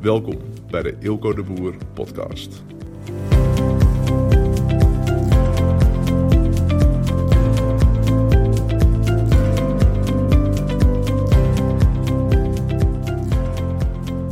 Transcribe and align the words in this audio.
Welkom 0.00 0.38
bij 0.70 0.82
de 0.82 0.96
Ilko 1.00 1.34
de 1.34 1.42
Boer 1.42 1.74
podcast. 1.94 2.62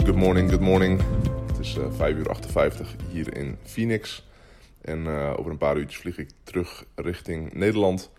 Good 0.04 0.17
morning, 0.17 0.51
good 0.51 0.61
morning. 0.61 1.00
Het 1.46 1.59
is 1.59 1.77
uh, 1.77 1.93
5 1.93 2.16
uur 2.16 2.29
58 2.29 2.95
hier 3.11 3.37
in 3.37 3.57
Phoenix. 3.62 4.27
En 4.80 4.98
uh, 5.05 5.35
over 5.39 5.50
een 5.50 5.59
paar 5.59 5.77
uurtjes 5.77 6.00
vlieg 6.00 6.19
ik 6.19 6.30
terug 6.43 6.85
richting 6.95 7.53
Nederland. 7.53 8.11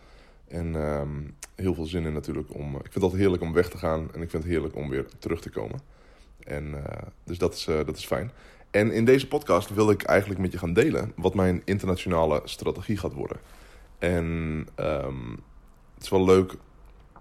En 0.48 0.76
ehm, 0.76 1.10
heel 1.56 1.74
veel 1.74 1.86
zin 1.86 2.06
in 2.06 2.14
natuurlijk 2.14 2.56
om. 2.56 2.76
Ik 2.76 2.82
vind 2.82 2.94
het 2.94 3.04
altijd 3.04 3.22
heerlijk 3.22 3.44
om 3.44 3.54
weg 3.54 3.70
te 3.70 3.78
gaan. 3.78 4.00
En 4.14 4.22
ik 4.22 4.30
vind 4.30 4.44
het 4.44 4.52
heerlijk 4.52 4.76
om 4.76 4.90
weer 4.90 5.06
terug 5.20 5.42
te 5.42 5.50
komen. 5.50 5.98
En, 6.44 6.68
uh, 6.68 6.84
dus 7.24 7.38
dat 7.38 7.54
is, 7.54 7.68
uh, 7.68 7.76
dat 7.86 7.98
is 7.98 8.06
fijn. 8.06 8.32
En 8.72 8.92
in 8.92 9.06
deze 9.06 9.28
podcast 9.28 9.74
wil 9.74 9.90
ik 9.90 10.04
eigenlijk 10.04 10.40
met 10.40 10.52
je 10.52 10.58
gaan 10.58 10.74
delen 10.74 11.12
wat 11.16 11.34
mijn 11.34 11.62
internationale 11.66 12.42
strategie 12.44 12.98
gaat 12.98 13.14
worden. 13.14 13.38
En 14.00 14.26
um, 14.76 15.40
het 15.94 16.04
is 16.04 16.10
wel 16.10 16.26
leuk. 16.26 16.52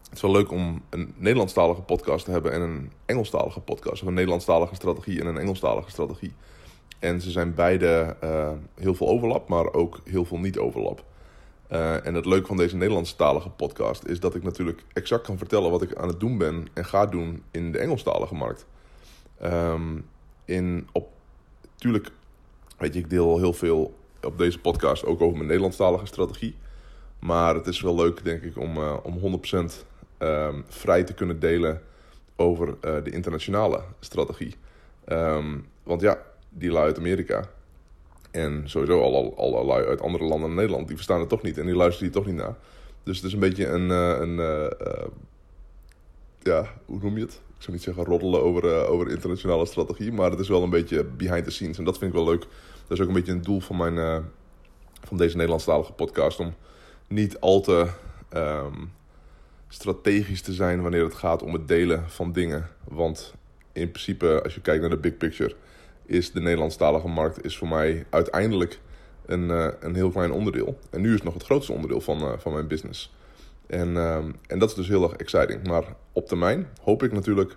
Het 0.09 0.17
is 0.17 0.21
wel 0.21 0.31
leuk 0.33 0.51
om 0.51 0.83
een 0.91 1.15
Nederlandstalige 1.17 1.81
podcast 1.81 2.25
te 2.25 2.31
hebben 2.31 2.53
en 2.53 2.61
een 2.61 2.93
Engelstalige 3.05 3.61
podcast. 3.61 4.03
Of 4.03 4.09
een 4.09 4.15
Nederlandstalige 4.15 4.75
strategie 4.75 5.21
en 5.21 5.27
een 5.27 5.39
Engelstalige 5.39 5.91
strategie. 5.91 6.33
En 6.99 7.21
ze 7.21 7.31
zijn 7.31 7.55
beide 7.55 8.17
uh, 8.25 8.51
heel 8.75 8.95
veel 8.95 9.09
overlap, 9.09 9.49
maar 9.49 9.73
ook 9.73 10.01
heel 10.05 10.25
veel 10.25 10.39
niet-overlap. 10.39 11.05
En 11.69 12.15
het 12.15 12.27
leuke 12.27 12.47
van 12.47 12.57
deze 12.57 12.77
Nederlandstalige 12.77 13.51
podcast 13.51 14.05
is 14.05 14.21
dat 14.21 14.35
ik 14.35 14.43
natuurlijk 14.43 14.85
exact 14.93 15.27
kan 15.27 15.39
vertellen 15.39 15.71
wat 15.71 15.83
ik 15.83 15.95
aan 15.95 16.09
het 16.09 16.21
doen 16.21 16.39
ben 16.39 16.67
en 16.75 16.85
ga 16.85 17.07
doen 17.07 17.43
in 17.51 17.73
de 17.73 17.79
Engelstalige 17.79 18.35
markt. 18.35 18.67
Um, 19.45 20.05
in, 20.45 20.89
op, 20.93 21.09
tuurlijk, 21.77 22.11
weet 22.79 22.95
je, 22.95 23.01
ik 23.01 23.11
deel 23.11 23.39
heel 23.39 23.53
veel 23.53 23.95
op 24.23 24.39
deze 24.39 24.59
podcast 24.59 25.05
ook 25.05 25.21
over 25.21 25.37
mijn 25.37 25.47
Nederlandstalige 25.47 26.07
strategie. 26.07 26.55
Maar 27.19 27.55
het 27.55 27.67
is 27.67 27.81
wel 27.81 27.95
leuk, 27.95 28.25
denk 28.25 28.43
ik, 28.43 28.59
om, 28.59 28.77
uh, 28.77 28.97
om 29.03 29.19
100% 29.19 29.59
um, 30.19 30.65
vrij 30.69 31.05
te 31.05 31.15
kunnen 31.15 31.41
delen 31.41 31.83
over 32.37 32.69
uh, 32.69 32.75
de 33.05 33.11
internationale 33.11 33.83
strategie. 34.01 34.55
Um, 35.07 35.67
want 35.83 36.01
ja, 36.01 36.23
die 36.49 36.71
lui 36.71 36.85
uit 36.85 36.99
Amerika 36.99 37.49
en 38.31 38.63
sowieso 38.65 39.01
al, 39.01 39.37
al, 39.37 39.59
allerlei 39.59 39.87
uit 39.87 40.01
andere 40.01 40.25
landen 40.25 40.49
in 40.49 40.55
Nederland, 40.55 40.87
die 40.87 40.97
verstaan 40.97 41.21
het 41.21 41.29
toch 41.29 41.43
niet 41.43 41.59
en 41.59 41.67
die 41.67 41.75
luisteren 41.75 42.13
hier 42.13 42.23
toch 42.23 42.27
niet 42.27 42.43
naar. 42.43 42.57
Dus 43.03 43.17
het 43.17 43.27
is 43.27 43.33
een 43.33 43.39
beetje 43.39 43.67
een, 43.67 43.89
uh, 43.89 44.19
een 44.19 44.39
uh, 44.39 45.07
ja, 46.43 46.75
hoe 46.85 46.99
noem 47.01 47.17
je 47.17 47.25
het? 47.25 47.41
Ik 47.59 47.65
zou 47.65 47.77
niet 47.77 47.83
zeggen 47.83 48.05
roddelen 48.05 48.43
over, 48.43 48.65
uh, 48.65 48.91
over 48.91 49.11
internationale 49.11 49.67
strategie, 49.67 50.13
maar 50.13 50.31
het 50.31 50.41
is 50.41 50.49
wel 50.49 50.63
een 50.63 50.71
beetje 50.71 51.05
behind 51.05 51.45
the 51.45 51.51
scenes. 51.51 51.79
En 51.79 51.85
dat 51.85 51.99
vind 51.99 52.11
ik 52.11 52.17
wel 52.17 52.27
leuk. 52.29 52.41
Dat 52.87 52.99
is 52.99 53.01
ook 53.01 53.09
een 53.09 53.15
beetje 53.15 53.33
een 53.33 53.43
doel 53.43 53.61
van, 53.61 53.77
mijn, 53.77 53.95
uh, 53.95 54.19
van 55.03 55.17
deze 55.17 55.35
Nederlandstalige 55.35 55.93
podcast. 55.93 56.41
Om 56.41 56.55
niet 57.07 57.41
al 57.41 57.61
te 57.61 57.87
um, 58.37 58.93
strategisch 59.69 60.43
te 60.43 60.53
zijn 60.53 60.83
wanneer 60.83 61.05
het 61.05 61.15
gaat 61.15 61.43
om 61.43 61.53
het 61.53 61.69
delen 61.69 62.05
van 62.11 62.33
dingen. 62.33 62.69
Want 62.85 63.35
in 63.73 63.91
principe, 63.91 64.43
als 64.43 64.55
je 64.55 64.61
kijkt 64.61 64.81
naar 64.81 64.91
de 64.91 64.97
big 64.97 65.17
picture, 65.17 65.55
is 66.07 66.33
de 66.33 66.41
Nederlandstalige 66.41 67.09
markt 67.09 67.45
is 67.45 67.57
voor 67.57 67.69
mij 67.69 68.07
uiteindelijk 68.11 68.81
een, 69.27 69.45
uh, 69.49 69.69
een 69.81 69.95
heel 69.95 70.11
klein 70.11 70.33
onderdeel. 70.33 70.79
En 70.91 71.01
nu 71.01 71.09
is 71.09 71.15
het 71.15 71.25
nog 71.25 71.35
het 71.35 71.45
grootste 71.45 71.73
onderdeel 71.73 72.01
van, 72.01 72.41
van 72.41 72.53
mijn 72.53 72.67
business. 72.67 73.13
En, 73.69 73.89
uh, 73.89 74.17
en 74.47 74.59
dat 74.59 74.69
is 74.69 74.75
dus 74.75 74.89
heel 74.89 75.03
erg 75.03 75.13
exciting. 75.13 75.67
Maar 75.67 75.85
op 76.13 76.27
termijn 76.27 76.69
hoop 76.83 77.03
ik 77.03 77.13
natuurlijk, 77.13 77.57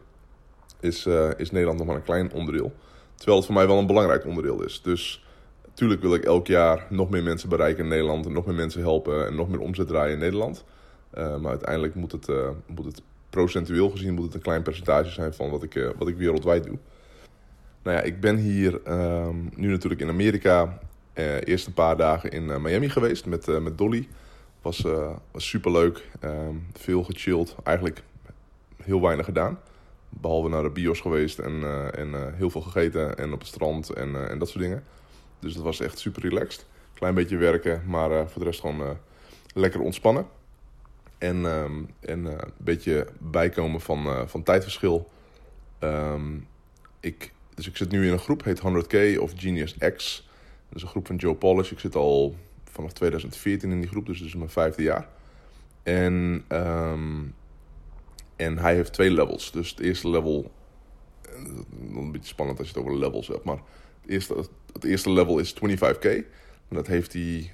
is, 0.79 1.05
uh, 1.05 1.29
is 1.37 1.51
Nederland 1.51 1.77
nog 1.77 1.87
maar 1.87 1.95
een 1.95 2.03
klein 2.03 2.33
onderdeel. 2.33 2.73
Terwijl 3.15 3.37
het 3.37 3.45
voor 3.45 3.55
mij 3.55 3.67
wel 3.67 3.77
een 3.77 3.87
belangrijk 3.87 4.25
onderdeel 4.25 4.63
is. 4.63 4.81
Dus 4.81 5.25
natuurlijk 5.65 6.01
wil 6.01 6.13
ik 6.13 6.23
elk 6.23 6.47
jaar 6.47 6.85
nog 6.89 7.09
meer 7.09 7.23
mensen 7.23 7.49
bereiken 7.49 7.83
in 7.83 7.89
Nederland. 7.89 8.25
En 8.25 8.33
nog 8.33 8.45
meer 8.45 8.55
mensen 8.55 8.81
helpen 8.81 9.27
en 9.27 9.35
nog 9.35 9.49
meer 9.49 9.59
omzet 9.59 9.87
draaien 9.87 10.13
in 10.13 10.19
Nederland. 10.19 10.63
Uh, 11.17 11.37
maar 11.37 11.49
uiteindelijk 11.49 11.95
moet 11.95 12.11
het, 12.11 12.27
uh, 12.27 12.49
moet 12.67 12.85
het 12.85 13.01
procentueel 13.29 13.89
gezien 13.89 14.13
moet 14.13 14.25
het 14.25 14.33
een 14.33 14.41
klein 14.41 14.61
percentage 14.61 15.09
zijn 15.09 15.33
van 15.33 15.49
wat 15.49 15.63
ik, 15.63 15.93
wat 15.97 16.07
ik 16.07 16.17
wereldwijd 16.17 16.63
doe. 16.63 16.77
Nou 17.83 17.97
ja, 17.97 18.03
ik 18.03 18.19
ben 18.19 18.37
hier 18.37 18.81
um, 18.87 19.49
nu 19.55 19.69
natuurlijk 19.69 20.01
in 20.01 20.09
Amerika. 20.09 20.79
eerst 21.43 21.67
een 21.67 21.73
paar 21.73 21.97
dagen 21.97 22.31
in 22.31 22.61
Miami 22.61 22.89
geweest 22.89 23.25
met, 23.25 23.61
met 23.61 23.77
Dolly. 23.77 24.07
Was, 24.61 24.83
uh, 24.85 25.15
was 25.31 25.47
super 25.47 25.71
leuk. 25.71 26.09
Um, 26.23 26.67
veel 26.73 27.03
gechilled. 27.03 27.55
Eigenlijk 27.63 28.03
heel 28.83 29.01
weinig 29.01 29.25
gedaan. 29.25 29.59
Behalve 30.09 30.49
naar 30.49 30.63
de 30.63 30.69
bios 30.69 30.99
geweest 30.99 31.39
en, 31.39 31.51
uh, 31.51 31.97
en 31.97 32.09
uh, 32.09 32.25
heel 32.33 32.49
veel 32.49 32.61
gegeten. 32.61 33.17
En 33.17 33.33
op 33.33 33.39
het 33.39 33.47
strand 33.47 33.89
en, 33.89 34.29
en 34.29 34.39
dat 34.39 34.49
soort 34.49 34.63
dingen. 34.63 34.83
Dus 35.39 35.53
dat 35.53 35.63
was 35.63 35.79
echt 35.79 35.99
super 35.99 36.21
relaxed. 36.21 36.65
Klein 36.93 37.13
beetje 37.13 37.37
werken, 37.37 37.83
maar 37.85 38.29
voor 38.29 38.41
de 38.41 38.47
rest 38.47 38.59
gewoon 38.59 38.97
lekker 39.53 39.81
ontspannen. 39.81 40.27
En, 41.17 41.45
um, 41.45 41.89
en 41.99 42.25
een 42.25 42.51
beetje 42.57 43.07
bijkomen 43.19 43.81
van, 43.81 44.29
van 44.29 44.43
tijdverschil. 44.43 45.09
Um, 45.79 46.47
ik, 46.99 47.33
dus 47.53 47.67
ik 47.67 47.77
zit 47.77 47.91
nu 47.91 48.05
in 48.05 48.11
een 48.11 48.19
groep, 48.19 48.43
heet 48.43 48.59
100K 48.59 49.19
of 49.19 49.33
Genius 49.35 49.77
X. 49.77 50.27
Dat 50.67 50.75
is 50.77 50.81
een 50.81 50.87
groep 50.87 51.07
van 51.07 51.15
Joe 51.15 51.35
Polish. 51.35 51.71
Ik 51.71 51.79
zit 51.79 51.95
al 51.95 52.35
vanaf 52.71 52.91
2014 52.93 53.71
in 53.71 53.79
die 53.79 53.89
groep, 53.89 54.05
dus 54.05 54.21
is 54.21 54.35
mijn 54.35 54.49
vijfde 54.49 54.83
jaar. 54.83 55.07
En, 55.83 56.43
um, 56.49 57.35
en 58.35 58.57
hij 58.57 58.75
heeft 58.75 58.93
twee 58.93 59.11
levels. 59.11 59.51
Dus 59.51 59.69
het 59.69 59.79
eerste 59.79 60.09
level, 60.09 60.51
een 61.95 62.11
beetje 62.11 62.27
spannend 62.27 62.59
als 62.59 62.69
je 62.69 62.73
het 62.73 62.83
over 62.83 62.99
levels 62.99 63.27
hebt, 63.27 63.43
maar 63.43 63.59
het 64.01 64.09
eerste, 64.11 64.45
het 64.73 64.83
eerste 64.83 65.11
level 65.11 65.39
is 65.39 65.55
25k. 65.55 66.05
En 66.67 66.77
dat 66.77 66.87
heeft 66.87 67.13
hij, 67.13 67.51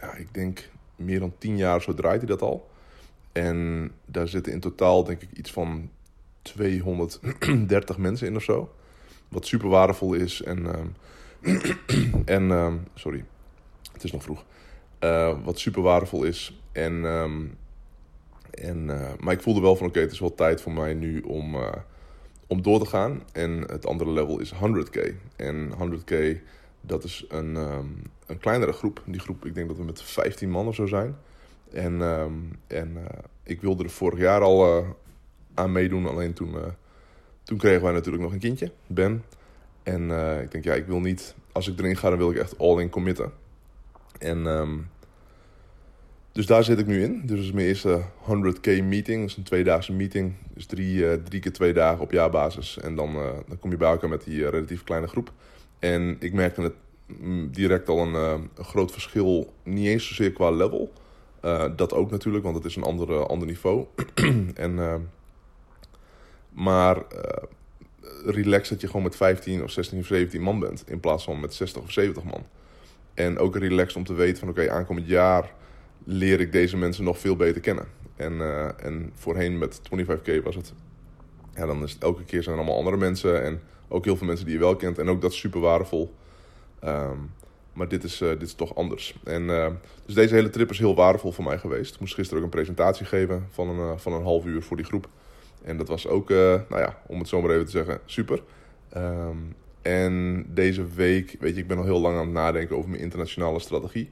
ja, 0.00 0.14
ik 0.14 0.34
denk 0.34 0.70
meer 0.96 1.20
dan 1.20 1.34
10 1.38 1.56
jaar 1.56 1.82
zo 1.82 1.94
draait 1.94 2.18
hij 2.18 2.28
dat 2.28 2.42
al. 2.42 2.70
En 3.32 3.90
daar 4.04 4.28
zitten 4.28 4.52
in 4.52 4.60
totaal 4.60 5.04
denk 5.04 5.22
ik 5.22 5.28
iets 5.32 5.52
van 5.52 5.90
230 6.42 7.98
mensen 8.06 8.26
in 8.26 8.36
of 8.36 8.42
zo. 8.42 8.74
Wat 9.28 9.46
super 9.46 9.68
waardevol 9.68 10.14
is. 10.14 10.42
En, 10.42 10.66
um, 10.66 10.94
en 12.24 12.50
um, 12.50 12.86
sorry, 12.94 13.24
het 13.94 14.04
is 14.04 14.12
nog 14.12 14.22
vroeg. 14.22 14.44
Uh, 15.00 15.36
wat 15.44 15.58
super 15.58 15.82
waardevol 15.82 16.24
is. 16.24 16.60
En, 16.72 16.92
um, 16.92 17.56
en, 18.50 18.88
uh, 18.88 19.10
maar 19.18 19.34
ik 19.34 19.42
voelde 19.42 19.60
wel 19.60 19.76
van 19.76 19.86
oké, 19.86 20.00
het 20.00 20.12
is 20.12 20.20
wel 20.20 20.34
tijd 20.34 20.60
voor 20.60 20.72
mij 20.72 20.94
nu 20.94 21.20
om, 21.20 21.54
uh, 21.54 21.72
om 22.46 22.62
door 22.62 22.78
te 22.78 22.86
gaan. 22.86 23.22
En 23.32 23.50
het 23.50 23.86
andere 23.86 24.10
level 24.10 24.38
is 24.38 24.52
100k. 24.54 25.14
En 25.36 25.72
100k, 25.78 26.40
dat 26.80 27.04
is 27.04 27.24
een, 27.28 27.56
um, 27.56 28.02
een 28.26 28.38
kleinere 28.38 28.72
groep. 28.72 29.02
Die 29.06 29.20
groep, 29.20 29.46
ik 29.46 29.54
denk 29.54 29.68
dat 29.68 29.76
we 29.76 29.84
met 29.84 30.02
15 30.02 30.50
man 30.50 30.66
of 30.66 30.74
zo 30.74 30.86
zijn. 30.86 31.16
En, 31.72 32.00
um, 32.00 32.58
en 32.66 32.96
ik 33.42 33.60
wilde 33.60 33.84
er 33.84 33.90
vorig 33.90 34.18
jaar 34.18 34.40
al 34.40 34.84
aan 35.54 35.72
meedoen. 35.72 36.06
Alleen 36.06 36.32
toen, 36.32 36.54
toen 37.42 37.58
kregen 37.58 37.82
wij 37.82 37.92
natuurlijk 37.92 38.22
nog 38.22 38.32
een 38.32 38.38
kindje, 38.38 38.72
Ben. 38.86 39.24
En 39.82 40.10
ik 40.42 40.50
denk, 40.50 40.64
ja, 40.64 40.74
ik 40.74 40.86
wil 40.86 41.00
niet... 41.00 41.34
Als 41.52 41.68
ik 41.68 41.78
erin 41.78 41.96
ga, 41.96 42.08
dan 42.08 42.18
wil 42.18 42.30
ik 42.30 42.36
echt 42.36 42.58
all 42.58 42.80
in 42.80 42.90
committen. 42.90 43.32
En 44.18 44.46
um, 44.46 44.88
dus 46.34 46.46
daar 46.46 46.64
zit 46.64 46.78
ik 46.78 46.86
nu 46.86 47.02
in. 47.02 47.20
Dus 47.20 47.36
dat 47.36 47.44
is 47.44 47.52
mijn 47.52 47.66
eerste 47.66 48.02
100k 48.22 48.84
meeting. 48.84 49.20
Dat 49.20 49.30
is 49.30 49.36
een 49.36 49.42
tweedaagse 49.42 49.92
meeting. 49.92 50.34
Dus 50.54 50.66
drie, 50.66 50.94
uh, 50.96 51.12
drie 51.12 51.40
keer 51.40 51.52
twee 51.52 51.72
dagen 51.72 52.00
op 52.00 52.10
jaarbasis. 52.10 52.78
En 52.78 52.94
dan, 52.94 53.16
uh, 53.16 53.30
dan 53.48 53.58
kom 53.58 53.70
je 53.70 53.76
bij 53.76 53.90
elkaar 53.90 54.08
met 54.08 54.24
die 54.24 54.38
uh, 54.38 54.48
relatief 54.48 54.84
kleine 54.84 55.06
groep. 55.06 55.32
En 55.78 56.16
ik 56.20 56.32
merkte 56.32 56.60
het 56.62 56.74
direct 57.50 57.88
al 57.88 57.98
een, 57.98 58.14
een 58.14 58.64
groot 58.64 58.92
verschil. 58.92 59.52
Niet 59.62 59.86
eens 59.86 60.06
zozeer 60.06 60.32
qua 60.32 60.50
level. 60.50 60.92
dat 61.76 61.92
ook 61.92 62.10
natuurlijk, 62.10 62.44
want 62.44 62.56
het 62.56 62.64
is 62.64 62.76
een 62.76 62.82
andere, 62.82 63.26
ander 63.26 63.46
niveau. 63.46 63.86
en, 64.54 65.10
maar 66.50 67.02
relax 68.24 68.68
dat 68.68 68.80
je 68.80 68.86
gewoon 68.86 69.02
met 69.02 69.16
15 69.16 69.62
of 69.62 69.70
16 69.70 69.98
of 69.98 70.06
17 70.06 70.42
man 70.42 70.58
bent. 70.58 70.84
In 70.86 71.00
plaats 71.00 71.24
van 71.24 71.40
met 71.40 71.54
60 71.54 71.82
of 71.82 71.92
70 71.92 72.24
man. 72.24 72.46
En 73.14 73.38
ook 73.38 73.56
relaxed 73.56 73.96
om 73.96 74.04
te 74.04 74.14
weten 74.14 74.38
van 74.38 74.48
oké, 74.48 74.70
aankomend 74.70 75.06
jaar 75.06 75.52
leer 76.04 76.40
ik 76.40 76.52
deze 76.52 76.76
mensen 76.76 77.04
nog 77.04 77.18
veel 77.18 77.36
beter 77.36 77.60
kennen. 77.60 77.86
En, 78.16 78.32
uh, 78.32 78.84
en 78.84 79.10
voorheen 79.14 79.58
met 79.58 79.80
25k 79.80 80.42
was 80.42 80.54
het, 80.54 80.72
ja, 81.54 81.66
dan 81.66 81.82
is 81.82 81.92
het 81.92 82.02
elke 82.02 82.24
keer 82.24 82.42
zijn 82.42 82.54
er 82.54 82.60
allemaal 82.60 82.78
andere 82.78 82.96
mensen 82.96 83.42
en 83.42 83.60
ook 83.88 84.04
heel 84.04 84.16
veel 84.16 84.26
mensen 84.26 84.44
die 84.44 84.54
je 84.54 84.60
wel 84.60 84.76
kent. 84.76 84.98
En 84.98 85.08
ook 85.08 85.20
dat 85.20 85.32
is 85.32 85.38
super 85.38 85.60
waardevol. 85.60 86.14
Um, 86.84 87.30
maar 87.72 87.88
dit 87.88 88.04
is, 88.04 88.20
uh, 88.20 88.28
dit 88.28 88.42
is 88.42 88.54
toch 88.54 88.74
anders. 88.74 89.18
En, 89.24 89.42
uh, 89.42 89.66
dus 90.06 90.14
deze 90.14 90.34
hele 90.34 90.50
trip 90.50 90.70
is 90.70 90.78
heel 90.78 90.94
waardevol 90.94 91.32
voor 91.32 91.44
mij 91.44 91.58
geweest. 91.58 91.94
Ik 91.94 92.00
moest 92.00 92.14
gisteren 92.14 92.38
ook 92.38 92.44
een 92.44 92.58
presentatie 92.58 93.06
geven 93.06 93.46
van 93.50 93.68
een, 93.68 93.98
van 93.98 94.12
een 94.12 94.22
half 94.22 94.44
uur 94.44 94.62
voor 94.62 94.76
die 94.76 94.86
groep. 94.86 95.08
En 95.62 95.76
dat 95.76 95.88
was 95.88 96.06
ook, 96.06 96.28
nou 96.28 96.78
ja, 96.78 97.02
om 97.06 97.18
het 97.18 97.28
zo 97.28 97.40
maar 97.40 97.50
even 97.50 97.64
te 97.64 97.70
zeggen, 97.70 98.00
super. 98.04 98.42
Um, 98.96 99.54
en 99.84 100.44
deze 100.48 100.86
week, 100.86 101.36
weet 101.40 101.54
je, 101.54 101.60
ik 101.60 101.66
ben 101.66 101.78
al 101.78 101.84
heel 101.84 102.00
lang 102.00 102.16
aan 102.16 102.24
het 102.24 102.34
nadenken 102.34 102.76
over 102.76 102.90
mijn 102.90 103.02
internationale 103.02 103.60
strategie. 103.60 104.10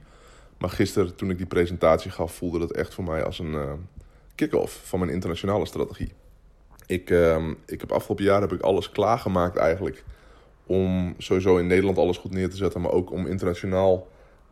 Maar 0.57 0.69
gisteren, 0.69 1.15
toen 1.15 1.29
ik 1.29 1.37
die 1.37 1.45
presentatie 1.45 2.11
gaf, 2.11 2.33
voelde 2.33 2.59
dat 2.59 2.71
echt 2.71 2.93
voor 2.93 3.03
mij 3.03 3.23
als 3.23 3.39
een 3.39 3.51
uh, 3.51 3.73
kick-off 4.35 4.81
van 4.83 4.99
mijn 4.99 5.11
internationale 5.11 5.65
strategie. 5.65 6.11
Ik, 6.85 7.09
uh, 7.09 7.47
ik 7.65 7.79
heb 7.79 7.91
afgelopen 7.91 8.25
jaar 8.25 8.41
heb 8.41 8.51
ik 8.51 8.61
alles 8.61 8.89
klaargemaakt 8.89 9.57
eigenlijk 9.57 10.03
om 10.65 11.15
sowieso 11.17 11.57
in 11.57 11.67
Nederland 11.67 11.97
alles 11.97 12.17
goed 12.17 12.31
neer 12.31 12.49
te 12.49 12.55
zetten, 12.55 12.81
maar 12.81 12.91
ook 12.91 13.11
om 13.11 13.27
internationaal 13.27 14.07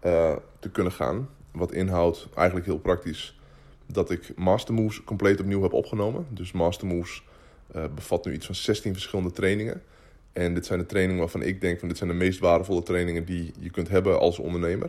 uh, 0.06 0.36
te 0.60 0.70
kunnen 0.70 0.94
gaan. 0.94 1.30
Wat 1.52 1.72
inhoudt 1.72 2.28
eigenlijk 2.36 2.66
heel 2.66 2.80
praktisch 2.80 3.40
dat 3.86 4.10
ik 4.10 4.32
Master 4.36 4.74
Moves 4.74 5.04
compleet 5.04 5.40
opnieuw 5.40 5.62
heb 5.62 5.74
opgenomen. 5.74 6.28
Dus 6.30 6.52
Master 6.52 6.88
Moves 6.88 7.24
uh, 7.76 7.84
bevat 7.96 8.26
nu 8.26 8.34
iets 8.34 8.46
van 8.46 8.56
16 8.56 8.94
verschillende 8.94 9.32
trainingen. 9.32 9.82
En 10.34 10.54
dit 10.54 10.66
zijn 10.66 10.80
de 10.80 10.86
trainingen 10.86 11.22
waarvan 11.22 11.42
ik 11.42 11.62
denk 11.62 11.80
van 11.80 11.88
dit 11.88 11.98
zijn 11.98 12.10
de 12.10 12.16
meest 12.16 12.40
waardevolle 12.40 12.84
trainingen 12.84 13.26
die 13.26 13.54
je 13.60 13.70
kunt 13.70 13.90
hebben 13.90 14.20
als 14.20 14.40
ondernemer. 14.40 14.88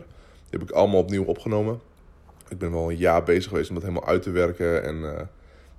Die 0.49 0.59
heb 0.59 0.61
ik 0.61 0.71
allemaal 0.71 0.99
opnieuw 0.99 1.23
opgenomen. 1.23 1.79
Ik 2.49 2.57
ben 2.57 2.71
wel 2.71 2.89
een 2.89 2.97
jaar 2.97 3.23
bezig 3.23 3.49
geweest 3.49 3.69
om 3.69 3.75
dat 3.75 3.83
helemaal 3.83 4.07
uit 4.07 4.21
te 4.21 4.31
werken. 4.31 4.83
En, 4.83 4.95
uh, 4.95 5.19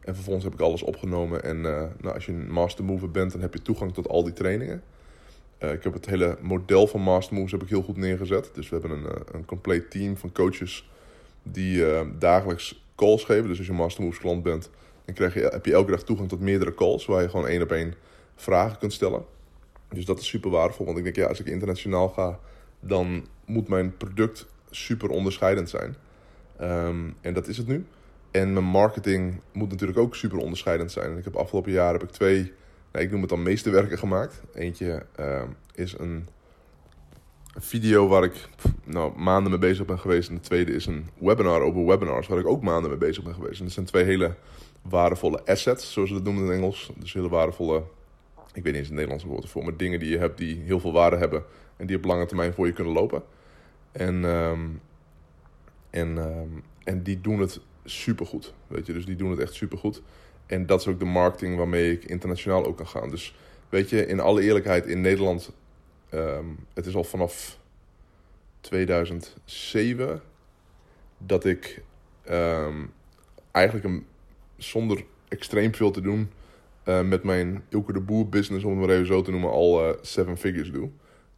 en 0.00 0.14
vervolgens 0.14 0.44
heb 0.44 0.54
ik 0.54 0.60
alles 0.60 0.82
opgenomen. 0.82 1.42
En 1.42 1.56
uh, 1.56 1.82
nou, 2.00 2.14
als 2.14 2.26
je 2.26 2.32
een 2.32 2.50
Master 2.50 2.84
Mover 2.84 3.10
bent, 3.10 3.32
dan 3.32 3.40
heb 3.40 3.52
je 3.54 3.62
toegang 3.62 3.94
tot 3.94 4.08
al 4.08 4.24
die 4.24 4.32
trainingen. 4.32 4.82
Uh, 5.60 5.72
ik 5.72 5.82
heb 5.82 5.92
het 5.92 6.06
hele 6.06 6.38
model 6.40 6.86
van 6.86 7.00
Master 7.00 7.34
Moves 7.36 7.52
heb 7.52 7.62
ik 7.62 7.68
heel 7.68 7.82
goed 7.82 7.96
neergezet. 7.96 8.50
Dus 8.54 8.68
we 8.68 8.78
hebben 8.78 8.98
een, 8.98 9.22
een 9.32 9.44
compleet 9.44 9.90
team 9.90 10.16
van 10.16 10.32
coaches 10.32 10.90
die 11.42 11.84
dagelijks 12.18 12.84
calls 12.96 13.24
geven. 13.24 13.48
Dus 13.48 13.58
als 13.58 13.66
je 13.66 13.72
Master 13.72 14.02
Moves 14.04 14.18
klant 14.18 14.42
bent, 14.42 14.70
dan 15.04 15.14
krijg 15.14 15.34
je, 15.34 15.40
heb 15.40 15.66
je 15.66 15.72
elke 15.72 15.90
dag 15.90 16.02
toegang 16.02 16.28
tot 16.28 16.40
meerdere 16.40 16.74
calls 16.74 17.06
waar 17.06 17.22
je 17.22 17.28
gewoon 17.28 17.48
één 17.48 17.62
op 17.62 17.72
één 17.72 17.94
vragen 18.34 18.78
kunt 18.78 18.92
stellen. 18.92 19.24
Dus 19.94 20.04
dat 20.04 20.18
is 20.18 20.26
super 20.26 20.50
waardevol. 20.50 20.86
Want 20.86 20.98
ik 20.98 21.04
denk, 21.04 21.16
ja, 21.16 21.26
als 21.26 21.40
ik 21.40 21.46
internationaal 21.46 22.08
ga, 22.08 22.38
dan 22.80 23.26
moet 23.46 23.68
mijn 23.68 23.96
product 23.96 24.46
super 24.70 25.08
onderscheidend 25.08 25.68
zijn. 25.68 25.96
Um, 26.60 27.14
en 27.20 27.34
dat 27.34 27.46
is 27.46 27.56
het 27.56 27.66
nu. 27.66 27.86
En 28.30 28.52
mijn 28.52 28.64
marketing 28.64 29.40
moet 29.52 29.70
natuurlijk 29.70 29.98
ook 29.98 30.14
super 30.14 30.38
onderscheidend 30.38 30.92
zijn. 30.92 31.10
En 31.10 31.18
ik 31.18 31.24
heb 31.24 31.36
afgelopen 31.36 31.72
jaar 31.72 31.92
heb 31.92 32.02
ik 32.02 32.10
twee, 32.10 32.52
nou, 32.92 33.04
ik 33.04 33.10
noem 33.10 33.20
het 33.20 33.30
dan 33.30 33.42
meesterwerken 33.42 33.98
gemaakt. 33.98 34.42
Eentje 34.54 35.06
uh, 35.20 35.42
is 35.74 35.98
een 35.98 36.28
video 37.56 38.08
waar 38.08 38.24
ik 38.24 38.48
nou, 38.84 39.18
maanden 39.18 39.50
mee 39.50 39.60
bezig 39.60 39.86
ben 39.86 39.98
geweest. 39.98 40.28
En 40.28 40.34
de 40.34 40.40
tweede 40.40 40.72
is 40.72 40.86
een 40.86 41.06
webinar 41.18 41.60
over 41.60 41.86
webinars, 41.86 42.26
waar 42.26 42.38
ik 42.38 42.46
ook 42.46 42.62
maanden 42.62 42.90
mee 42.90 42.98
bezig 42.98 43.24
ben 43.24 43.34
geweest. 43.34 43.58
En 43.58 43.64
dat 43.64 43.74
zijn 43.74 43.86
twee 43.86 44.04
hele 44.04 44.34
waardevolle 44.82 45.44
assets, 45.44 45.92
zoals 45.92 46.08
ze 46.08 46.14
dat 46.14 46.24
noemen 46.24 46.44
in 46.44 46.52
Engels. 46.52 46.90
Dus 46.96 47.12
hele 47.12 47.28
waardevolle, 47.28 47.82
ik 48.54 48.62
weet 48.62 48.72
niet 48.72 48.74
eens 48.74 48.86
het 48.86 48.94
Nederlandse 48.94 49.26
woord 49.26 49.42
ervoor, 49.42 49.64
maar 49.64 49.76
dingen 49.76 50.00
die 50.00 50.10
je 50.10 50.18
hebt 50.18 50.38
die 50.38 50.60
heel 50.60 50.80
veel 50.80 50.92
waarde 50.92 51.16
hebben. 51.16 51.44
En 51.76 51.86
die 51.86 51.96
op 51.96 52.04
lange 52.04 52.26
termijn 52.26 52.52
voor 52.52 52.66
je 52.66 52.72
kunnen 52.72 52.92
lopen. 52.92 53.22
En, 53.92 54.24
um, 54.24 54.80
en, 55.90 56.16
um, 56.16 56.62
en 56.84 57.02
die 57.02 57.20
doen 57.20 57.40
het 57.40 57.60
supergoed. 57.84 58.54
Weet 58.66 58.86
je, 58.86 58.92
dus 58.92 59.06
die 59.06 59.16
doen 59.16 59.30
het 59.30 59.38
echt 59.38 59.54
supergoed. 59.54 60.02
En 60.46 60.66
dat 60.66 60.80
is 60.80 60.86
ook 60.86 60.98
de 60.98 61.04
marketing 61.04 61.56
waarmee 61.56 61.92
ik 61.92 62.04
internationaal 62.04 62.64
ook 62.64 62.76
kan 62.76 62.86
gaan. 62.86 63.10
Dus 63.10 63.36
weet 63.68 63.90
je, 63.90 64.06
in 64.06 64.20
alle 64.20 64.42
eerlijkheid, 64.42 64.86
in 64.86 65.00
Nederland, 65.00 65.52
um, 66.10 66.58
het 66.74 66.86
is 66.86 66.94
al 66.94 67.04
vanaf 67.04 67.58
2007 68.60 70.22
dat 71.18 71.44
ik 71.44 71.82
eigenlijk 73.50 73.84
een, 73.84 74.06
zonder 74.56 75.04
extreem 75.28 75.74
veel 75.74 75.90
te 75.90 76.00
doen 76.00 76.30
uh, 76.84 77.02
met 77.02 77.22
mijn 77.22 77.64
Ilke 77.68 77.92
de 77.92 78.00
Boer 78.00 78.28
business, 78.28 78.64
om 78.64 78.70
het 78.70 78.80
maar 78.80 78.94
even 78.94 79.06
zo 79.06 79.22
te 79.22 79.30
noemen, 79.30 79.50
al 79.50 79.88
uh, 79.88 79.94
seven 80.00 80.36
figures 80.36 80.70
doe. 80.70 80.90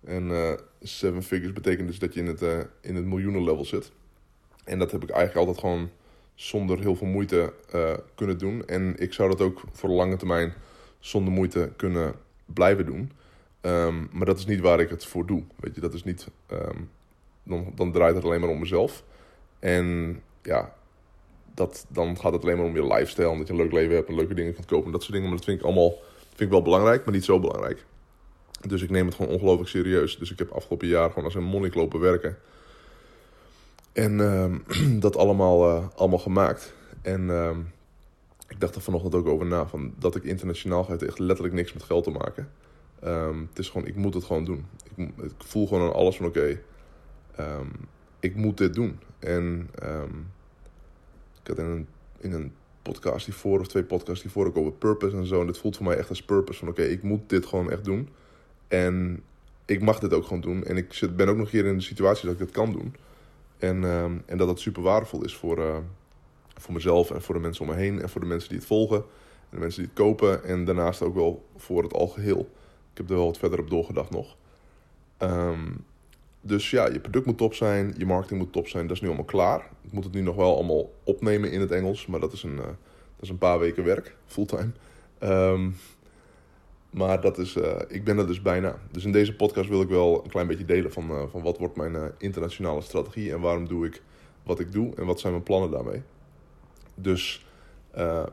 En 0.04 0.28
uh, 0.28 0.52
seven 0.80 1.22
figures 1.22 1.52
betekent 1.52 1.88
dus 1.88 1.98
dat 1.98 2.14
je 2.14 2.20
in 2.20 2.26
het, 2.26 2.68
in 2.80 2.94
het 2.94 3.04
miljoenen 3.04 3.44
level 3.44 3.64
zit. 3.64 3.92
En 4.64 4.78
dat 4.78 4.90
heb 4.90 5.02
ik 5.02 5.10
eigenlijk 5.10 5.46
altijd 5.46 5.64
gewoon 5.64 5.90
zonder 6.34 6.80
heel 6.80 6.96
veel 6.96 7.06
moeite 7.06 7.52
kunnen 8.14 8.38
doen. 8.38 8.66
En 8.66 8.94
ik 8.98 9.12
zou 9.12 9.30
dat 9.30 9.40
ook 9.40 9.62
voor 9.72 9.88
de 9.88 9.94
lange 9.94 10.16
termijn 10.16 10.52
zonder 10.98 11.32
moeite 11.32 11.72
kunnen 11.76 12.14
blijven 12.44 12.86
doen. 12.86 13.12
Um, 13.60 14.08
maar 14.12 14.26
dat 14.26 14.38
is 14.38 14.46
niet 14.46 14.60
waar 14.60 14.80
ik 14.80 14.88
het 14.90 15.04
voor 15.04 15.26
doe. 15.26 15.42
Weet 15.56 15.74
je, 15.74 15.80
dat 15.80 15.94
is 15.94 16.04
niet. 16.04 16.28
Um, 16.52 16.90
dan, 17.42 17.72
dan 17.74 17.92
draait 17.92 18.14
het 18.14 18.24
alleen 18.24 18.40
maar 18.40 18.50
om 18.50 18.58
mezelf. 18.58 19.04
En 19.58 20.20
ja, 20.42 20.74
dat, 21.56 21.86
dan 21.88 22.18
gaat 22.18 22.32
het 22.32 22.42
alleen 22.42 22.56
maar 22.56 22.66
om 22.66 22.74
je 22.74 22.86
lifestyle. 22.86 23.30
En 23.30 23.38
dat 23.38 23.46
je 23.46 23.52
een 23.52 23.58
leuk 23.58 23.72
leven 23.72 23.94
hebt 23.94 24.08
en 24.08 24.14
leuke 24.14 24.34
dingen 24.34 24.54
kunt 24.54 24.66
kopen. 24.66 24.86
En 24.86 24.92
dat 24.92 25.00
soort 25.00 25.12
dingen. 25.12 25.28
Maar 25.28 25.36
dat 25.36 25.46
vind 25.46 25.58
ik 25.58 25.64
allemaal 25.64 25.94
vind 26.28 26.40
ik 26.40 26.48
wel 26.50 26.62
belangrijk, 26.62 27.04
maar 27.04 27.14
niet 27.14 27.24
zo 27.24 27.40
belangrijk. 27.40 27.84
Dus 28.60 28.82
ik 28.82 28.90
neem 28.90 29.06
het 29.06 29.14
gewoon 29.14 29.32
ongelooflijk 29.32 29.68
serieus. 29.68 30.18
Dus 30.18 30.30
ik 30.30 30.38
heb 30.38 30.50
afgelopen 30.50 30.88
jaar 30.88 31.08
gewoon 31.08 31.24
als 31.24 31.34
een 31.34 31.44
monnik 31.44 31.74
lopen 31.74 32.00
werken. 32.00 32.38
En 33.92 34.18
uh, 34.18 34.54
dat 35.04 35.16
allemaal, 35.16 35.68
uh, 35.68 35.86
allemaal 35.94 36.18
gemaakt. 36.18 36.74
En 37.02 37.20
uh, 37.28 37.56
ik 38.48 38.60
dacht 38.60 38.74
er 38.74 38.80
vanochtend 38.80 39.14
ook 39.14 39.26
over 39.26 39.46
na. 39.46 39.66
Van 39.66 39.94
dat 39.98 40.16
ik 40.16 40.24
internationaal 40.24 40.84
ga, 40.84 40.90
heeft 40.90 41.02
echt 41.02 41.18
letterlijk 41.18 41.54
niks 41.54 41.72
met 41.72 41.82
geld 41.82 42.04
te 42.04 42.10
maken. 42.10 42.50
Um, 43.04 43.46
het 43.48 43.58
is 43.58 43.68
gewoon, 43.68 43.86
ik 43.86 43.96
moet 43.96 44.14
het 44.14 44.24
gewoon 44.24 44.44
doen. 44.44 44.66
Ik, 44.96 45.08
ik 45.18 45.32
voel 45.38 45.66
gewoon 45.66 45.88
aan 45.88 45.94
alles 45.94 46.16
van 46.16 46.26
oké, 46.26 46.60
ik 48.20 48.36
moet 48.36 48.58
dit 48.58 48.74
doen. 48.74 49.00
En 49.18 49.70
ik 51.46 51.56
had 51.56 51.66
in 51.66 51.72
een, 51.72 51.86
in 52.18 52.32
een 52.32 52.52
podcast 52.82 53.26
hiervoor, 53.26 53.60
of 53.60 53.66
twee 53.66 53.82
podcasts 53.82 54.22
hiervoor, 54.22 54.46
ook 54.46 54.56
over 54.56 54.72
purpose 54.72 55.16
en 55.16 55.26
zo. 55.26 55.40
En 55.40 55.46
dit 55.46 55.58
voelt 55.58 55.76
voor 55.76 55.86
mij 55.86 55.96
echt 55.96 56.08
als 56.08 56.22
purpose. 56.22 56.58
Van 56.58 56.68
oké, 56.68 56.82
ik 56.82 57.02
moet 57.02 57.28
dit 57.28 57.46
gewoon 57.46 57.70
echt 57.70 57.84
doen. 57.84 58.08
En 58.68 59.22
ik 59.64 59.82
mag 59.82 59.98
dit 59.98 60.12
ook 60.12 60.24
gewoon 60.24 60.40
doen. 60.40 60.64
En 60.64 60.76
ik 60.76 60.92
zit, 60.92 61.16
ben 61.16 61.28
ook 61.28 61.36
nog 61.36 61.50
hier 61.50 61.64
in 61.64 61.76
de 61.76 61.82
situatie 61.82 62.24
dat 62.24 62.32
ik 62.32 62.38
dit 62.38 62.50
kan 62.50 62.72
doen. 62.72 62.94
En, 63.58 63.82
uh, 63.82 64.04
en 64.04 64.36
dat 64.36 64.48
het 64.48 64.60
super 64.60 64.82
waardevol 64.82 65.24
is 65.24 65.34
voor, 65.34 65.58
uh, 65.58 65.76
voor 66.54 66.74
mezelf 66.74 67.10
en 67.10 67.22
voor 67.22 67.34
de 67.34 67.40
mensen 67.40 67.64
om 67.64 67.70
me 67.70 67.76
heen. 67.76 68.02
En 68.02 68.08
voor 68.08 68.20
de 68.20 68.26
mensen 68.26 68.48
die 68.48 68.58
het 68.58 68.66
volgen. 68.66 68.96
En 68.96 69.50
de 69.50 69.58
mensen 69.58 69.80
die 69.80 69.90
het 69.94 70.00
kopen. 70.02 70.44
En 70.44 70.64
daarnaast 70.64 71.02
ook 71.02 71.14
wel 71.14 71.44
voor 71.56 71.82
het 71.82 71.92
algeheel. 71.92 72.50
Ik 72.92 72.96
heb 72.96 73.10
er 73.10 73.16
wel 73.16 73.26
wat 73.26 73.38
verder 73.38 73.58
op 73.58 73.70
doorgedacht 73.70 74.10
nog. 74.10 74.36
Um, 75.18 75.84
dus 76.46 76.70
ja, 76.70 76.86
je 76.86 77.00
product 77.00 77.26
moet 77.26 77.38
top 77.38 77.54
zijn. 77.54 77.94
Je 77.96 78.06
marketing 78.06 78.40
moet 78.40 78.52
top 78.52 78.68
zijn. 78.68 78.86
Dat 78.86 78.96
is 78.96 79.02
nu 79.02 79.08
allemaal 79.08 79.26
klaar. 79.26 79.70
Ik 79.82 79.92
moet 79.92 80.04
het 80.04 80.12
nu 80.12 80.20
nog 80.20 80.36
wel 80.36 80.54
allemaal 80.54 80.92
opnemen 81.04 81.50
in 81.50 81.60
het 81.60 81.70
Engels. 81.70 82.06
Maar 82.06 82.20
dat 82.20 82.32
is 82.32 82.42
een, 82.42 82.56
uh, 82.56 82.64
dat 82.64 83.20
is 83.20 83.28
een 83.28 83.38
paar 83.38 83.58
weken 83.58 83.84
werk. 83.84 84.16
Fulltime. 84.26 84.70
Um, 85.20 85.76
maar 86.90 87.20
dat 87.20 87.38
is, 87.38 87.56
uh, 87.56 87.76
ik 87.88 88.04
ben 88.04 88.18
er 88.18 88.26
dus 88.26 88.42
bijna. 88.42 88.78
Dus 88.90 89.04
in 89.04 89.12
deze 89.12 89.36
podcast 89.36 89.68
wil 89.68 89.80
ik 89.80 89.88
wel 89.88 90.24
een 90.24 90.30
klein 90.30 90.46
beetje 90.46 90.64
delen 90.64 90.92
van, 90.92 91.10
uh, 91.10 91.22
van 91.30 91.42
wat 91.42 91.58
wordt 91.58 91.76
mijn 91.76 92.12
internationale 92.18 92.80
strategie 92.80 93.32
en 93.32 93.40
waarom 93.40 93.68
doe 93.68 93.86
ik 93.86 94.02
wat 94.42 94.60
ik 94.60 94.72
doe 94.72 94.94
en 94.94 95.06
wat 95.06 95.20
zijn 95.20 95.32
mijn 95.32 95.44
plannen 95.44 95.70
daarmee. 95.70 96.02
Dus 96.94 97.46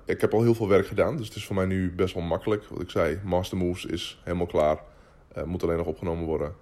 ik 0.05 0.21
heb 0.21 0.33
al 0.33 0.41
heel 0.41 0.55
veel 0.55 0.67
werk 0.67 0.87
gedaan, 0.87 1.17
dus 1.17 1.27
het 1.27 1.35
is 1.35 1.45
voor 1.45 1.55
mij 1.55 1.65
nu 1.65 1.91
best 1.91 2.13
wel 2.13 2.23
makkelijk. 2.23 2.63
Wat 2.63 2.81
ik 2.81 2.89
zei, 2.89 3.19
Master 3.23 3.57
Moves 3.57 3.85
is 3.85 4.21
helemaal 4.23 4.45
klaar, 4.45 4.83
moet 5.45 5.63
alleen 5.63 5.77
nog 5.77 5.87
opgenomen 5.87 6.25
worden. 6.25 6.55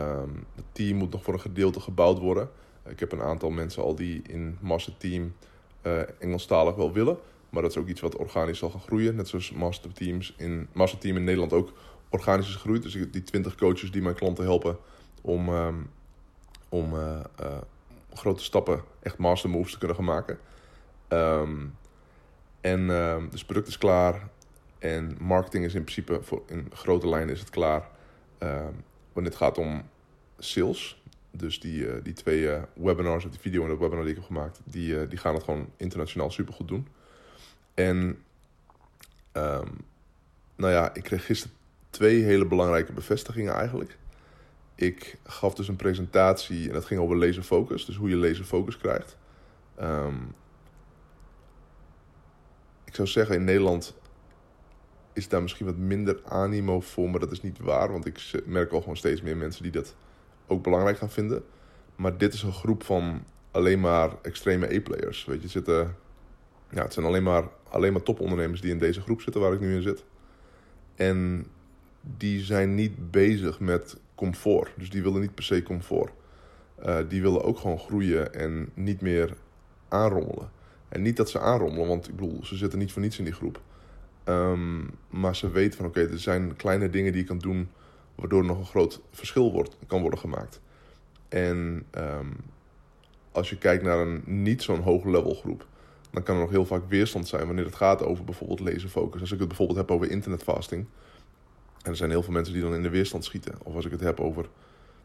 Um, 0.00 0.46
het 0.54 0.64
team 0.72 0.96
moet 0.96 1.10
nog 1.12 1.22
voor 1.22 1.34
een 1.34 1.40
gedeelte 1.40 1.80
gebouwd 1.80 2.18
worden. 2.18 2.50
ik 2.88 3.00
heb 3.00 3.12
een 3.12 3.22
aantal 3.22 3.50
mensen 3.50 3.82
al 3.82 3.94
die 3.94 4.22
in 4.22 4.58
Master 4.60 4.96
Team 4.96 5.34
Engelstalig 6.18 6.74
wel 6.74 6.92
willen. 6.92 7.18
Maar 7.50 7.62
dat 7.62 7.70
is 7.70 7.78
ook 7.78 7.88
iets 7.88 8.00
wat 8.00 8.16
organisch 8.16 8.58
zal 8.58 8.70
gaan 8.70 8.80
groeien. 8.80 9.14
Net 9.14 9.28
zoals 9.28 9.52
Master, 9.52 9.92
Teams 9.92 10.34
in, 10.36 10.68
Master 10.72 10.98
Team 10.98 11.16
in 11.16 11.24
Nederland 11.24 11.52
ook 11.52 11.72
organisch 12.08 12.48
is 12.48 12.54
gegroeid. 12.54 12.82
Dus 12.82 12.92
die 13.10 13.22
20 13.22 13.54
coaches 13.54 13.90
die 13.90 14.02
mijn 14.02 14.14
klanten 14.14 14.44
helpen 14.44 14.76
om, 15.22 15.48
um, 15.48 15.90
om 16.68 16.94
uh, 16.94 17.20
uh, 17.40 17.56
grote 18.12 18.42
stappen, 18.42 18.82
echt 19.02 19.18
master 19.18 19.50
moves 19.50 19.72
te 19.72 19.78
kunnen 19.78 19.96
gaan 19.96 20.04
maken. 20.04 20.38
Um, 21.08 21.74
en 22.60 22.86
dus 23.30 23.44
product 23.44 23.68
is 23.68 23.78
klaar. 23.78 24.28
En 24.78 25.16
marketing 25.20 25.64
is 25.64 25.74
in 25.74 25.82
principe, 25.82 26.18
voor, 26.22 26.42
in 26.46 26.70
grote 26.72 27.08
lijnen 27.08 27.34
is 27.34 27.40
het 27.40 27.50
klaar. 27.50 27.88
Wanneer 29.16 29.32
het 29.32 29.42
gaat 29.42 29.58
om 29.58 29.82
sales. 30.38 31.02
Dus 31.30 31.60
die, 31.60 31.86
uh, 31.86 31.94
die 32.02 32.12
twee 32.12 32.60
webinars, 32.74 33.24
of 33.24 33.30
die 33.30 33.40
video 33.40 33.62
en 33.62 33.68
de 33.68 33.76
webinar 33.76 34.02
die 34.02 34.10
ik 34.10 34.16
heb 34.16 34.26
gemaakt, 34.26 34.60
die, 34.64 35.08
die 35.08 35.18
gaan 35.18 35.34
het 35.34 35.42
gewoon 35.42 35.68
internationaal 35.76 36.30
supergoed 36.30 36.68
doen. 36.68 36.88
En 37.74 37.96
um, 39.32 39.84
nou 40.56 40.72
ja, 40.72 40.94
ik 40.94 41.02
kreeg 41.02 41.24
gisteren 41.24 41.56
twee 41.90 42.22
hele 42.22 42.46
belangrijke 42.46 42.92
bevestigingen 42.92 43.54
eigenlijk. 43.54 43.96
Ik 44.74 45.18
gaf 45.24 45.54
dus 45.54 45.68
een 45.68 45.76
presentatie 45.76 46.66
en 46.66 46.72
dat 46.72 46.84
ging 46.84 47.00
over 47.00 47.16
laser 47.16 47.42
focus, 47.42 47.84
dus 47.84 47.96
hoe 47.96 48.08
je 48.08 48.16
laser 48.16 48.44
focus 48.44 48.76
krijgt. 48.76 49.16
Um, 49.80 50.34
ik 52.84 52.94
zou 52.94 53.08
zeggen, 53.08 53.34
in 53.34 53.44
Nederland 53.44 53.94
is 55.16 55.28
daar 55.28 55.42
misschien 55.42 55.66
wat 55.66 55.76
minder 55.76 56.20
animo 56.24 56.80
voor, 56.80 57.10
maar 57.10 57.20
dat 57.20 57.32
is 57.32 57.42
niet 57.42 57.58
waar, 57.58 57.92
want 57.92 58.06
ik 58.06 58.42
merk 58.44 58.72
al 58.72 58.80
gewoon 58.80 58.96
steeds 58.96 59.22
meer 59.22 59.36
mensen 59.36 59.62
die 59.62 59.72
dat 59.72 59.94
ook 60.46 60.62
belangrijk 60.62 60.98
gaan 60.98 61.10
vinden. 61.10 61.44
Maar 61.96 62.18
dit 62.18 62.34
is 62.34 62.42
een 62.42 62.52
groep 62.52 62.84
van 62.84 63.24
alleen 63.50 63.80
maar 63.80 64.10
extreme 64.22 64.74
E-players. 64.74 65.24
Weet 65.24 65.42
je, 65.42 65.48
zitten 65.48 65.96
ja, 66.70 66.82
het 66.82 66.92
zijn 66.92 67.06
alleen 67.06 67.22
maar, 67.22 67.44
alleen 67.68 67.92
maar 67.92 68.02
topondernemers 68.02 68.60
die 68.60 68.70
in 68.70 68.78
deze 68.78 69.00
groep 69.00 69.20
zitten 69.20 69.40
waar 69.40 69.52
ik 69.52 69.60
nu 69.60 69.74
in 69.74 69.82
zit. 69.82 70.04
En 70.94 71.46
die 72.00 72.40
zijn 72.40 72.74
niet 72.74 73.10
bezig 73.10 73.60
met 73.60 73.96
comfort. 74.14 74.72
Dus 74.76 74.90
die 74.90 75.02
willen 75.02 75.20
niet 75.20 75.34
per 75.34 75.44
se 75.44 75.62
comfort. 75.62 76.12
Uh, 76.84 76.98
die 77.08 77.22
willen 77.22 77.44
ook 77.44 77.58
gewoon 77.58 77.78
groeien 77.78 78.34
en 78.34 78.70
niet 78.74 79.00
meer 79.00 79.36
aanrommelen. 79.88 80.50
En 80.88 81.02
niet 81.02 81.16
dat 81.16 81.30
ze 81.30 81.40
aanrommelen, 81.40 81.88
want 81.88 82.08
ik 82.08 82.16
bedoel, 82.16 82.44
ze 82.44 82.56
zitten 82.56 82.78
niet 82.78 82.92
voor 82.92 83.02
niets 83.02 83.18
in 83.18 83.24
die 83.24 83.32
groep. 83.32 83.60
Um, 84.28 84.90
maar 85.08 85.36
ze 85.36 85.50
weten 85.50 85.76
van 85.76 85.86
oké, 85.86 86.00
er 86.00 86.18
zijn 86.18 86.56
kleine 86.56 86.90
dingen 86.90 87.12
die 87.12 87.20
je 87.20 87.26
kan 87.26 87.38
doen 87.38 87.68
waardoor 88.14 88.44
nog 88.44 88.58
een 88.58 88.66
groot 88.66 89.00
verschil 89.10 89.52
wordt, 89.52 89.76
kan 89.86 90.00
worden 90.00 90.18
gemaakt. 90.18 90.60
En 91.28 91.86
ehm, 91.90 92.30
als 93.32 93.50
je 93.50 93.58
kijkt 93.58 93.82
naar 93.82 93.98
een 93.98 94.22
niet 94.24 94.62
zo'n 94.62 94.80
hoog 94.80 95.04
level 95.04 95.34
groep, 95.34 95.66
dan 96.10 96.22
kan 96.22 96.34
er 96.34 96.40
nog 96.40 96.50
heel 96.50 96.66
vaak 96.66 96.82
weerstand 96.88 97.28
zijn 97.28 97.46
wanneer 97.46 97.64
het 97.64 97.74
gaat 97.74 98.02
over 98.02 98.24
bijvoorbeeld 98.24 98.60
lezenfocus. 98.60 99.20
Als 99.20 99.32
ik 99.32 99.38
het 99.38 99.48
bijvoorbeeld 99.48 99.78
heb 99.78 99.90
over 99.90 100.10
internetfasting, 100.10 100.86
en 101.82 101.90
er 101.90 101.96
zijn 101.96 102.10
heel 102.10 102.22
veel 102.22 102.32
mensen 102.32 102.52
die 102.52 102.62
dan 102.62 102.74
in 102.74 102.82
de 102.82 102.88
weerstand 102.88 103.24
schieten. 103.24 103.54
Of 103.62 103.74
als 103.74 103.84
ik 103.84 103.90
het 103.90 104.00
heb 104.00 104.20
over, 104.20 104.48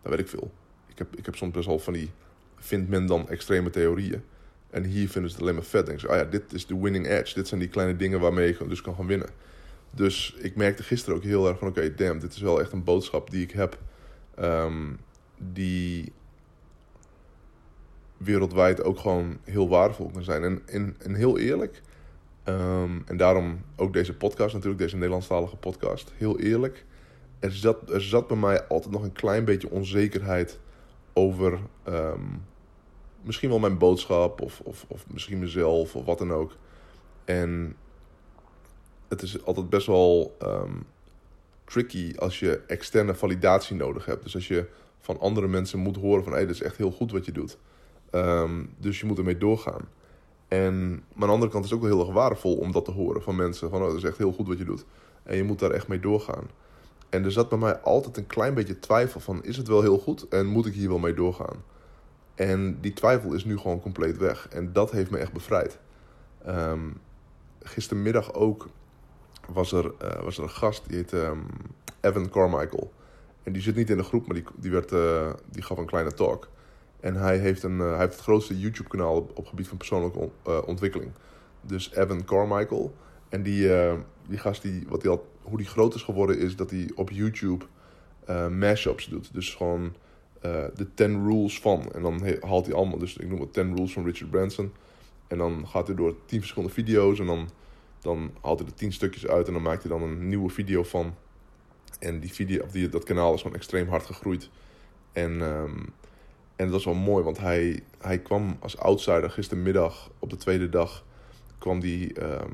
dat 0.01 0.11
weet 0.11 0.19
ik 0.19 0.27
veel. 0.27 0.51
Ik 0.87 0.97
heb, 0.97 1.15
ik 1.15 1.25
heb 1.25 1.35
soms 1.35 1.51
best 1.51 1.67
wel 1.67 1.79
van 1.79 1.93
die, 1.93 2.11
vindt 2.57 2.89
men 2.89 3.05
dan 3.05 3.29
extreme 3.29 3.69
theorieën. 3.69 4.23
En 4.71 4.83
hier 4.83 5.09
vinden 5.09 5.29
ze 5.31 5.35
het 5.35 5.45
alleen 5.45 5.55
maar 5.55 5.63
vet. 5.63 5.85
Denken 5.85 6.07
ze, 6.07 6.09
oh 6.09 6.15
ja, 6.15 6.23
dit 6.23 6.53
is 6.53 6.65
de 6.65 6.79
winning 6.79 7.07
edge. 7.07 7.33
Dit 7.33 7.47
zijn 7.47 7.59
die 7.59 7.69
kleine 7.69 7.95
dingen 7.95 8.19
waarmee 8.19 8.47
je 8.47 8.67
dus 8.67 8.81
kan 8.81 8.95
gaan 8.95 9.07
winnen. 9.07 9.29
Dus 9.93 10.35
ik 10.37 10.55
merkte 10.55 10.83
gisteren 10.83 11.17
ook 11.17 11.23
heel 11.23 11.47
erg 11.47 11.57
van, 11.57 11.67
oké, 11.67 11.95
damn, 11.95 12.19
dit 12.19 12.33
is 12.33 12.41
wel 12.41 12.59
echt 12.59 12.71
een 12.71 12.83
boodschap 12.83 13.29
die 13.29 13.43
ik 13.43 13.51
heb. 13.51 13.77
Ehm, 14.35 14.87
die 15.37 16.11
wereldwijd 18.17 18.83
ook 18.83 18.99
gewoon 18.99 19.37
heel 19.43 19.69
waardevol 19.69 20.09
kan 20.13 20.23
zijn. 20.23 20.43
En, 20.43 20.61
en, 20.65 20.95
en 20.99 21.15
heel 21.15 21.37
eerlijk, 21.37 21.81
ehm, 22.43 22.99
en 23.05 23.17
daarom 23.17 23.61
ook 23.75 23.93
deze 23.93 24.13
podcast 24.13 24.53
natuurlijk, 24.53 24.81
deze 24.81 24.95
Nederlandstalige 24.95 25.55
podcast. 25.55 26.11
Heel 26.17 26.39
eerlijk, 26.39 26.85
er 27.39 27.51
zat, 27.51 27.89
er 27.89 28.01
zat 28.01 28.27
bij 28.27 28.37
mij 28.37 28.67
altijd 28.67 28.93
nog 28.93 29.03
een 29.03 29.11
klein 29.11 29.45
beetje 29.45 29.71
onzekerheid 29.71 30.59
over 31.13 31.59
ehm, 31.83 32.25
misschien 33.21 33.49
wel 33.49 33.59
mijn 33.59 33.77
boodschap 33.77 34.41
of, 34.41 34.61
of, 34.63 34.85
of 34.87 35.05
misschien 35.07 35.39
mezelf 35.39 35.95
of 35.95 36.05
wat 36.05 36.17
dan 36.17 36.33
ook. 36.33 36.55
En 37.25 37.75
het 39.07 39.21
is 39.21 39.45
altijd 39.45 39.69
best 39.69 39.87
wel 39.87 40.35
ehm, 40.39 40.73
tricky 41.63 42.13
als 42.17 42.39
je 42.39 42.61
externe 42.67 43.15
validatie 43.15 43.75
nodig 43.75 44.05
hebt. 44.05 44.23
Dus 44.23 44.35
als 44.35 44.47
je 44.47 44.67
van 44.99 45.19
andere 45.19 45.47
mensen 45.47 45.79
moet 45.79 45.95
horen 45.95 46.23
van... 46.23 46.31
hé, 46.31 46.37
hey, 46.37 46.47
dit 46.47 46.55
is 46.55 46.61
echt 46.61 46.77
heel 46.77 46.91
goed 46.91 47.11
wat 47.11 47.25
je 47.25 47.31
doet. 47.31 47.57
Um, 48.11 48.73
dus 48.77 48.99
je 48.99 49.05
moet 49.05 49.17
ermee 49.17 49.37
doorgaan. 49.37 49.89
En 50.47 50.89
maar 50.89 51.01
aan 51.13 51.27
de 51.27 51.33
andere 51.33 51.51
kant 51.51 51.63
is 51.63 51.69
het 51.69 51.79
ook 51.79 51.85
wel 51.85 51.97
heel 51.97 52.05
erg 52.05 52.15
waardevol 52.15 52.55
om 52.55 52.71
dat 52.71 52.85
te 52.85 52.91
horen 52.91 53.21
van 53.21 53.35
mensen. 53.35 53.69
Van, 53.69 53.81
oh, 53.81 53.87
dat 53.87 53.97
is 53.97 54.03
echt 54.03 54.17
heel 54.17 54.31
goed 54.31 54.47
wat 54.47 54.57
je 54.57 54.63
doet. 54.63 54.85
En 55.23 55.35
je 55.35 55.43
moet 55.43 55.59
daar 55.59 55.71
echt 55.71 55.87
mee 55.87 55.99
doorgaan. 55.99 56.49
En 57.09 57.23
er 57.23 57.31
zat 57.31 57.49
bij 57.49 57.57
mij 57.57 57.77
altijd 57.77 58.17
een 58.17 58.27
klein 58.27 58.53
beetje 58.53 58.79
twijfel 58.79 59.19
van... 59.19 59.43
is 59.43 59.57
het 59.57 59.67
wel 59.67 59.81
heel 59.81 59.97
goed 59.97 60.27
en 60.27 60.45
moet 60.45 60.65
ik 60.65 60.73
hier 60.73 60.89
wel 60.89 60.99
mee 60.99 61.13
doorgaan? 61.13 61.63
En 62.35 62.81
die 62.81 62.93
twijfel 62.93 63.33
is 63.33 63.45
nu 63.45 63.57
gewoon 63.57 63.81
compleet 63.81 64.17
weg. 64.17 64.47
En 64.47 64.73
dat 64.73 64.91
heeft 64.91 65.11
me 65.11 65.17
echt 65.17 65.33
bevrijd. 65.33 65.79
Um, 66.47 66.99
gistermiddag 67.61 68.33
ook 68.33 68.69
was 69.47 69.71
er, 69.71 69.85
uh, 69.85 70.23
was 70.23 70.37
er 70.37 70.43
een 70.43 70.49
gast, 70.49 70.87
die 70.87 70.97
heet 70.97 71.11
um, 71.11 71.45
Evan 72.01 72.29
Carmichael. 72.29 72.93
En 73.43 73.53
die 73.53 73.61
zit 73.61 73.75
niet 73.75 73.89
in 73.89 73.97
de 73.97 74.03
groep, 74.03 74.27
maar 74.27 74.35
die, 74.35 74.45
die, 74.55 74.71
werd, 74.71 74.91
uh, 74.91 75.33
die 75.49 75.63
gaf 75.63 75.77
een 75.77 75.85
kleine 75.85 76.13
talk. 76.13 76.49
En 76.99 77.15
hij 77.15 77.37
heeft, 77.37 77.63
een, 77.63 77.77
uh, 77.77 77.89
hij 77.89 77.99
heeft 77.99 78.13
het 78.13 78.21
grootste 78.21 78.59
YouTube-kanaal 78.59 79.15
op, 79.15 79.37
op 79.37 79.45
gebied 79.45 79.67
van 79.67 79.77
persoonlijke 79.77 80.19
on, 80.19 80.31
ontwikkeling. 80.65 81.11
Dus 81.61 81.91
Evan 81.93 82.25
Carmichael. 82.25 82.95
En 83.29 83.43
die, 83.43 83.69
die 84.27 84.37
gast, 84.37 84.61
die, 84.61 84.85
wat 84.87 85.01
die 85.01 85.09
al, 85.09 85.27
hoe 85.41 85.57
die 85.57 85.67
groot 85.67 85.95
is 85.95 86.03
geworden, 86.03 86.39
is 86.39 86.55
dat 86.55 86.69
hij 86.69 86.91
op 86.95 87.09
YouTube 87.09 87.65
mashups 88.49 89.05
doet. 89.05 89.33
Dus 89.33 89.55
gewoon 89.55 89.95
de 90.41 90.87
10 90.93 91.27
rules 91.27 91.59
van. 91.59 91.91
En 91.91 92.01
dan 92.01 92.21
haalt 92.39 92.65
hij 92.65 92.75
allemaal, 92.75 92.97
dus 92.97 93.17
ik 93.17 93.29
noem 93.29 93.39
het 93.39 93.53
10 93.53 93.75
rules 93.75 93.93
van 93.93 94.05
Richard 94.05 94.31
Branson. 94.31 94.73
En 95.27 95.37
dan 95.37 95.67
gaat 95.67 95.87
hij 95.87 95.95
door 95.95 96.15
10 96.25 96.39
verschillende 96.39 96.73
video's 96.73 97.19
en 97.19 97.25
dan 97.25 97.49
dan 98.01 98.31
haalt 98.41 98.59
hij 98.59 98.67
er 98.67 98.73
tien 98.73 98.93
stukjes 98.93 99.27
uit 99.27 99.47
en 99.47 99.53
dan 99.53 99.61
maakt 99.61 99.83
hij 99.83 99.91
dan 99.91 100.01
een 100.01 100.27
nieuwe 100.27 100.49
video 100.49 100.83
van. 100.83 101.15
En 101.99 102.19
die 102.19 102.33
video, 102.33 102.63
of 102.63 102.71
die, 102.71 102.89
dat 102.89 103.03
kanaal 103.03 103.33
is 103.33 103.41
gewoon 103.41 103.55
extreem 103.55 103.87
hard 103.87 104.05
gegroeid. 104.05 104.49
En, 105.11 105.41
um, 105.41 105.93
en 106.55 106.65
dat 106.65 106.69
was 106.69 106.85
wel 106.85 106.93
mooi, 106.93 107.23
want 107.23 107.37
hij, 107.39 107.83
hij 107.97 108.19
kwam 108.19 108.57
als 108.59 108.77
outsider 108.77 109.29
gistermiddag 109.29 110.11
op 110.19 110.29
de 110.29 110.35
tweede 110.35 110.69
dag. 110.69 111.05
Kwam 111.57 111.79
die, 111.79 112.23
um, 112.23 112.51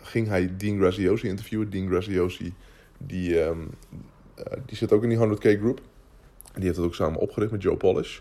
ging 0.00 0.28
hij 0.28 0.56
Dean 0.56 0.78
Graziosi 0.78 1.28
interviewen. 1.28 1.70
Dean 1.70 1.88
Graziosi, 1.88 2.54
die, 2.98 3.44
um, 3.44 3.68
uh, 4.38 4.44
die 4.66 4.76
zit 4.76 4.92
ook 4.92 5.02
in 5.02 5.08
die 5.08 5.18
100k 5.18 5.60
groep. 5.60 5.80
Die 6.58 6.66
heeft 6.66 6.76
het 6.76 6.86
ook 6.86 6.94
samen 6.94 7.20
opgericht 7.20 7.52
met 7.52 7.62
Joe 7.62 7.76
Polish. 7.76 8.18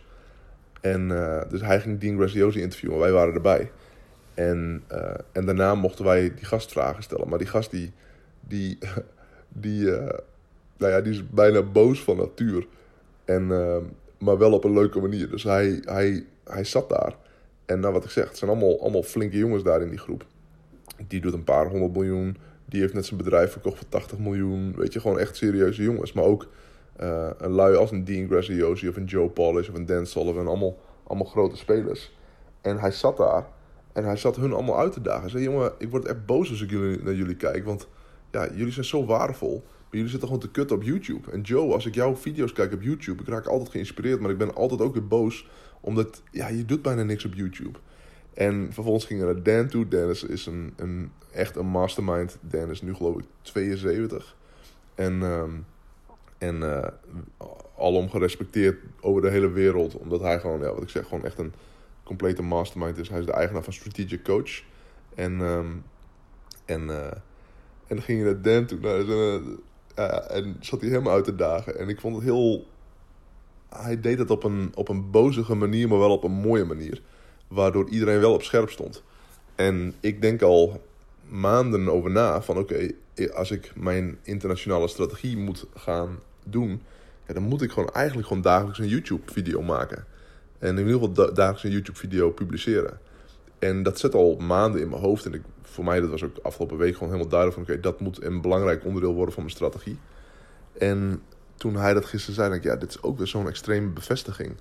En 0.82 1.10
uh, 1.10 1.42
dus 1.50 1.62
hij 1.62 1.80
ging 1.80 2.00
Dean 2.00 2.18
Graziosi 2.18 2.62
interviewen. 2.62 3.00
Wij 3.00 3.12
waren 3.12 3.34
erbij. 3.34 3.72
En, 4.34 4.84
uh, 4.92 5.14
en 5.32 5.46
daarna 5.46 5.76
mochten 5.76 6.06
wij 6.06 6.34
die 6.36 6.46
gast 6.46 6.72
vragen 6.72 7.04
stellen. 7.04 7.30
Maar 7.30 7.38
die 7.38 7.48
gast 7.48 7.72
die, 7.72 7.92
die, 8.40 8.78
die, 9.64 9.82
uh, 9.82 10.10
nou 10.78 10.92
ja, 10.92 11.02
die 11.02 11.14
is 11.14 11.30
bijna 11.30 11.62
boos 11.62 12.04
van 12.04 12.18
natuur. 12.18 12.68
En, 13.26 13.48
maar 14.18 14.38
wel 14.38 14.54
op 14.54 14.64
een 14.64 14.74
leuke 14.74 15.00
manier. 15.00 15.30
Dus 15.30 15.44
hij, 15.44 15.82
hij, 15.86 16.26
hij 16.44 16.64
zat 16.64 16.90
daar. 16.90 17.16
En 17.66 17.80
nou 17.80 17.94
wat 17.94 18.04
ik 18.04 18.10
zeg, 18.10 18.28
het 18.28 18.38
zijn 18.38 18.52
allemaal, 18.52 18.82
allemaal 18.82 19.04
flinke 19.04 19.38
jongens 19.38 19.64
daar 19.64 19.82
in 19.82 19.90
die 19.90 19.98
groep. 19.98 20.26
Die 21.08 21.22
doet 21.22 21.34
een 21.34 21.44
paar 21.44 21.68
honderd 21.68 21.94
miljoen. 21.94 22.38
Die 22.66 22.82
heeft 22.82 22.94
net 22.94 23.06
zijn 23.06 23.18
bedrijf 23.18 23.52
verkocht 23.52 23.78
voor 23.78 23.90
80 23.90 24.18
miljoen. 24.18 24.76
Weet 24.76 24.94
je, 24.94 25.00
gewoon 25.00 25.20
echt 25.20 25.36
serieuze 25.36 25.84
jongens. 25.84 26.14
Maar 26.14 26.24
ook 26.24 26.48
een 27.38 27.52
lui 27.52 27.76
als 27.76 27.92
een 27.92 28.04
Dean 28.04 28.28
Graziosi 28.28 28.88
of 28.88 28.96
een 28.96 29.06
Joe 29.06 29.30
Polish 29.30 29.70
of 29.70 29.76
een 29.76 29.86
Dan 29.86 30.06
Sullivan. 30.06 30.48
Allemaal, 30.48 30.78
allemaal 31.04 31.28
grote 31.28 31.58
spelers. 31.58 32.16
En 32.62 32.80
hij 32.80 32.92
zat 32.92 33.18
daar. 33.18 33.48
En 33.94 34.04
hij 34.04 34.18
zat 34.18 34.36
hun 34.36 34.54
allemaal 34.54 34.80
uit 34.80 34.92
te 34.92 35.02
dagen. 35.02 35.22
Hij 35.22 35.30
zei, 35.30 35.44
jongen, 35.44 35.72
ik 35.78 35.90
word 35.90 36.06
echt 36.06 36.26
boos 36.26 36.50
als 36.50 36.62
ik 36.62 36.70
jullie, 36.70 37.04
naar 37.04 37.14
jullie 37.14 37.36
kijk. 37.36 37.66
Want 37.66 37.88
ja, 38.32 38.50
jullie 38.54 38.74
zijn 38.74 38.86
zo 38.86 39.06
waardevol. 39.06 39.64
Maar 39.66 39.96
jullie 39.96 40.10
zitten 40.10 40.28
gewoon 40.28 40.44
te 40.44 40.52
kutten 40.52 40.76
op 40.76 40.84
YouTube. 40.84 41.32
En 41.32 41.42
Joe, 41.42 41.74
als 41.74 41.86
ik 41.86 41.96
jouw 41.96 42.16
video's 42.16 42.54
kijk 42.54 42.74
op 42.74 42.82
YouTube, 42.82 43.22
ik 43.22 43.28
raak 43.28 43.46
altijd 43.46 43.70
geïnspireerd. 43.70 44.20
Maar 44.20 44.32
ik 44.32 44.38
ben 44.38 44.56
altijd 44.56 44.82
ook 44.82 44.94
weer 44.94 45.08
boos. 45.08 45.48
Omdat, 45.82 46.22
ja, 46.32 46.48
je 46.48 46.66
doet 46.66 46.82
bijna 46.82 47.04
niks 47.04 47.26
op 47.26 47.34
YouTube. 47.34 47.80
En 48.34 48.70
vervolgens 48.72 49.06
gingen 49.06 49.28
we 49.28 49.34
naar 49.34 49.44
Dan 49.44 49.68
toe. 49.68 49.88
Dan 49.88 50.10
is, 50.10 50.46
een, 50.46 50.74
een, 50.76 51.12
echt 51.32 51.56
een 51.56 51.68
mastermind. 51.68 52.38
Dan 52.42 52.70
is 52.70 52.82
nu 52.82 52.94
geloof 52.94 53.18
ik 53.18 53.26
72. 53.42 54.36
En, 54.96 55.22
um, 55.22 55.66
en 56.38 56.56
uh, 56.56 56.88
alom 57.78 58.10
gerespecteerd 58.10 58.80
over 59.02 59.22
de 59.22 59.30
hele 59.30 59.50
wereld. 59.50 59.96
Omdat 59.96 60.22
hij 60.22 60.40
gewoon, 60.40 60.60
ja, 60.60 60.74
wat 60.74 60.84
ik 60.84 60.90
zeg, 60.90 61.08
gewoon 61.08 61.26
echt 61.26 61.40
een 61.40 61.54
complete 62.04 62.42
mastermind 62.42 62.98
is. 62.98 63.10
Hij 63.10 63.20
is 63.20 63.26
de 63.26 63.32
eigenaar 63.32 63.64
van 63.64 63.74
Strategic 63.74 64.24
Coach. 64.24 64.64
En, 65.16 65.40
um, 65.40 65.84
en, 66.66 66.82
uh, 66.82 67.06
en 67.88 67.96
dan 67.96 68.02
ging 68.02 68.20
je 68.20 68.26
naar 68.26 68.42
Dan 68.42 68.66
toe. 68.66 68.80
Nou, 68.80 69.06
uh, 70.00 70.36
en 70.36 70.58
zat 70.60 70.82
hij 70.82 70.90
helemaal 70.90 71.14
uit 71.14 71.24
te 71.24 71.36
dagen. 71.36 71.80
En 71.80 71.90
ik 71.90 72.00
vond 72.00 72.16
het 72.16 72.24
heel... 72.24 72.66
Hij 73.70 74.00
deed 74.02 74.18
het 74.18 74.30
op 74.30 74.44
een, 74.44 74.72
op 74.76 74.90
een 74.90 75.12
bozige 75.12 75.56
manier, 75.56 75.88
maar 75.88 76.00
wel 76.00 76.12
op 76.12 76.24
een 76.24 76.32
mooie 76.32 76.66
manier. 76.66 77.02
Waardoor 77.48 77.90
iedereen 77.90 78.20
wel 78.20 78.34
op 78.34 78.44
scherp 78.44 78.70
stond. 78.70 79.04
En 79.56 79.94
ik 80.00 80.22
denk 80.22 80.42
al 80.42 80.82
maanden 81.30 81.90
over 81.90 82.12
na 82.12 82.42
van 82.42 82.58
oké, 82.58 82.92
als 83.34 83.52
ik 83.52 83.72
mijn 83.76 84.18
internationale 84.22 84.88
strategie 84.88 85.38
moet 85.38 85.66
gaan 85.76 86.20
doen, 86.46 86.82
dan 87.26 87.44
moet 87.44 87.62
ik 87.62 87.72
gewoon 87.72 87.90
eigenlijk 87.90 88.28
gewoon 88.28 88.44
dagelijks 88.44 88.80
een 88.80 88.88
YouTube 88.88 89.32
video 89.32 89.62
maken. 89.62 90.06
En 90.60 90.78
in 90.78 90.86
ieder 90.86 90.94
geval 90.94 91.14
dagelijks 91.14 91.64
een 91.64 91.72
YouTube-video 91.72 92.32
publiceren. 92.32 93.00
En 93.60 93.84
dat 93.84 94.00
zit 94.00 94.14
al 94.14 94.36
maanden 94.36 94.82
in 94.82 94.90
mijn 94.90 95.02
hoofd. 95.02 95.26
En 95.26 95.34
ik, 95.34 95.42
voor 95.62 95.84
mij, 95.84 96.00
dat 96.00 96.10
was 96.10 96.24
ook 96.24 96.38
afgelopen 96.42 96.78
week 96.78 96.94
gewoon 96.94 97.10
helemaal 97.10 97.30
duidelijk 97.32 97.60
van... 97.60 97.70
oké, 97.70 97.82
dat 97.82 98.00
moet 98.00 98.24
een 98.24 98.42
belangrijk 98.42 98.86
onderdeel 98.86 99.14
worden 99.14 99.34
van 99.34 99.44
mijn 99.44 99.56
strategie. 99.56 100.00
En 100.78 101.22
toen 101.56 101.76
hij 101.76 101.94
dat 101.94 102.06
gisteren 102.06 102.36
zei, 102.36 102.50
denk 102.50 102.64
ik... 102.64 102.72
ja, 102.72 102.78
dit 102.78 102.90
is 102.90 103.02
ook 103.02 103.18
weer 103.18 103.28
zo'n 103.28 103.48
extreme 103.48 103.88
bevestiging. 103.88 104.56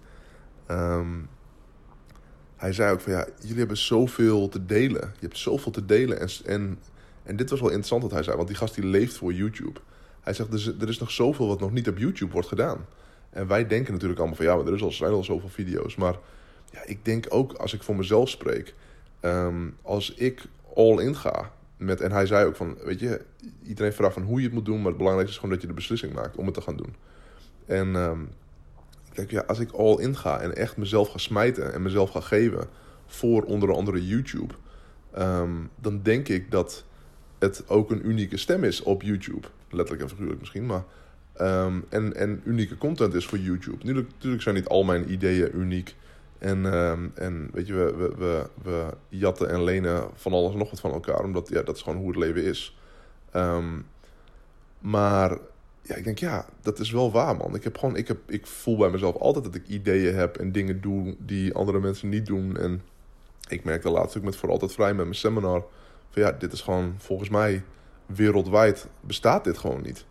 Um, 0.70 1.28
hij 2.56 2.72
zei 2.72 2.92
ook 2.92 3.00
van, 3.00 3.12
ja, 3.12 3.26
jullie 3.40 3.58
hebben 3.58 3.76
zoveel 3.76 4.48
te 4.48 4.66
delen. 4.66 5.00
Je 5.00 5.26
hebt 5.26 5.38
zoveel 5.38 5.72
te 5.72 5.84
delen. 5.84 6.20
En, 6.20 6.28
en, 6.44 6.78
en 7.26 7.36
dit 7.36 7.50
was 7.50 7.60
wel 7.60 7.68
interessant 7.68 8.02
wat 8.02 8.10
hij 8.10 8.22
zei, 8.22 8.36
want 8.36 8.48
die 8.48 8.56
gast 8.56 8.74
die 8.74 8.84
leeft 8.84 9.16
voor 9.16 9.32
YouTube. 9.32 9.80
Hij 10.20 10.32
zegt, 10.32 10.52
er 10.80 10.88
is, 10.88 10.98
nog 10.98 11.10
zoveel 11.10 11.46
wat 11.46 11.60
nog 11.60 11.72
niet 11.72 11.88
op 11.88 11.98
YouTube 11.98 12.32
wordt 12.32 12.48
gedaan. 12.48 12.86
En 13.30 13.46
wij 13.46 13.66
denken 13.66 13.92
natuurlijk 13.92 14.18
allemaal 14.18 14.36
van 14.36 14.46
ja, 14.46 14.56
maar 14.56 14.66
er 14.66 14.74
is 14.74 14.82
al, 14.82 14.92
zijn 14.92 15.12
al 15.12 15.24
zoveel 15.24 15.48
video's. 15.48 15.96
Maar 15.96 16.18
ja, 16.70 16.80
ik 16.84 17.04
denk 17.04 17.26
ook 17.28 17.52
als 17.52 17.74
ik 17.74 17.82
voor 17.82 17.96
mezelf 17.96 18.28
spreek, 18.28 18.74
um, 19.20 19.76
als 19.82 20.14
ik 20.14 20.42
all 20.74 20.98
in 20.98 21.16
ga. 21.16 21.52
Met, 21.76 22.00
en 22.00 22.12
hij 22.12 22.26
zei 22.26 22.46
ook 22.46 22.56
van, 22.56 22.76
weet 22.84 23.00
je, 23.00 23.20
iedereen 23.62 23.92
vraagt 23.92 24.14
van 24.14 24.22
hoe 24.22 24.38
je 24.38 24.44
het 24.44 24.54
moet 24.54 24.64
doen, 24.64 24.76
maar 24.76 24.86
het 24.86 24.96
belangrijkste 24.96 25.34
is 25.36 25.40
gewoon 25.40 25.54
dat 25.54 25.62
je 25.62 25.68
de 25.68 25.80
beslissing 25.80 26.12
maakt 26.12 26.36
om 26.36 26.44
het 26.44 26.54
te 26.54 26.60
gaan 26.60 26.76
doen. 26.76 26.94
En 27.66 27.94
um, 27.94 28.28
kijk, 29.12 29.30
ja, 29.30 29.44
als 29.46 29.58
ik 29.58 29.72
all 29.72 29.96
in 29.98 30.16
ga 30.16 30.40
en 30.40 30.56
echt 30.56 30.76
mezelf 30.76 31.08
ga 31.08 31.18
smijten 31.18 31.72
en 31.72 31.82
mezelf 31.82 32.10
ga 32.10 32.20
geven 32.20 32.68
voor 33.06 33.42
onder 33.42 33.74
andere 33.74 34.06
YouTube, 34.06 34.54
um, 35.18 35.70
dan 35.80 36.02
denk 36.02 36.28
ik 36.28 36.50
dat 36.50 36.84
het 37.38 37.68
ook 37.68 37.90
een 37.90 38.08
unieke 38.08 38.36
stem 38.36 38.64
is 38.64 38.82
op 38.82 39.02
YouTube. 39.02 39.46
Letterlijk 39.70 40.02
en 40.02 40.08
figuurlijk 40.08 40.40
misschien, 40.40 40.66
maar 40.66 40.84
Um, 41.40 41.84
en, 41.88 42.14
en 42.14 42.40
unieke 42.44 42.78
content 42.78 43.14
is 43.14 43.26
voor 43.26 43.38
YouTube. 43.38 43.76
Natuurlijk, 43.76 44.08
natuurlijk 44.12 44.42
zijn 44.42 44.54
niet 44.54 44.68
al 44.68 44.84
mijn 44.84 45.12
ideeën 45.12 45.50
uniek. 45.58 45.94
En, 46.38 46.64
um, 46.64 47.12
en 47.14 47.48
weet 47.52 47.66
je, 47.66 47.72
we, 47.72 48.14
we, 48.18 48.48
we, 48.62 48.86
jatten 49.08 49.48
en 49.48 49.64
lenen 49.64 50.08
van 50.14 50.32
alles 50.32 50.52
en 50.52 50.58
nog 50.58 50.70
wat 50.70 50.80
van 50.80 50.92
elkaar. 50.92 51.24
Omdat 51.24 51.48
ja, 51.48 51.62
dat 51.62 51.76
is 51.76 51.82
gewoon 51.82 51.98
hoe 51.98 52.08
het 52.08 52.16
leven 52.16 52.44
is. 52.44 52.78
Um, 53.34 53.86
maar 54.78 55.38
ja, 55.82 55.94
ik 55.94 56.04
denk, 56.04 56.18
ja, 56.18 56.46
dat 56.62 56.78
is 56.78 56.90
wel 56.90 57.12
waar, 57.12 57.36
man. 57.36 57.54
Ik, 57.54 57.64
heb 57.64 57.78
gewoon, 57.78 57.96
ik, 57.96 58.08
heb, 58.08 58.18
ik 58.26 58.46
voel 58.46 58.76
bij 58.76 58.90
mezelf 58.90 59.16
altijd 59.16 59.44
dat 59.44 59.54
ik 59.54 59.66
ideeën 59.66 60.14
heb 60.14 60.36
en 60.36 60.52
dingen 60.52 60.80
doe 60.80 61.16
die 61.18 61.54
andere 61.54 61.80
mensen 61.80 62.08
niet 62.08 62.26
doen. 62.26 62.56
En 62.56 62.82
ik 63.48 63.64
merkte 63.64 63.90
laatst 63.90 64.16
ook 64.16 64.24
met 64.24 64.36
voor 64.36 64.50
altijd 64.50 64.72
vrij 64.72 64.94
met 64.94 65.04
mijn 65.04 65.14
seminar. 65.14 65.64
Ja, 66.16 66.32
dit 66.32 66.52
is 66.52 66.60
gewoon 66.60 66.94
volgens 66.98 67.28
mij 67.28 67.62
wereldwijd 68.06 68.88
bestaat 69.00 69.44
dit 69.44 69.58
gewoon 69.58 69.82
niet. 69.82 70.06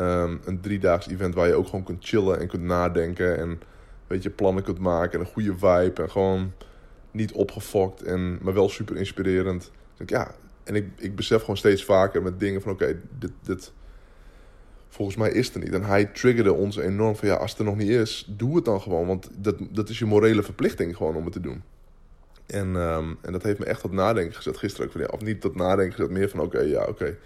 Um, 0.00 0.40
een 0.44 0.60
driedaags 0.60 1.08
event 1.08 1.34
waar 1.34 1.46
je 1.46 1.54
ook 1.54 1.66
gewoon 1.66 1.84
kunt 1.84 2.04
chillen 2.04 2.40
en 2.40 2.48
kunt 2.48 2.62
nadenken. 2.62 3.38
En 3.38 3.60
weet 4.06 4.22
je, 4.22 4.30
plannen 4.30 4.62
kunt 4.62 4.78
maken. 4.78 5.12
En 5.12 5.20
een 5.20 5.32
goede 5.32 5.52
vibe. 5.52 6.02
En 6.02 6.10
gewoon 6.10 6.52
niet 7.10 7.32
opgefokt. 7.32 8.02
En, 8.02 8.38
maar 8.42 8.54
wel 8.54 8.68
super 8.68 8.96
inspirerend. 8.96 9.70
Ja, 10.06 10.34
en 10.64 10.74
ik, 10.74 10.86
ik 10.96 11.14
besef 11.14 11.40
gewoon 11.40 11.56
steeds 11.56 11.84
vaker 11.84 12.22
met 12.22 12.40
dingen 12.40 12.62
van 12.62 12.72
oké, 12.72 13.00
dit, 13.18 13.32
dit 13.42 13.72
volgens 14.88 15.16
mij 15.16 15.30
is 15.30 15.54
er 15.54 15.60
niet. 15.60 15.72
En 15.72 15.84
hij 15.84 16.04
triggerde 16.04 16.52
ons 16.52 16.76
enorm 16.76 17.16
van 17.16 17.28
ja, 17.28 17.34
als 17.34 17.50
het 17.50 17.58
er 17.58 17.66
nog 17.66 17.76
niet 17.76 17.90
is, 17.90 18.26
doe 18.28 18.56
het 18.56 18.64
dan 18.64 18.80
gewoon. 18.80 19.06
Want 19.06 19.30
dat, 19.36 19.56
dat 19.70 19.88
is 19.88 19.98
je 19.98 20.04
morele 20.04 20.42
verplichting 20.42 20.96
gewoon 20.96 21.16
om 21.16 21.24
het 21.24 21.32
te 21.32 21.40
doen. 21.40 21.62
En, 22.46 22.76
ehm, 22.76 23.14
en 23.20 23.32
dat 23.32 23.42
heeft 23.42 23.58
me 23.58 23.64
echt 23.64 23.80
tot 23.80 23.92
nadenken 23.92 24.34
gezet 24.34 24.56
gisteren. 24.56 25.06
Ook 25.06 25.12
of 25.12 25.20
niet 25.20 25.40
tot 25.40 25.54
nadenken 25.54 25.94
gezet, 25.94 26.10
meer 26.10 26.28
van 26.28 26.40
oké, 26.40 26.60
ja, 26.60 26.84
oké. 26.84 27.16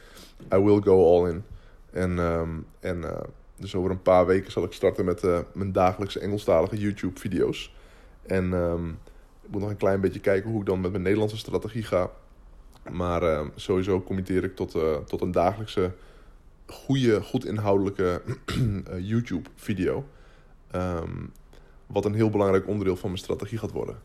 I 0.55 0.59
will 0.59 0.81
go 0.81 1.17
all 1.17 1.31
in. 1.31 1.45
En, 1.91 2.19
ehm, 2.19 2.49
en 2.81 2.99
uh, 2.99 3.21
dus 3.57 3.75
over 3.75 3.91
een 3.91 4.03
paar 4.03 4.27
weken 4.27 4.53
zal 4.53 4.65
ik 4.65 4.73
starten 4.73 5.05
met 5.05 5.23
uh, 5.23 5.39
mijn 5.53 5.73
dagelijkse 5.73 6.21
Engelstalige 6.21 6.79
YouTube-video's. 6.79 7.75
En 8.27 8.53
um, 8.53 8.99
ik 9.43 9.51
moet 9.51 9.61
nog 9.61 9.71
een 9.71 9.77
klein 9.77 10.01
beetje 10.01 10.21
kijken 10.21 10.51
hoe 10.51 10.61
ik 10.61 10.67
dan 10.67 10.81
met 10.81 10.91
mijn 10.91 11.03
Nederlandse 11.03 11.37
strategie 11.37 11.83
ga. 11.83 12.11
Maar 12.91 13.45
sowieso 13.55 14.03
committeer 14.03 14.45
ik 14.45 14.57
tot, 14.57 14.75
uh, 14.75 14.97
tot 14.97 15.21
een 15.21 15.33
dagelijkse 15.33 15.93
goede, 16.71 17.23
goed 17.23 17.45
inhoudelijke 17.45 18.23
eh, 18.47 19.09
YouTube-video. 19.09 20.05
Ehm, 20.71 21.27
wat 21.87 22.05
een 22.05 22.15
heel 22.15 22.31
belangrijk 22.31 22.67
onderdeel 22.67 22.97
van 22.97 23.09
mijn 23.09 23.23
strategie 23.23 23.59
gaat 23.59 23.73
worden. 23.73 23.99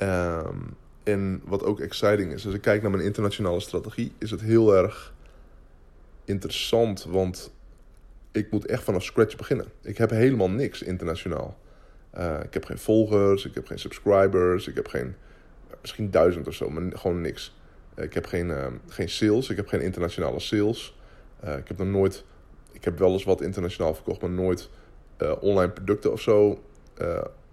Ehm, 0.00 0.58
en 1.02 1.40
wat 1.44 1.64
ook 1.64 1.80
exciting 1.80 2.32
is, 2.32 2.46
als 2.46 2.54
ik 2.54 2.60
kijk 2.60 2.82
naar 2.82 2.90
mijn 2.90 3.02
internationale 3.02 3.60
strategie, 3.60 4.12
is 4.18 4.30
het 4.30 4.40
heel 4.40 4.74
erg 4.76 5.14
interessant. 6.24 7.04
Want 7.04 7.52
ik 8.32 8.50
moet 8.50 8.66
echt 8.66 8.82
vanaf 8.82 9.02
scratch 9.02 9.36
beginnen. 9.36 9.66
Ik 9.82 9.98
heb 9.98 10.10
helemaal 10.10 10.50
niks 10.50 10.82
internationaal. 10.82 11.56
Uh, 12.18 12.40
ik 12.42 12.54
heb 12.54 12.64
geen 12.64 12.78
volgers, 12.78 13.44
ik 13.44 13.54
heb 13.54 13.66
geen 13.66 13.78
subscribers, 13.78 14.68
ik 14.68 14.74
heb 14.74 14.86
geen, 14.86 15.14
misschien 15.80 16.10
duizend 16.10 16.48
of 16.48 16.54
zo, 16.54 16.70
maar 16.70 16.98
gewoon 16.98 17.20
niks. 17.20 17.56
Ik 17.96 18.14
heb 18.14 18.26
geen, 18.26 18.48
uh, 18.48 18.66
geen 18.88 19.08
sales, 19.08 19.48
ik 19.48 19.56
heb 19.56 19.68
geen 19.68 19.80
internationale 19.80 20.40
sales. 20.40 20.98
Uh, 21.44 21.56
ik 21.56 21.68
heb 21.68 21.78
nog 21.78 21.88
nooit, 21.88 22.24
ik 22.72 22.84
heb 22.84 22.98
wel 22.98 23.12
eens 23.12 23.24
wat 23.24 23.40
internationaal 23.40 23.94
verkocht, 23.94 24.20
maar 24.20 24.30
nooit 24.30 24.70
online 25.40 25.70
producten 25.70 26.12
of 26.12 26.20
zo. 26.20 26.62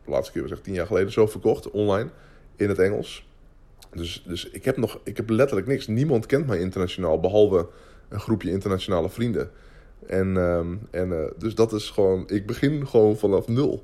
Laatste 0.06 0.32
keer 0.34 0.42
was 0.42 0.52
echt 0.52 0.64
tien 0.64 0.74
jaar 0.74 0.88
geleden 0.88 1.12
zo 1.12 1.28
verkocht, 1.28 1.72
online, 1.72 2.10
in 2.58 2.70
het 2.70 2.80
Engels. 2.80 3.28
Dus, 3.94 4.24
dus 4.28 4.50
ik 4.50 4.66
heb 4.66 4.78
nog, 4.78 5.00
ik 5.04 5.18
heb 5.18 5.30
letterlijk 5.30 5.68
niks. 5.68 5.88
Niemand 5.88 6.26
kent 6.26 6.48
mij 6.48 6.60
internationaal, 6.60 7.20
behalve 7.20 7.68
een 8.10 8.20
groepje 8.20 8.50
internationale 8.50 9.10
vrienden. 9.10 9.52
En, 10.08 10.36
um, 10.36 10.80
en 10.92 11.34
dus 11.38 11.56
dat 11.56 11.74
is 11.74 11.90
gewoon, 11.90 12.24
ik 12.28 12.46
begin 12.46 12.88
gewoon 12.88 13.18
vanaf 13.18 13.48
nul. 13.48 13.84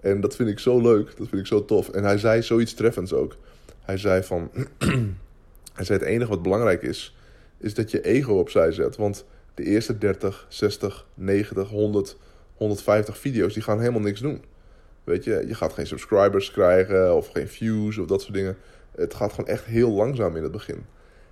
En 0.00 0.20
dat 0.20 0.36
vind 0.36 0.48
ik 0.48 0.58
zo 0.58 0.80
leuk, 0.80 1.16
dat 1.16 1.28
vind 1.28 1.40
ik 1.40 1.46
zo 1.46 1.64
tof. 1.64 1.88
En 1.88 2.04
hij 2.04 2.18
zei 2.18 2.42
zoiets 2.42 2.74
treffends 2.74 3.12
ook. 3.12 3.36
Hij 3.80 3.96
zei 3.96 4.22
van, 4.22 4.50
hij 5.74 5.84
zei 5.84 5.98
het 5.98 6.08
enige 6.08 6.30
wat 6.30 6.42
belangrijk 6.42 6.82
is, 6.82 7.16
is 7.58 7.74
dat 7.74 7.90
je 7.90 8.04
ego 8.04 8.38
opzij 8.38 8.72
zet. 8.72 8.96
Want 8.96 9.24
de 9.54 9.64
eerste 9.64 9.98
30, 9.98 10.46
60, 10.48 11.06
90, 11.14 11.68
100, 11.68 12.16
150 12.54 13.18
video's, 13.18 13.54
die 13.54 13.62
gaan 13.62 13.78
helemaal 13.78 14.00
niks 14.00 14.20
doen. 14.20 14.42
Weet 15.04 15.24
je, 15.24 15.44
je 15.46 15.54
gaat 15.54 15.72
geen 15.72 15.86
subscribers 15.86 16.50
krijgen 16.50 17.16
of 17.16 17.28
geen 17.28 17.48
views 17.48 17.98
of 17.98 18.06
dat 18.06 18.22
soort 18.22 18.34
dingen. 18.34 18.56
Het 18.94 19.14
gaat 19.14 19.32
gewoon 19.32 19.50
echt 19.50 19.64
heel 19.64 19.90
langzaam 19.90 20.36
in 20.36 20.42
het 20.42 20.52
begin. 20.52 20.84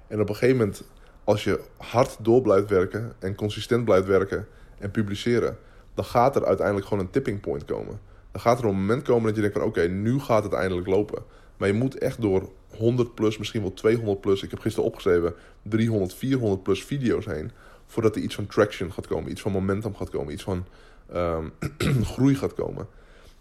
En 0.07 0.21
op 0.21 0.29
een 0.29 0.35
gegeven 0.35 0.57
moment, 0.57 0.83
als 1.25 1.45
je 1.45 1.61
hard 1.77 2.17
door 2.21 2.43
blijft 2.43 2.71
werken 2.71 3.13
en 3.19 3.35
consistent 3.35 3.85
blijft 3.85 4.07
werken 4.07 4.47
en 4.79 4.91
publiceren, 4.91 5.59
dan 5.95 6.05
gaat 6.05 6.37
er 6.37 6.47
uiteindelijk 6.47 6.87
gewoon 6.87 7.05
een 7.05 7.11
tipping 7.11 7.41
point 7.41 7.65
komen. 7.65 8.01
Dan 8.33 8.41
gaat 8.41 8.59
er 8.59 8.65
een 8.65 8.77
moment 8.77 9.03
komen 9.03 9.25
dat 9.25 9.35
je 9.35 9.41
denkt 9.41 9.57
van 9.57 9.67
oké, 9.67 9.89
nu 9.89 10.21
gaat 10.21 10.43
het 10.43 10.53
eindelijk 10.53 10.87
lopen. 10.87 11.23
Maar 11.57 11.69
je 11.69 11.75
moet 11.75 11.99
echt 11.99 12.21
door 12.21 12.51
100 12.77 13.15
plus, 13.15 13.39
misschien 13.39 13.61
wel 13.61 13.73
200 13.73 14.21
plus, 14.21 14.43
ik 14.43 14.51
heb 14.51 14.59
gisteren 14.59 14.89
opgeschreven, 14.89 15.35
300, 15.63 16.15
400 16.15 16.63
plus 16.63 16.85
video's 16.85 17.25
heen 17.25 17.51
voordat 17.87 18.17
er 18.17 18.23
iets 18.23 18.35
van 18.35 18.47
traction 18.47 18.93
gaat 18.93 19.07
komen, 19.07 19.31
iets 19.31 19.41
van 19.41 19.53
momentum 19.53 19.97
gaat 19.97 20.11
komen, 20.11 20.33
iets 20.33 20.43
van 20.43 20.67
um, 21.15 21.53
groei 22.13 22.35
gaat 22.35 22.55
komen. 22.55 22.87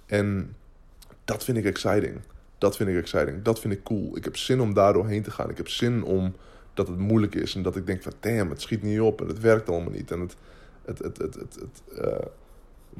En 0.10 0.56
dat 1.26 1.44
vind 1.44 1.58
ik 1.58 1.66
exciting. 1.66 2.20
Dat 2.58 2.76
vind 2.76 2.90
ik 2.90 2.96
exciting. 2.96 3.42
Dat 3.42 3.60
vind 3.60 3.74
ik 3.74 3.84
cool. 3.84 4.18
Ik 4.18 4.24
heb 4.24 4.38
zin 4.38 4.62
om 4.62 4.74
daar 4.74 4.94
doorheen 4.94 5.24
te 5.24 5.32
gaan. 5.32 5.50
Ik 5.50 5.58
heb 5.58 5.68
zin 5.68 6.04
om 6.04 6.36
dat 6.74 6.88
het 6.88 6.98
moeilijk 6.98 7.36
is 7.36 7.56
en 7.56 7.62
dat 7.62 7.76
ik 7.76 7.86
denk 7.86 8.02
van 8.02 8.14
damn, 8.20 8.50
het 8.50 8.62
schiet 8.62 8.84
niet 8.84 9.00
op 9.00 9.22
en 9.22 9.28
het 9.28 9.40
werkt 9.40 9.70
allemaal 9.70 9.92
niet. 9.92 10.12
En 10.12 10.20
het, 10.20 10.36
het, 10.86 11.00
het, 11.00 11.18
het, 11.18 11.36
het, 11.36 11.56
het 11.56 12.06
uh, 12.06 12.28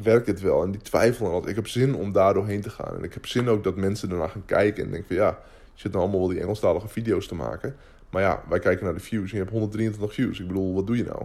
werkt 0.04 0.26
dit 0.26 0.42
wel? 0.42 0.64
En 0.64 0.72
die 0.72 0.82
twijfel. 0.82 1.48
Ik 1.48 1.56
heb 1.56 1.68
zin 1.68 1.96
om 1.96 2.12
daar 2.12 2.34
doorheen 2.34 2.62
te 2.62 2.70
gaan. 2.70 2.96
En 2.96 3.04
ik 3.04 3.14
heb 3.14 3.26
zin 3.26 3.48
ook 3.48 3.64
dat 3.64 3.76
mensen 3.76 4.12
ernaar 4.12 4.30
gaan 4.30 4.46
kijken 4.46 4.84
en 4.84 4.92
denken 4.92 5.08
van 5.08 5.16
ja, 5.16 5.40
je 5.74 5.82
zit 5.82 5.92
nou 5.92 6.04
allemaal 6.04 6.20
wel 6.20 6.30
die 6.30 6.42
Engelstalige 6.42 6.88
video's 6.88 7.28
te 7.28 7.36
maken. 7.36 7.76
Maar 8.10 8.22
ja, 8.22 8.44
wij 8.50 8.60
kijken 8.60 8.86
naar 8.86 8.94
de 8.94 9.00
views 9.00 9.32
en 9.32 9.38
je 9.38 9.44
hebt 9.44 9.52
123 9.52 10.14
views. 10.14 10.40
Ik 10.40 10.48
bedoel, 10.48 10.74
wat 10.74 10.88
doe 10.88 10.98
je 10.98 11.04
nou? 11.04 11.24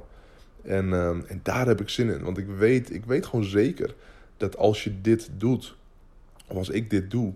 En, 0.62 0.92
ehm, 0.92 1.20
en 1.26 1.40
daar 1.42 1.66
heb 1.66 1.80
ik 1.80 1.88
zin 1.88 2.10
in. 2.10 2.22
Want 2.22 2.38
ik 2.38 2.46
weet, 2.58 2.94
ik 2.94 3.04
weet 3.04 3.26
gewoon 3.26 3.44
zeker 3.44 3.94
dat 4.44 4.56
als 4.56 4.84
je 4.84 5.00
dit 5.00 5.30
doet, 5.36 5.76
of 6.46 6.56
als 6.56 6.68
ik 6.68 6.90
dit 6.90 7.10
doe, 7.10 7.34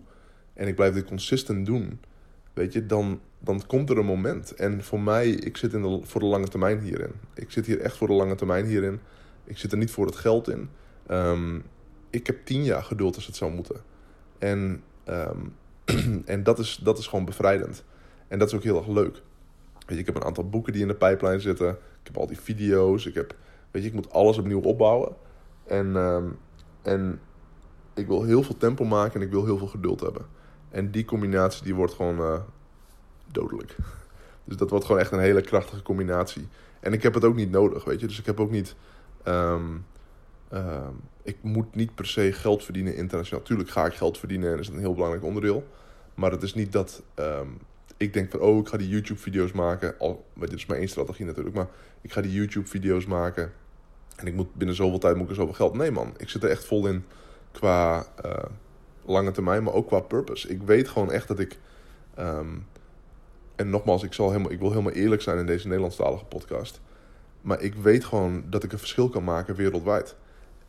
en 0.55 0.69
ik 0.69 0.75
blijf 0.75 0.95
dit 0.95 1.05
consistent 1.05 1.67
doen, 1.67 2.01
weet 2.53 2.73
je, 2.73 2.87
dan, 2.87 3.21
dan 3.39 3.67
komt 3.67 3.91
er 3.91 3.99
een 3.99 4.05
moment. 4.05 4.55
En 4.55 4.85
voor 4.85 5.01
mij, 5.01 5.29
ik 5.29 5.57
zit 5.57 5.73
in 5.73 5.83
de, 5.83 6.01
voor 6.03 6.21
de 6.21 6.27
lange 6.27 6.49
termijn 6.49 6.81
hierin. 6.81 7.13
Ik 7.35 7.51
zit 7.51 7.67
hier 7.67 7.81
echt 7.81 7.97
voor 7.97 8.09
de 8.09 8.15
lange 8.15 8.35
termijn 8.35 8.67
hierin. 8.67 9.01
Ik 9.45 9.59
zit 9.59 9.73
er 9.73 9.79
niet 9.79 9.91
voor 9.91 10.07
het 10.07 10.17
geld 10.17 10.49
in. 10.49 10.71
Um, 11.11 11.65
ik 12.11 12.27
heb 12.27 12.45
tien 12.45 12.65
jaar 12.65 12.83
geduld 12.83 13.15
als 13.15 13.27
het 13.27 13.37
zou 13.37 13.53
moeten. 13.53 13.81
En, 14.39 14.83
um, 15.09 15.55
en 16.25 16.43
dat, 16.43 16.59
is, 16.59 16.81
dat 16.83 16.99
is 16.99 17.07
gewoon 17.07 17.25
bevrijdend. 17.25 17.85
En 18.29 18.39
dat 18.39 18.49
is 18.49 18.55
ook 18.55 18.63
heel 18.63 18.77
erg 18.77 18.87
leuk. 18.87 19.23
Weet 19.87 19.97
je, 19.97 19.99
ik 19.99 20.07
heb 20.07 20.17
een 20.17 20.25
aantal 20.25 20.49
boeken 20.49 20.73
die 20.73 20.83
in 20.83 20.89
de 20.89 20.95
pijplijn 20.95 21.41
zitten. 21.41 21.71
Ik 21.71 22.07
heb 22.07 22.17
al 22.17 22.27
die 22.27 22.41
video's. 22.41 23.07
Ik 23.07 23.15
heb, 23.15 23.37
weet 23.71 23.83
je, 23.83 23.89
ik 23.89 23.95
moet 23.95 24.11
alles 24.11 24.39
opnieuw 24.39 24.61
opbouwen. 24.61 25.17
En, 25.67 25.97
um, 25.97 26.39
en 26.83 27.21
ik 27.95 28.07
wil 28.07 28.23
heel 28.23 28.43
veel 28.43 28.57
tempo 28.57 28.85
maken 28.85 29.21
en 29.21 29.27
ik 29.27 29.33
wil 29.33 29.45
heel 29.45 29.59
veel 29.59 29.67
geduld 29.67 30.01
hebben. 30.01 30.27
En 30.71 30.91
die 30.91 31.05
combinatie 31.05 31.65
die 31.65 31.75
wordt 31.75 31.95
gewoon 31.95 32.19
uh, 32.19 32.41
dodelijk. 33.33 33.77
Dus 34.45 34.57
dat 34.57 34.71
wordt 34.71 34.85
gewoon 34.85 35.01
echt 35.01 35.13
een 35.13 35.19
hele 35.19 35.41
krachtige 35.41 35.83
combinatie. 35.83 36.49
En 36.81 36.93
ik 36.93 37.03
heb 37.03 37.15
het 37.15 37.25
ook 37.25 37.35
niet 37.35 37.51
nodig, 37.51 37.85
weet 37.85 38.01
je. 38.01 38.07
Dus 38.07 38.19
ik 38.19 38.27
heb 38.27 38.41
ook 38.41 38.51
niet... 38.51 38.75
Um, 39.25 39.85
um, 40.53 41.01
ik 41.23 41.37
moet 41.43 41.75
niet 41.75 41.95
per 41.95 42.07
se 42.07 42.33
geld 42.33 42.65
verdienen 42.65 42.97
internationaal. 42.97 43.45
Tuurlijk 43.45 43.71
ga 43.71 43.87
ik 43.87 43.95
geld 43.95 44.19
verdienen 44.19 44.53
en 44.53 44.59
is 44.59 44.69
een 44.69 44.79
heel 44.79 44.95
belangrijk 44.95 45.25
onderdeel. 45.25 45.67
Maar 46.15 46.31
het 46.31 46.43
is 46.43 46.55
niet 46.55 46.73
dat 46.73 47.03
ik 47.97 48.13
denk 48.13 48.31
van, 48.31 48.41
oh, 48.41 48.59
ik 48.59 48.69
ga 48.69 48.77
die 48.77 48.89
YouTube-video's 48.89 49.53
maken. 49.53 49.99
Al, 49.99 50.27
dit 50.35 50.53
is 50.53 50.67
maar 50.67 50.77
één 50.77 50.89
strategie 50.89 51.27
natuurlijk, 51.27 51.55
maar 51.55 51.69
ik 52.01 52.13
ga 52.13 52.21
die 52.21 52.33
YouTube-video's 52.33 53.07
maken. 53.07 53.53
En 54.19 54.27
ik 54.27 54.35
moet 54.35 54.55
binnen 54.55 54.77
zoveel 54.77 54.99
tijd 54.99 55.15
moet 55.15 55.25
ik 55.25 55.31
er 55.31 55.37
zoveel 55.37 55.55
geld. 55.55 55.75
Nee, 55.75 55.91
man, 55.91 56.15
ik 56.17 56.29
zit 56.29 56.43
er 56.43 56.51
echt 56.51 56.65
vol 56.65 56.87
in 56.87 57.05
qua 57.53 58.07
uh, 58.25 58.33
lange 59.05 59.31
termijn, 59.31 59.63
maar 59.63 59.75
ook 59.75 59.87
qua 59.87 60.01
purpose. 60.01 60.49
Ik 60.49 60.63
weet 60.63 60.89
gewoon 60.89 61.13
echt 61.13 61.29
dat 61.29 61.39
ik. 61.39 61.59
Um, 62.19 62.67
en 63.57 63.71
nogmaals, 63.71 64.03
ik, 64.03 64.13
zal 64.13 64.31
helemaal, 64.31 64.53
ik 64.53 64.59
wil 64.59 64.71
helemaal 64.71 64.93
eerlijk 64.93 65.23
zijn 65.23 65.39
in 65.39 65.47
deze 65.47 65.67
Nederlandstalige 65.67 66.25
podcast. 66.25 66.81
Maar 67.41 67.61
ik 67.61 67.75
weet 67.75 68.05
gewoon 68.05 68.45
dat 68.51 68.63
ik 68.65 68.73
een 68.73 68.79
verschil 68.79 69.09
kan 69.09 69.25
maken 69.25 69.55
wereldwijd. 69.55 70.17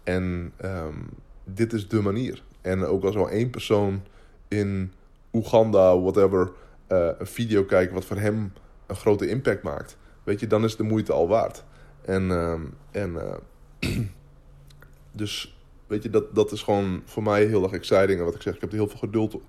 En 0.04 0.54
um, 0.64 1.10
dit 1.44 1.74
is 1.74 1.88
de 1.88 2.02
manier. 2.02 2.44
En 2.62 2.86
ook 2.86 3.04
als 3.04 3.16
wel 3.16 3.30
één 3.30 3.50
persoon 3.50 4.04
in 4.48 4.94
Oeganda, 5.34 6.00
whatever 6.00 6.52
uh, 6.88 7.10
een 7.18 7.28
video 7.28 7.64
kijken 7.64 7.94
wat 7.94 8.06
voor 8.06 8.18
hem 8.18 8.54
een 8.88 8.96
grote 8.96 9.30
impact 9.30 9.64
maakt, 9.64 9.98
weet 10.24 10.40
je, 10.40 10.48
dan 10.48 10.64
is 10.64 10.76
de 10.76 10.84
moeite 10.84 11.14
al 11.14 11.28
waard. 11.28 11.64
En, 12.10 12.24
uh, 12.30 12.54
en 12.92 13.14
uh, 13.14 13.36
dus, 15.22 15.58
weet 15.88 16.04
je, 16.04 16.10
dat, 16.10 16.36
dat 16.36 16.52
is 16.52 16.64
gewoon 16.64 17.02
voor 17.06 17.24
mij 17.24 17.46
heel 17.46 17.64
erg 17.64 17.72
exciting. 17.72 18.20
En 18.20 18.26
wat 18.26 18.36
ik 18.36 18.42
zeg, 18.42 18.56
ik 18.56 18.62
heb 18.62 18.70
er 18.70 18.76
heel 18.76 18.88
veel 18.88 19.00
geduld 19.00 19.42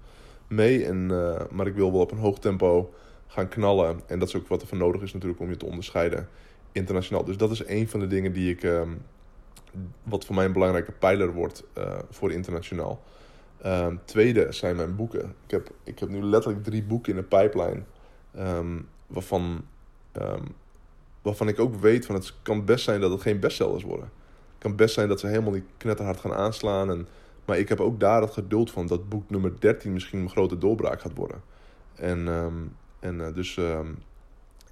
mee, 0.49 0.85
en, 0.85 1.07
maar 1.51 1.66
ik 1.66 1.75
wil 1.75 1.92
wel 1.92 2.01
op 2.01 2.11
een 2.11 2.18
hoog 2.18 2.38
tempo 2.38 2.94
gaan 3.27 3.49
knallen. 3.49 4.01
En 4.07 4.18
dat 4.18 4.29
is 4.29 4.37
ook 4.37 4.49
wat 4.49 4.62
er 4.62 4.68
voor 4.68 4.79
nodig 4.79 5.03
is 5.03 5.12
natuurlijk 5.12 5.40
om 5.40 5.49
je 5.49 5.57
te 5.57 5.66
onderscheiden 5.66 6.29
internationaal. 6.73 7.25
Dus 7.25 7.37
dat 7.37 7.51
is 7.51 7.66
een 7.66 7.88
van 7.88 8.01
de 8.01 8.07
dingen 8.07 8.33
die 8.33 8.51
ik, 8.51 8.62
ehm, 8.62 8.90
wat 10.03 10.25
voor 10.25 10.35
mij 10.35 10.44
een 10.44 10.53
belangrijke 10.53 10.92
pijler 10.92 11.33
wordt 11.33 11.64
voor 12.11 12.33
internationaal. 12.33 13.03
Um, 13.66 14.01
tweede 14.05 14.53
zijn 14.53 14.77
mijn 14.77 14.96
boeken. 14.96 15.35
Ik 15.44 15.51
heb, 15.51 15.70
ik 15.85 15.99
heb 15.99 16.09
nu 16.09 16.23
letterlijk 16.23 16.64
drie 16.64 16.83
boeken 16.83 17.16
in 17.16 17.18
de 17.18 17.37
pipeline. 17.38 17.83
Waarvan, 19.07 19.64
waarvan 21.23 21.49
ik 21.49 21.61
ook 21.61 21.75
weet 21.75 22.07
van 22.07 22.15
het 22.15 22.35
kan 22.43 22.65
best 22.65 22.85
zijn 22.85 23.01
dat 23.01 23.11
het 23.11 23.21
geen 23.21 23.41
bestsellers 23.41 23.83
worden. 23.83 24.11
kan 24.59 24.77
best 24.77 24.95
zijn 24.95 25.09
dat 25.09 25.21
ze 25.21 25.27
helemaal 25.27 25.53
niet 25.53 25.65
knetterhard 25.77 26.21
gaan 26.21 26.35
aanslaan. 26.35 26.91
En, 26.91 27.09
maar 27.45 27.59
ik 27.59 27.69
heb 27.69 27.81
ook 27.81 28.01
daar 28.01 28.21
het 28.21 28.33
geduld 28.33 28.71
van 28.71 28.87
dat 28.87 29.09
boek 29.09 29.31
nummer 29.31 29.61
13 29.61 29.93
misschien 29.93 30.21
een 30.21 30.31
grote 30.31 30.59
doorbraak 30.59 31.01
gaat 31.01 31.15
worden. 31.15 31.43
En, 31.95 32.29
ehm, 32.29 32.55
en 33.01 33.19
uh, 33.19 33.35
dus 33.35 33.57
ehm, 33.57 33.87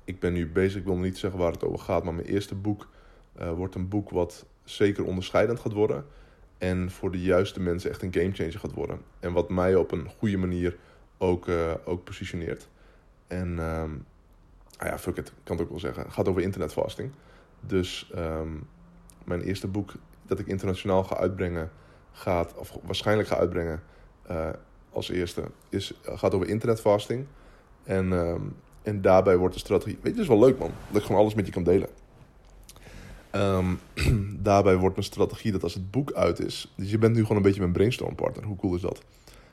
ik 0.05 0.21
ben 0.21 0.33
nu 0.33 0.49
bezig, 0.49 0.81
ik 0.81 0.87
wil 0.87 0.97
niet 0.97 1.19
zeggen 1.19 1.41
waar 1.41 1.53
het 1.53 1.65
over 1.65 1.79
gaat, 1.79 2.05
maar 2.05 2.15
mijn 2.15 2.27
eerste 2.27 2.55
boek 2.55 2.89
uh, 3.41 3.53
wordt 3.53 3.75
een 3.75 3.89
boek 3.89 4.11
wat 4.11 4.47
zeker 4.65 5.05
onderscheidend 5.05 5.61
gaat 5.61 5.73
worden. 5.73 6.05
En 6.59 6.91
voor 6.91 7.11
de 7.11 7.21
juiste 7.21 7.61
mensen 7.61 7.91
echt 7.91 8.03
een 8.03 8.15
gamechanger 8.15 8.59
gaat 8.59 8.75
worden. 8.75 9.01
En 9.21 9.33
wat 9.33 9.51
mij 9.51 9.75
op 9.75 9.93
een 9.93 10.09
goede 10.19 10.37
manier 10.37 10.77
ook, 11.19 11.47
uh, 11.47 11.73
ook 11.85 12.05
positioneert. 12.05 12.69
En 13.27 13.59
um, 13.59 14.05
ah 14.79 14.89
ja, 14.89 14.99
fuck 14.99 15.17
it, 15.17 15.33
kan 15.43 15.57
het 15.57 15.65
ook 15.65 15.71
wel 15.71 15.81
zeggen. 15.81 16.03
Het 16.03 16.13
gaat 16.13 16.29
over 16.29 16.43
internetfasting. 16.43 17.11
Dus 17.61 18.11
um, 18.17 18.67
mijn 19.25 19.41
eerste 19.41 19.67
boek 19.67 19.93
dat 20.27 20.39
ik 20.39 20.47
internationaal 20.47 21.05
ga 21.05 21.17
uitbrengen, 21.17 21.71
gaat, 22.13 22.55
of 22.55 22.79
waarschijnlijk 22.83 23.29
ga 23.29 23.37
uitbrengen 23.37 23.83
uh, 24.31 24.49
als 24.91 25.09
eerste, 25.09 25.43
is, 25.69 25.95
gaat 26.03 26.35
over 26.35 26.49
internetfasting. 26.49 27.27
En, 27.85 28.13
um, 28.13 28.57
en 28.83 29.03
daarbij 29.03 29.37
wordt 29.37 29.55
de 29.55 29.61
strategie. 29.61 29.95
Weet 29.95 30.03
je, 30.03 30.11
het 30.11 30.19
is 30.19 30.29
wel 30.29 30.39
leuk 30.39 30.59
man, 30.59 30.71
dat 30.89 30.97
ik 30.97 31.07
gewoon 31.07 31.21
alles 31.21 31.35
met 31.35 31.47
je 31.47 31.53
kan 31.53 31.63
delen. 31.63 31.89
Um, 33.33 33.81
daarbij 34.43 34.77
wordt 34.77 34.97
mijn 34.97 35.07
strategie 35.07 35.53
dat 35.53 35.63
als 35.63 35.75
het 35.75 35.91
boek 35.91 36.13
uit 36.13 36.41
is. 36.41 36.73
Dus 36.77 36.91
je 36.91 36.99
bent 36.99 37.15
nu 37.15 37.23
gewoon 37.23 37.37
een 37.37 37.43
beetje 37.43 37.61
mijn 37.61 37.73
brainstorm 37.73 38.15
partner. 38.15 38.45
Hoe 38.45 38.57
cool 38.57 38.75
is 38.75 38.81
dat? 38.81 39.03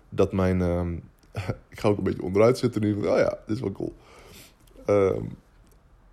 Dat 0.09 0.33
mijn. 0.33 0.61
Ik 1.69 1.79
ga 1.79 1.87
ook 1.87 1.97
een 1.97 2.03
beetje 2.03 2.21
onderuit 2.21 2.57
zitten 2.57 2.81
nu. 2.81 2.95
Oh 2.95 3.17
ja, 3.17 3.37
dit 3.45 3.55
is 3.55 3.59
wel 3.59 3.71
cool. 3.71 3.93
Um, 4.89 5.37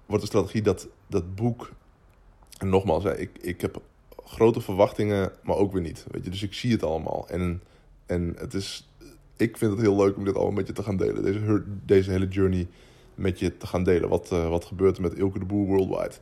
wordt 0.06 0.22
de 0.22 0.28
strategie 0.28 0.62
dat 0.62 0.88
dat 1.06 1.34
boek. 1.34 1.70
En 2.58 2.68
nogmaals, 2.68 3.04
ik, 3.04 3.30
ik 3.40 3.60
heb 3.60 3.80
grote 4.24 4.60
verwachtingen, 4.60 5.32
maar 5.42 5.56
ook 5.56 5.72
weer 5.72 5.82
niet. 5.82 6.06
Weet 6.10 6.24
je? 6.24 6.30
Dus 6.30 6.42
ik 6.42 6.54
zie 6.54 6.72
het 6.72 6.82
allemaal. 6.82 7.28
En, 7.28 7.62
en 8.06 8.34
het 8.38 8.54
is. 8.54 8.88
Ik 9.36 9.56
vind 9.56 9.70
het 9.70 9.80
heel 9.80 9.96
leuk 9.96 10.16
om 10.16 10.24
dit 10.24 10.34
allemaal 10.34 10.52
met 10.52 10.66
je 10.66 10.72
te 10.72 10.82
gaan 10.82 10.96
delen. 10.96 11.22
Deze, 11.22 11.64
deze 11.84 12.10
hele 12.10 12.28
journey 12.28 12.68
met 13.14 13.38
je 13.38 13.56
te 13.56 13.66
gaan 13.66 13.84
delen. 13.84 14.08
Wat, 14.08 14.30
uh, 14.32 14.48
wat 14.48 14.64
gebeurt 14.64 14.96
er 14.96 15.02
met 15.02 15.14
Ilke 15.14 15.38
de 15.38 15.44
Boer 15.44 15.66
worldwide? 15.66 16.14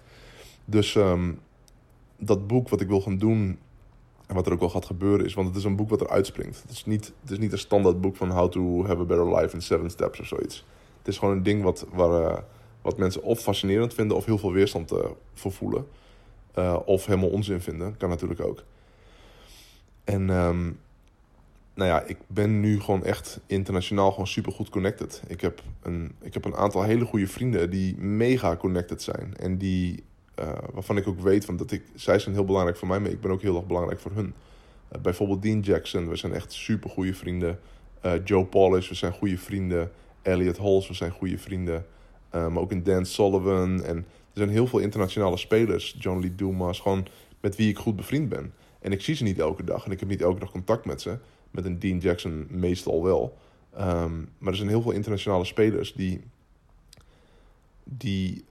Dus 0.65 0.95
um, 0.95 1.39
dat 2.17 2.47
boek 2.47 2.69
wat 2.69 2.81
ik 2.81 2.89
wil 2.89 3.01
gaan 3.01 3.19
doen 3.19 3.59
en 4.27 4.35
wat 4.35 4.47
er 4.47 4.53
ook 4.53 4.61
wel 4.61 4.69
gaat 4.69 4.85
gebeuren 4.85 5.27
is, 5.27 5.35
want 5.35 5.49
het 5.49 5.57
is 5.57 5.65
een 5.65 5.77
boek 5.77 5.89
wat 5.89 6.01
er 6.01 6.09
uitspringt. 6.09 6.63
Het 6.63 6.71
is 6.71 6.85
niet, 6.85 7.13
het 7.21 7.31
is 7.31 7.39
niet 7.39 7.53
een 7.53 7.59
standaard 7.59 8.01
boek 8.01 8.17
van 8.17 8.31
How 8.31 8.51
to 8.51 8.87
Have 8.87 9.01
a 9.01 9.05
Better 9.05 9.37
Life 9.37 9.55
in 9.55 9.63
Seven 9.63 9.91
Steps 9.91 10.21
of 10.21 10.27
zoiets. 10.27 10.65
Is 11.11 11.19
gewoon 11.19 11.37
een 11.37 11.43
ding 11.43 11.63
wat, 11.63 11.87
waar, 11.93 12.31
uh, 12.31 12.39
wat 12.83 12.99
mensen 12.99 13.23
of 13.23 13.41
fascinerend 13.41 13.95
vinden 13.95 14.17
of 14.17 14.25
heel 14.25 14.39
veel 14.39 14.53
weerstand 14.53 14.93
uh, 14.93 14.99
voor 15.35 15.53
voelen. 15.53 15.87
Uh, 16.59 16.77
of 16.85 17.07
helemaal 17.07 17.29
onzin 17.29 17.61
vinden, 17.61 17.97
kan 17.97 18.09
natuurlijk 18.09 18.41
ook. 18.41 18.65
En 20.05 20.29
um, 20.29 20.79
nou 21.75 21.91
ja, 21.91 22.03
ik 22.03 22.17
ben 22.27 22.61
nu 22.61 22.81
gewoon 22.81 23.05
echt 23.05 23.41
internationaal 23.47 24.11
gewoon 24.11 24.27
super 24.27 24.53
goed 24.53 24.69
connected. 24.69 25.23
Ik 25.27 25.41
heb, 25.41 25.63
een, 25.83 26.15
ik 26.23 26.35
heb 26.35 26.45
een 26.45 26.57
aantal 26.57 26.83
hele 26.83 27.05
goede 27.05 27.27
vrienden 27.27 27.71
die 27.71 27.97
mega 27.97 28.57
connected 28.57 29.03
zijn. 29.03 29.37
En 29.37 29.59
die 29.59 30.05
waarvan 30.73 30.97
ik 30.97 31.07
ook 31.07 31.21
weet 31.21 31.45
van 31.45 31.57
dat 31.57 31.71
ik, 31.71 31.83
zij 31.95 32.19
zijn 32.19 32.35
heel 32.35 32.45
belangrijk 32.45 32.77
voor 32.77 32.89
mij, 32.89 33.01
maar 33.01 33.11
ik 33.11 33.21
ben 33.21 33.31
ook 33.31 33.43
heel 33.43 33.57
erg 33.57 33.67
belangrijk 33.67 34.01
voor 34.01 34.13
hun. 34.15 34.35
Bijvoorbeeld 35.03 35.43
Dean 35.43 35.61
Jackson, 35.61 36.09
we 36.09 36.17
zijn 36.17 36.33
echt 36.35 36.53
super 36.53 36.91
goede 36.91 37.15
vrienden. 37.15 37.59
Uh, 38.07 38.13
Joe 38.25 38.45
Polish, 38.45 38.89
we 38.89 38.95
zijn 38.95 39.13
goede 39.13 39.39
vrienden. 39.39 39.91
Elliot 40.23 40.57
Halls, 40.57 40.89
we 40.89 40.95
zijn 40.95 41.11
goede 41.11 41.39
vrienden. 41.39 41.87
maar 42.31 42.57
ook 42.59 42.73
in 42.73 42.83
Dan 42.83 43.07
Sullivan. 43.07 43.83
En 43.83 43.97
er 43.97 44.05
zijn 44.33 44.49
heel 44.49 44.67
veel 44.67 44.79
internationale 44.79 45.37
spelers. 45.37 45.97
John 45.99 46.21
Lee 46.21 46.35
Dumas, 46.35 46.81
gewoon 46.81 47.07
met 47.41 47.57
wie 47.57 47.69
ik 47.69 47.79
goed 47.79 47.97
bevriend 47.97 48.29
ben. 48.29 48.53
En 48.81 48.93
ik 48.93 49.01
zie 49.01 49.15
ze 49.15 49.23
niet 49.23 49.39
elke 49.39 49.65
dag 49.65 49.85
en 49.85 49.91
ik 49.91 50.01
heb 50.01 50.09
niet 50.09 50.23
elke 50.23 50.41
dag 50.41 50.51
contact 50.51 50.85
met 50.85 51.01
ze. 51.01 51.19
Met 51.51 51.65
een 51.65 51.79
Dean 51.79 51.99
Jackson 51.99 52.47
meestal 52.51 53.03
wel. 53.03 53.39
Um, 53.79 54.29
maar 54.39 54.51
er 54.51 54.57
zijn 54.57 54.69
heel 54.69 54.83
veel 54.83 54.91
internationale 54.91 55.45
spelers 55.45 55.93
die, 55.93 56.21
die 57.85 58.45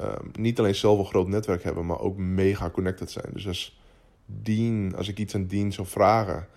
um, 0.00 0.30
niet 0.32 0.58
alleen 0.58 0.74
zelf 0.74 0.98
een 0.98 1.04
groot 1.04 1.28
netwerk 1.28 1.62
hebben, 1.62 1.86
maar 1.86 2.00
ook 2.00 2.16
mega 2.16 2.70
connected 2.70 3.10
zijn. 3.10 3.30
Dus 3.32 3.46
als 3.46 3.78
Dean, 4.26 4.94
als 4.96 5.08
ik 5.08 5.18
iets 5.18 5.34
aan 5.34 5.46
Dean 5.46 5.72
zou 5.72 5.86
vragen, 5.86 6.48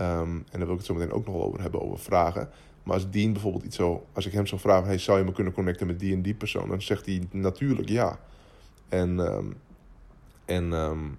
um, 0.00 0.44
en 0.50 0.58
daar 0.58 0.66
wil 0.66 0.72
ik 0.72 0.76
het 0.76 0.84
zo 0.84 0.94
meteen 0.94 1.12
ook 1.12 1.26
nog 1.26 1.34
wel 1.34 1.44
over 1.44 1.60
hebben, 1.60 1.82
over 1.82 1.98
vragen. 1.98 2.50
Maar 2.84 2.94
als 2.94 3.10
Dean 3.10 3.32
bijvoorbeeld 3.32 3.64
iets 3.64 3.76
zo, 3.76 4.06
als 4.12 4.26
ik 4.26 4.32
hem 4.32 4.46
zou 4.46 4.60
vragen, 4.60 4.86
hey, 4.86 4.98
zou 4.98 5.18
je 5.18 5.24
me 5.24 5.32
kunnen 5.32 5.52
connecten 5.52 5.86
met 5.86 6.00
die 6.00 6.14
en 6.14 6.22
die 6.22 6.34
persoon? 6.34 6.68
Dan 6.68 6.82
zegt 6.82 7.06
hij 7.06 7.22
natuurlijk 7.30 7.88
ja. 7.88 8.18
En, 8.88 9.18
um, 9.18 9.56
en 10.44 10.72
um, 10.72 11.18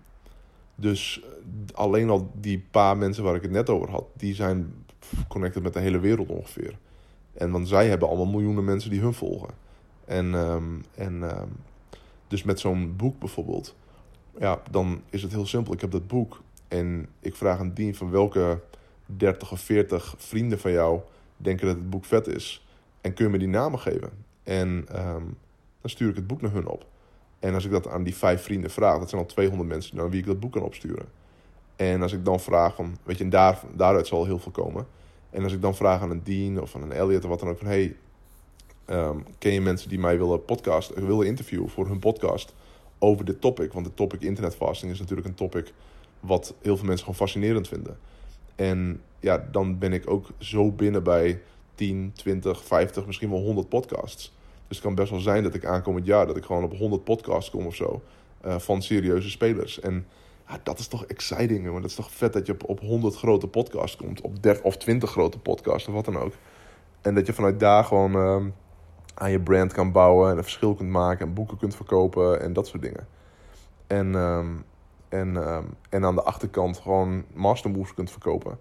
dus 0.76 1.24
alleen 1.74 2.10
al 2.10 2.32
die 2.34 2.66
paar 2.72 2.98
mensen 2.98 3.24
waar 3.24 3.36
ik 3.36 3.42
het 3.42 3.52
net 3.52 3.70
over 3.70 3.90
had, 3.90 4.06
die 4.14 4.36
zijn 4.36 4.86
connected 5.28 5.64
met 5.64 5.74
de 5.74 5.80
hele 5.80 6.00
wereld 6.00 6.30
ongeveer. 6.30 6.78
En 7.34 7.52
want 7.52 7.68
zij 7.68 7.88
hebben 7.88 8.08
allemaal 8.08 8.26
miljoenen 8.26 8.64
mensen 8.64 8.90
die 8.90 9.02
hun 9.02 9.14
volgen. 9.14 9.54
En, 10.06 10.34
um, 10.34 10.84
en 10.96 11.24
dus 12.28 12.44
met 12.44 12.60
zo'n 12.60 12.94
boek 12.96 13.20
bijvoorbeeld, 13.20 13.76
ja, 14.40 14.62
dan 14.72 15.02
is 15.10 15.22
het 15.22 15.32
heel 15.32 15.46
simpel. 15.46 15.74
Ik 15.74 15.82
heb 15.82 15.92
dat 15.92 16.08
boek 16.08 16.42
en 16.68 17.08
ik 17.20 17.36
vraag 17.36 17.60
aan 17.60 17.74
Dien 17.74 17.96
van 17.96 18.12
welke 18.12 18.62
30 19.06 19.52
of 19.52 19.60
40 19.60 20.16
vrienden 20.18 20.60
van 20.60 20.72
jou 20.72 21.02
denken 21.38 21.68
dat 21.68 21.76
het 21.76 21.90
boek 21.90 22.06
vet 22.06 22.28
is. 22.28 22.66
En 23.02 23.14
kun 23.14 23.26
je 23.26 23.32
me 23.32 23.38
die 23.38 23.48
namen 23.48 23.80
geven? 23.80 24.10
En 24.44 24.68
um, 24.70 25.38
dan 25.82 25.90
stuur 25.90 26.10
ik 26.10 26.16
het 26.16 26.28
boek 26.28 26.42
naar 26.42 26.52
hun 26.52 26.68
op. 26.68 26.86
En 27.40 27.54
als 27.54 27.66
ik 27.66 27.72
dat 27.72 27.88
aan 27.88 28.04
die 28.04 28.16
vijf 28.16 28.44
vrienden 28.44 28.72
vraag, 28.72 29.00
dat 29.00 29.10
zijn 29.10 29.22
al 29.22 29.28
200 29.28 29.70
mensen 29.70 29.96
naar 29.96 30.10
wie 30.10 30.20
ik 30.20 30.26
dat 30.26 30.40
boek 30.40 30.52
kan 30.52 30.62
opsturen. 30.62 31.06
En 31.76 32.02
als 32.02 32.14
ik 32.14 32.26
dan 32.26 32.40
vraag 32.40 32.76
van, 32.76 32.98
weet 33.04 33.18
je, 33.18 33.24
en 33.24 33.30
daar, 33.30 33.60
daaruit 33.76 34.08
zal 34.08 34.26
heel 34.26 34.40
veel 34.40 34.52
komen. 34.52 34.88
En 35.30 35.44
als 35.44 35.54
ik 35.54 35.62
dan 35.62 35.76
vraag 35.76 36.02
aan 36.02 36.10
een 36.10 36.24
Dean 36.24 36.62
of 36.62 36.76
aan 36.76 36.82
een 36.82 36.92
Elliot 36.92 37.24
of 37.24 37.30
wat 37.30 37.40
dan 37.40 37.50
ook 37.50 37.58
van, 37.58 37.68
hey, 37.68 37.96
um, 38.90 39.26
ken 39.38 39.52
je 39.52 39.62
mensen 39.62 39.90
die 39.90 40.00
mij 40.00 40.18
willen 40.18 40.46
podcast, 40.46 40.94
willen 40.94 41.28
interviewen 41.28 41.70
voor 41.70 41.88
hun 41.88 42.00
podcast 42.00 42.54
over 43.00 43.26
dit 43.26 43.42
topic? 43.42 43.74
Want 43.74 43.86
het 43.86 43.96
topic 43.96 44.22
internetfasting 44.22 44.92
is 44.92 45.00
natuurlijk 45.00 45.28
een 45.28 45.36
topic 45.36 45.74
wat 46.20 46.54
heel 46.62 46.76
veel 46.78 46.86
mensen 46.86 47.06
gewoon 47.06 47.20
fascinerend 47.20 47.68
vinden. 47.68 47.98
En 48.56 49.02
ja, 49.26 49.48
dan 49.52 49.78
ben 49.78 49.94
ik 49.94 50.10
ook 50.10 50.28
zo 50.38 50.72
binnen 50.72 51.04
bij 51.04 51.42
10, 51.76 52.12
20, 52.14 52.64
50, 52.64 53.06
misschien 53.06 53.30
wel 53.30 53.40
100 53.40 53.70
podcasts. 53.70 54.34
Dus 54.68 54.78
het 54.78 54.86
kan 54.86 54.96
best 54.96 55.10
wel 55.10 55.20
zijn 55.20 55.44
dat 55.44 55.54
ik 55.54 55.66
aankomend 55.66 56.06
jaar 56.06 56.28
dat 56.28 56.38
ik 56.38 56.44
gewoon 56.44 56.64
op 56.64 56.78
100 56.78 57.04
podcasts 57.04 57.50
kom 57.50 57.66
of 57.66 57.76
zo. 57.76 58.02
Uh, 58.46 58.60
van 58.60 58.82
serieuze 58.82 59.30
spelers. 59.30 59.80
En 59.80 60.06
ja, 60.48 60.60
dat 60.64 60.80
is 60.80 60.88
toch 60.88 61.06
exciting, 61.06 61.72
maar 61.72 61.82
dat 61.82 61.90
is 61.90 61.96
toch 61.96 62.12
vet 62.12 62.34
dat 62.34 62.46
je 62.46 62.52
op, 62.52 62.70
op 62.70 62.80
100 62.80 63.16
grote 63.16 63.48
podcasts 63.48 63.96
komt. 63.96 64.22
Op 64.22 64.44
30 64.44 64.64
of 64.64 64.78
20 64.78 65.12
grote 65.12 65.40
podcasts 65.40 65.88
of 65.88 65.94
wat 65.94 66.06
dan 66.06 66.18
ook. 66.18 66.34
En 67.02 67.16
dat 67.16 67.26
je 67.26 67.34
vanuit 67.34 67.60
daar 67.60 67.84
gewoon 67.84 68.16
uh, 68.16 68.52
aan 69.14 69.32
je 69.32 69.40
brand 69.40 69.74
kan 69.74 69.92
bouwen 69.92 70.32
en 70.32 70.38
een 70.38 70.44
verschil 70.44 70.76
kunt 70.76 70.90
maken 70.90 71.28
en 71.28 71.34
boeken 71.34 71.58
kunt 71.58 71.76
verkopen 71.76 72.42
en 72.42 72.54
dat 72.54 72.68
soort 72.68 72.82
dingen. 72.82 73.08
En, 73.88 74.16
um, 74.16 74.64
en, 75.10 75.36
um, 75.36 75.74
en 75.90 76.06
aan 76.06 76.16
de 76.16 76.24
achterkant 76.24 76.78
gewoon 76.78 77.24
mastermoves 77.34 77.94
kunt 77.94 78.12
verkopen 78.12 78.58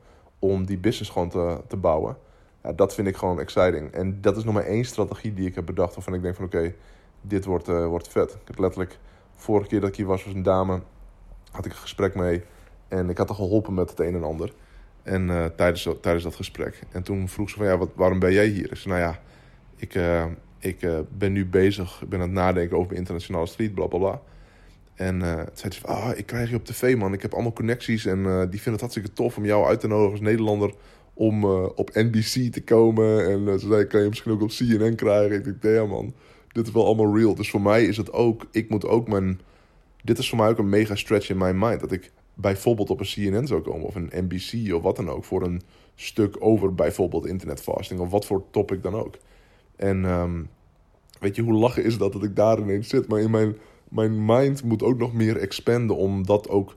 om 0.49 0.67
die 0.67 0.79
business 0.79 1.11
gewoon 1.11 1.29
te, 1.29 1.61
te 1.69 1.77
bouwen. 1.77 2.17
Ja, 2.63 2.73
dat 2.73 2.95
vind 2.95 3.09
ik 3.09 3.17
gewoon 3.17 3.41
exciting. 3.41 3.93
En 3.93 4.21
dat 4.21 4.37
is 4.37 4.45
nog 4.45 4.55
maar 4.55 4.65
één 4.65 4.85
strategie 4.85 5.35
die 5.35 5.47
ik 5.47 5.55
heb 5.55 5.67
bedacht 5.67 5.95
waarvan 5.95 6.15
ik 6.15 6.23
denk 6.23 6.35
van 6.35 6.45
oké, 6.45 6.75
dit 7.21 7.45
wordt, 7.45 7.69
uh, 7.69 7.87
wordt 7.87 8.09
vet. 8.09 8.31
Ik 8.31 8.47
heb 8.47 8.59
letterlijk, 8.59 8.99
vorige 9.35 9.69
keer 9.69 9.81
dat 9.81 9.89
ik 9.89 9.97
hier 9.97 10.07
was, 10.07 10.25
was 10.25 10.35
een 10.35 10.43
dame, 10.43 10.81
had 11.51 11.65
ik 11.65 11.73
een 11.73 11.79
gesprek 11.79 12.15
mee 12.15 12.43
en 12.89 13.11
ik 13.11 13.19
had 13.19 13.29
haar 13.29 13.37
geholpen 13.37 13.75
met 13.75 13.91
het 13.91 14.01
een 14.01 14.15
en 14.15 14.25
ander. 14.25 14.53
En 15.03 15.29
uh, 15.29 15.45
tijdens, 15.45 15.89
tijdens 16.01 16.25
dat 16.25 16.35
gesprek. 16.35 16.83
En 16.91 17.03
toen 17.03 17.29
vroeg 17.29 17.51
ze 17.51 17.57
van 17.57 17.67
ja, 17.67 17.79
wat, 17.79 17.91
waarom 17.95 18.19
ben 18.19 18.33
jij 18.33 18.47
hier? 18.47 18.71
Ik 18.71 18.77
zei 18.77 18.95
nou 18.95 19.07
ja, 19.07 19.21
ik, 19.77 19.95
uh, 19.95 20.25
ik 20.59 20.87
ben 21.19 21.33
nu 21.33 21.47
bezig, 21.47 22.03
ik 22.03 22.09
ben 22.09 22.21
aan 22.21 22.27
het 22.27 22.35
nadenken 22.35 22.77
over 22.77 22.97
internationale 22.97 23.47
street, 23.47 23.75
bla 23.75 23.87
bla 23.87 23.99
bla. 23.99 24.21
En 24.95 25.21
uh, 25.21 25.43
zei 25.53 25.73
ze 25.73 25.87
ah, 25.87 26.19
ik 26.19 26.27
krijg 26.27 26.51
je 26.51 26.57
op 26.57 26.65
tv 26.65 26.97
man, 26.97 27.13
ik 27.13 27.23
heb 27.23 27.33
allemaal 27.33 27.53
connecties 27.53 28.07
en 28.07 28.19
uh, 28.19 28.41
die 28.41 28.49
vinden 28.51 28.73
het 28.73 28.81
hartstikke 28.81 29.13
tof 29.13 29.37
om 29.37 29.45
jou 29.45 29.67
uit 29.67 29.81
te 29.81 29.87
nodigen 29.87 30.11
als 30.11 30.21
Nederlander 30.21 30.75
om 31.15 31.45
op 31.55 31.91
NBC 31.95 32.53
te 32.53 32.63
komen. 32.65 33.31
En 33.31 33.61
ze 33.61 33.67
zei, 33.67 33.87
kan 33.87 34.03
je 34.03 34.09
misschien 34.09 34.33
ook 34.33 34.43
op 34.43 34.49
CNN 34.49 34.95
krijgen? 34.95 35.37
Ik 35.37 35.45
dacht, 35.45 35.75
ja 35.75 35.85
man, 35.85 36.15
dit 36.53 36.67
is 36.67 36.73
wel 36.73 36.87
allemaal 36.87 37.17
real. 37.17 37.35
Dus 37.35 37.51
voor 37.51 37.61
mij 37.61 37.85
is 37.85 37.97
het 37.97 38.13
ook, 38.13 38.47
ik 38.51 38.69
moet 38.69 38.87
ook 38.87 39.09
mijn, 39.09 39.41
dit 40.03 40.19
is 40.19 40.29
voor 40.29 40.39
mij 40.39 40.49
ook 40.49 40.59
een 40.59 40.69
mega 40.69 40.95
stretch 40.95 41.31
in 41.31 41.39
mijn 41.39 41.59
mind. 41.59 41.81
Dat 41.81 41.93
ik 41.93 42.13
bijvoorbeeld 42.35 42.91
op 42.91 43.01
een 43.01 43.07
CNN 43.07 43.47
zou 43.47 43.61
komen 43.61 43.87
of 43.87 43.95
een 43.95 44.11
NBC 44.13 44.75
of 44.75 44.83
wat 44.83 44.97
dan 44.97 45.11
ook 45.11 45.25
voor 45.25 45.43
een 45.43 45.63
stuk 45.95 46.37
over 46.39 46.75
bijvoorbeeld 46.75 47.27
internetfasting 47.27 48.01
of 48.01 48.11
wat 48.11 48.27
voor 48.27 48.45
topic 48.51 48.83
dan 48.83 48.95
ook. 48.95 49.17
En 49.77 50.05
um, 50.05 50.49
weet 51.21 51.37
je, 51.37 51.43
hoe 51.43 51.55
lachen 51.55 51.85
is 51.85 51.99
dat 51.99 52.13
dat 52.13 52.25
ik 52.25 52.37
daar 52.37 52.59
ineens 52.59 52.89
zit? 52.89 53.09
Maar 53.09 53.21
in 53.21 53.31
mijn, 53.31 53.57
mijn 53.95 54.25
mind 54.25 54.63
moet 54.63 54.83
ook 54.83 54.99
nog 54.99 55.13
meer 55.13 55.37
expanden 55.37 55.97
om 55.97 56.27
dat 56.27 56.49
ook... 56.49 56.77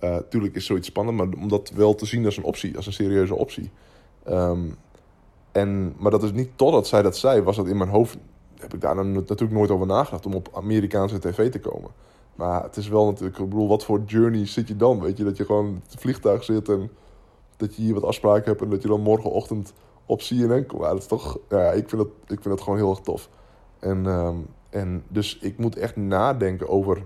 Uh, 0.00 0.16
tuurlijk 0.16 0.54
is 0.54 0.66
zoiets 0.66 0.86
spannend, 0.86 1.16
maar 1.16 1.28
om 1.42 1.48
dat 1.48 1.70
wel 1.70 1.94
te 1.94 2.06
zien 2.06 2.24
als 2.24 2.36
een 2.36 2.44
optie, 2.44 2.76
als 2.76 2.86
een 2.86 2.92
serieuze 2.92 3.34
optie. 3.34 3.70
Um, 4.28 4.76
en, 5.52 5.94
maar 5.98 6.10
dat 6.10 6.22
is 6.22 6.32
niet 6.32 6.50
totdat 6.56 6.86
zij 6.86 7.02
dat 7.02 7.16
zei, 7.16 7.42
was 7.42 7.56
dat 7.56 7.66
in 7.66 7.76
mijn 7.76 7.90
hoofd... 7.90 8.18
Heb 8.58 8.74
ik 8.74 8.80
daar 8.80 9.06
natuurlijk 9.06 9.50
nooit 9.50 9.70
over 9.70 9.86
nagedacht 9.86 10.26
om 10.26 10.34
op 10.34 10.48
Amerikaanse 10.52 11.18
tv 11.18 11.50
te 11.50 11.60
komen. 11.60 11.90
Maar 12.34 12.62
het 12.62 12.76
is 12.76 12.88
wel 12.88 13.06
natuurlijk, 13.06 13.38
ik 13.38 13.48
bedoel, 13.48 13.68
wat 13.68 13.84
voor 13.84 14.02
journey 14.06 14.46
zit 14.46 14.68
je 14.68 14.76
dan? 14.76 15.00
Weet 15.00 15.16
je, 15.16 15.24
dat 15.24 15.36
je 15.36 15.44
gewoon 15.44 15.66
in 15.66 15.82
het 15.88 16.00
vliegtuig 16.00 16.44
zit 16.44 16.68
en 16.68 16.90
dat 17.56 17.76
je 17.76 17.82
hier 17.82 17.94
wat 17.94 18.04
afspraken 18.04 18.44
hebt 18.44 18.62
en 18.62 18.70
dat 18.70 18.82
je 18.82 18.88
dan 18.88 19.00
morgenochtend 19.00 19.72
op 20.06 20.18
CNN 20.18 20.66
komt. 20.66 20.82
Ja, 20.82 20.88
dat 20.88 20.98
is 20.98 21.06
toch, 21.06 21.38
ja, 21.48 21.70
ik 21.70 21.88
vind 21.88 22.02
dat, 22.02 22.10
ik 22.26 22.42
vind 22.42 22.44
dat 22.44 22.60
gewoon 22.60 22.78
heel 22.78 22.90
erg 22.90 23.00
tof. 23.00 23.28
En, 23.78 24.06
ehm, 24.06 24.36
en 24.70 25.02
dus 25.08 25.38
ik 25.40 25.58
moet 25.58 25.76
echt 25.76 25.96
nadenken 25.96 26.68
over 26.68 27.02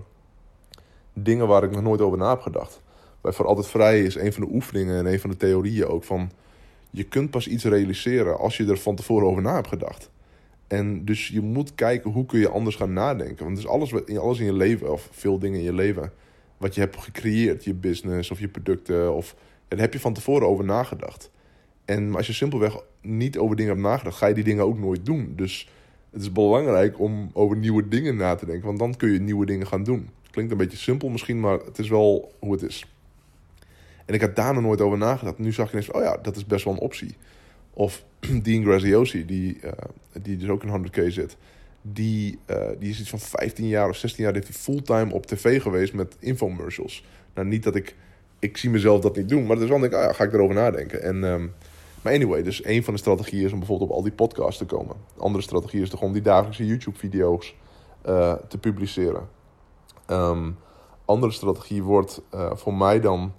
dingen 1.13 1.47
waar 1.47 1.63
ik 1.63 1.71
nog 1.71 1.81
nooit 1.81 2.01
over 2.01 2.17
na 2.17 2.29
heb 2.29 2.41
gedacht. 2.41 2.81
Bij 3.21 3.31
Voor 3.31 3.45
Altijd 3.45 3.67
Vrij 3.67 4.03
is 4.03 4.15
een 4.15 4.33
van 4.33 4.43
de 4.43 4.53
oefeningen 4.53 4.97
en 4.97 5.05
een 5.05 5.19
van 5.19 5.29
de 5.29 5.37
theorieën 5.37 5.87
ook 5.87 6.03
van... 6.03 6.31
je 6.89 7.03
kunt 7.03 7.31
pas 7.31 7.47
iets 7.47 7.63
realiseren 7.63 8.37
als 8.37 8.57
je 8.57 8.65
er 8.65 8.77
van 8.77 8.95
tevoren 8.95 9.27
over 9.27 9.41
na 9.41 9.53
hebt 9.53 9.67
gedacht. 9.67 10.09
En 10.67 11.05
dus 11.05 11.27
je 11.27 11.41
moet 11.41 11.75
kijken 11.75 12.11
hoe 12.11 12.25
kun 12.25 12.39
je 12.39 12.49
anders 12.49 12.75
gaan 12.75 12.93
nadenken. 12.93 13.45
Want 13.45 13.55
dus 13.55 13.67
alles, 13.67 13.93
alles 14.17 14.39
in 14.39 14.45
je 14.45 14.53
leven, 14.53 14.91
of 14.91 15.09
veel 15.11 15.39
dingen 15.39 15.59
in 15.59 15.65
je 15.65 15.73
leven... 15.73 16.11
wat 16.57 16.75
je 16.75 16.81
hebt 16.81 16.97
gecreëerd, 16.97 17.63
je 17.63 17.73
business 17.73 18.31
of 18.31 18.39
je 18.39 18.47
producten... 18.47 19.13
Of, 19.13 19.35
daar 19.67 19.79
heb 19.79 19.93
je 19.93 19.99
van 19.99 20.13
tevoren 20.13 20.47
over 20.47 20.65
nagedacht. 20.65 21.31
En 21.85 22.15
als 22.15 22.27
je 22.27 22.33
simpelweg 22.33 22.77
niet 23.01 23.37
over 23.37 23.55
dingen 23.55 23.71
hebt 23.71 23.85
nagedacht... 23.85 24.17
ga 24.17 24.27
je 24.27 24.33
die 24.33 24.43
dingen 24.43 24.63
ook 24.63 24.79
nooit 24.79 25.05
doen. 25.05 25.33
Dus 25.35 25.69
het 26.15 26.23
is 26.23 26.31
belangrijk 26.31 26.99
om 26.99 27.29
over 27.33 27.57
nieuwe 27.57 27.87
dingen 27.87 28.15
na 28.15 28.35
te 28.35 28.45
denken. 28.45 28.65
Want 28.65 28.79
dan 28.79 28.95
kun 28.95 29.11
je 29.11 29.19
nieuwe 29.19 29.45
dingen 29.45 29.67
gaan 29.67 29.83
doen. 29.83 30.09
Klinkt 30.31 30.51
een 30.51 30.57
beetje 30.57 30.77
simpel 30.77 31.09
misschien, 31.09 31.39
maar 31.39 31.59
het 31.59 31.79
is 31.79 31.89
wel 31.89 32.33
hoe 32.39 32.51
het 32.51 32.61
is. 32.61 32.85
En 34.05 34.13
ik 34.13 34.21
had 34.21 34.35
daar 34.35 34.53
nog 34.53 34.63
nooit 34.63 34.81
over 34.81 34.97
nagedacht. 34.97 35.37
Nu 35.37 35.51
zag 35.51 35.65
ik 35.65 35.71
ineens, 35.71 35.91
oh 35.91 36.01
ja, 36.01 36.17
dat 36.17 36.35
is 36.35 36.45
best 36.45 36.65
wel 36.65 36.73
een 36.73 36.79
optie. 36.79 37.15
Of 37.73 38.03
Dean 38.43 38.63
Graziosi, 38.63 39.25
die, 39.25 39.57
uh, 39.63 39.71
die 40.21 40.37
dus 40.37 40.49
ook 40.49 40.63
in 40.63 40.85
100k 40.85 41.07
zit. 41.07 41.37
Die, 41.81 42.39
uh, 42.49 42.57
die 42.79 42.89
is 42.89 42.99
iets 42.99 43.09
van 43.09 43.19
15 43.19 43.67
jaar 43.67 43.89
of 43.89 43.95
16 43.95 44.23
jaar 44.23 44.33
heeft 44.33 44.47
hij 44.47 44.57
fulltime 44.57 45.13
op 45.13 45.25
tv 45.25 45.61
geweest 45.61 45.93
met 45.93 46.15
infomercials. 46.19 47.05
Nou, 47.33 47.47
niet 47.47 47.63
dat 47.63 47.75
ik... 47.75 47.95
Ik 48.39 48.57
zie 48.57 48.69
mezelf 48.69 49.01
dat 49.01 49.15
niet 49.15 49.29
doen, 49.29 49.45
maar 49.45 49.61
is 49.61 49.69
wel 49.69 49.79
denk 49.79 49.91
ik, 49.91 49.97
ah 49.97 50.05
ja, 50.05 50.13
ga 50.13 50.23
ik 50.23 50.33
erover 50.33 50.55
nadenken. 50.55 51.01
En, 51.01 51.23
um, 51.23 51.53
maar 52.05 52.13
anyway, 52.13 52.43
dus 52.43 52.65
een 52.65 52.83
van 52.83 52.93
de 52.93 52.99
strategieën 52.99 53.45
is 53.45 53.51
om 53.51 53.59
bijvoorbeeld 53.59 53.89
op 53.89 53.95
al 53.95 54.03
die 54.03 54.11
podcasts 54.11 54.57
te 54.57 54.65
komen. 54.65 54.95
andere 55.17 55.43
strategie 55.43 55.81
is 55.81 55.89
toch 55.89 56.01
om 56.01 56.13
die 56.13 56.21
dagelijkse 56.21 56.65
YouTube-video's 56.65 57.55
uh, 58.05 58.33
te 58.47 58.57
publiceren. 58.57 59.29
Um, 60.07 60.57
andere 61.05 61.31
strategie 61.31 61.83
wordt 61.83 62.21
voor 62.55 62.73
mij 62.73 62.99
dan 62.99 63.33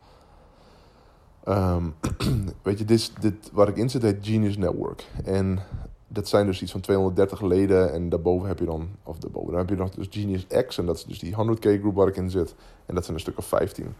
Um, 1.48 1.94
weet 2.62 2.78
je, 2.78 2.84
dit, 2.84 3.12
dit, 3.20 3.50
waar 3.52 3.68
ik 3.68 3.76
in 3.76 3.90
zit 3.90 4.02
heet 4.02 4.26
Genius 4.26 4.56
Network. 4.56 5.06
En 5.24 5.58
dat 6.08 6.28
zijn 6.28 6.46
dus 6.46 6.62
iets 6.62 6.72
van 6.72 6.80
230 6.80 7.40
leden. 7.40 7.92
En 7.92 8.08
daarboven 8.08 8.48
heb 8.48 8.58
je 8.58 8.64
dan, 8.64 8.88
of 9.02 9.18
daarboven, 9.18 9.54
heb 9.54 9.68
je 9.68 9.76
nog 9.76 9.90
dus 9.90 10.06
Genius 10.10 10.46
X. 10.66 10.78
En 10.78 10.86
dat 10.86 10.96
is 10.96 11.04
dus 11.04 11.18
die 11.18 11.34
100k 11.34 11.80
groep 11.80 11.94
waar 11.94 12.08
ik 12.08 12.16
in 12.16 12.30
zit. 12.30 12.54
En 12.86 12.94
dat 12.94 13.04
zijn 13.04 13.16
een 13.16 13.22
stuk 13.22 13.38
of 13.38 13.46
15. 13.46 13.94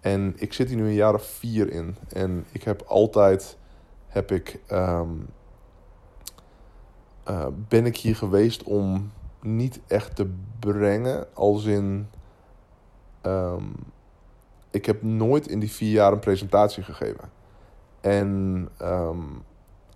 En 0.00 0.34
ik 0.36 0.52
zit 0.52 0.68
hier 0.68 0.76
nu 0.76 0.84
een 0.84 0.94
jaar 0.94 1.14
of 1.14 1.24
vier 1.24 1.70
in. 1.70 1.96
En 2.08 2.44
ik 2.52 2.62
heb 2.62 2.82
altijd, 2.86 3.56
heb 4.16 4.30
ik, 4.30 4.58
um, 4.72 5.26
uh, 7.28 7.46
ben 7.68 7.86
ik 7.86 7.96
hier 7.96 8.16
geweest 8.16 8.62
om 8.62 9.12
niet 9.40 9.80
echt 9.86 10.16
te 10.16 10.30
brengen. 10.58 11.34
Als 11.34 11.64
in, 11.64 12.08
um, 13.22 13.74
ik 14.70 14.86
heb 14.86 15.02
nooit 15.02 15.48
in 15.48 15.58
die 15.58 15.70
vier 15.70 15.90
jaar 15.90 16.12
een 16.12 16.18
presentatie 16.18 16.82
gegeven. 16.82 17.30
En 18.00 18.68
um, 18.82 19.42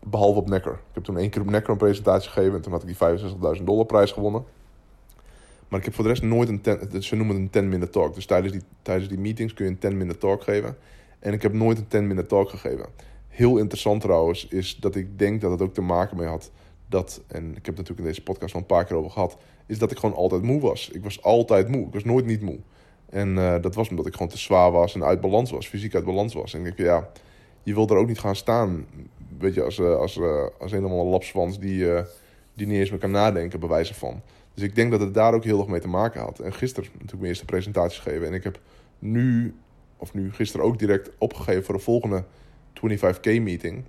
behalve 0.06 0.38
op 0.38 0.48
Necker. 0.48 0.72
Ik 0.72 0.94
heb 0.94 1.04
toen 1.04 1.18
één 1.18 1.30
keer 1.30 1.42
op 1.42 1.50
Necker 1.50 1.70
een 1.70 1.76
presentatie 1.76 2.30
gegeven 2.30 2.54
en 2.54 2.62
toen 2.62 2.72
had 2.72 2.82
ik 2.82 2.98
die 2.98 3.18
65.000 3.58 3.64
dollar 3.64 3.86
prijs 3.86 4.12
gewonnen. 4.12 4.44
Maar 5.68 5.78
ik 5.78 5.84
heb 5.84 5.94
voor 5.94 6.04
de 6.04 6.10
rest 6.10 6.22
nooit 6.22 6.48
een 6.48 7.02
ze 7.02 7.16
noemen 7.16 7.34
het 7.34 7.44
een 7.44 7.50
10 7.50 7.68
minute 7.68 7.90
talk. 7.90 8.14
Dus 8.14 8.26
tijdens 8.26 8.52
die, 8.52 8.62
tijdens 8.82 9.08
die 9.08 9.18
meetings 9.18 9.54
kun 9.54 9.64
je 9.64 9.70
een 9.70 9.78
10 9.78 9.96
minute 9.96 10.18
talk 10.18 10.42
geven. 10.42 10.76
En 11.18 11.32
ik 11.32 11.42
heb 11.42 11.52
nooit 11.52 11.78
een 11.78 11.88
10 11.88 12.06
minute 12.06 12.26
talk 12.26 12.50
gegeven. 12.50 12.86
Heel 13.30 13.58
interessant 13.58 14.00
trouwens 14.00 14.48
is 14.48 14.76
dat 14.76 14.94
ik 14.94 15.18
denk 15.18 15.40
dat 15.40 15.50
het 15.50 15.62
ook 15.62 15.74
te 15.74 15.80
maken 15.80 16.16
mee 16.16 16.26
had 16.26 16.50
dat, 16.90 17.22
en 17.26 17.48
ik 17.48 17.66
heb 17.66 17.66
het 17.66 17.76
natuurlijk 17.76 17.98
in 17.98 18.04
deze 18.04 18.22
podcast 18.22 18.54
al 18.54 18.60
een 18.60 18.66
paar 18.66 18.84
keer 18.84 18.96
over 18.96 19.10
gehad, 19.10 19.36
is 19.66 19.78
dat 19.78 19.90
ik 19.90 19.98
gewoon 19.98 20.16
altijd 20.16 20.42
moe 20.42 20.60
was. 20.60 20.90
Ik 20.90 21.02
was 21.02 21.22
altijd 21.22 21.68
moe. 21.68 21.86
Ik 21.86 21.92
was 21.92 22.04
nooit 22.04 22.26
niet 22.26 22.40
moe. 22.40 22.58
En 23.08 23.36
uh, 23.36 23.54
dat 23.60 23.74
was 23.74 23.88
omdat 23.88 24.06
ik 24.06 24.12
gewoon 24.12 24.28
te 24.28 24.38
zwaar 24.38 24.70
was 24.70 24.94
en 24.94 25.04
uit 25.04 25.20
balans 25.20 25.50
was, 25.50 25.66
fysiek 25.66 25.94
uit 25.94 26.04
balans 26.04 26.34
was. 26.34 26.54
En 26.54 26.58
ik 26.58 26.64
denk, 26.64 26.78
ja, 26.78 27.10
je 27.62 27.74
wil 27.74 27.88
er 27.88 27.96
ook 27.96 28.06
niet 28.06 28.18
gaan 28.18 28.36
staan, 28.36 28.86
weet 29.38 29.54
je, 29.54 29.62
als, 29.62 29.78
uh, 29.78 29.96
als, 29.96 30.16
uh, 30.16 30.46
als 30.58 30.72
een 30.72 30.82
lapswans 30.82 31.58
die, 31.58 31.86
die 32.54 32.66
niet 32.66 32.78
eens 32.78 32.90
meer 32.90 32.98
kan 32.98 33.10
nadenken, 33.10 33.60
bij 33.60 33.68
wijze 33.68 33.94
van. 33.94 34.22
Dus 34.54 34.64
ik 34.64 34.74
denk 34.74 34.90
dat 34.90 35.00
het 35.00 35.14
daar 35.14 35.34
ook 35.34 35.44
heel 35.44 35.58
erg 35.58 35.68
mee 35.68 35.80
te 35.80 35.88
maken 35.88 36.20
had. 36.20 36.38
En 36.38 36.52
gisteren 36.52 36.90
natuurlijk 36.92 37.12
mijn 37.12 37.26
eerste 37.26 37.44
presentatie 37.44 38.00
gegeven. 38.00 38.26
En 38.26 38.34
ik 38.34 38.44
heb 38.44 38.60
nu, 38.98 39.54
of 39.96 40.14
nu 40.14 40.32
gisteren 40.32 40.66
ook 40.66 40.78
direct 40.78 41.10
opgegeven 41.18 41.64
voor 41.64 41.74
de 41.74 41.80
volgende 41.80 42.24
25k 42.80 43.42
meeting. 43.42 43.84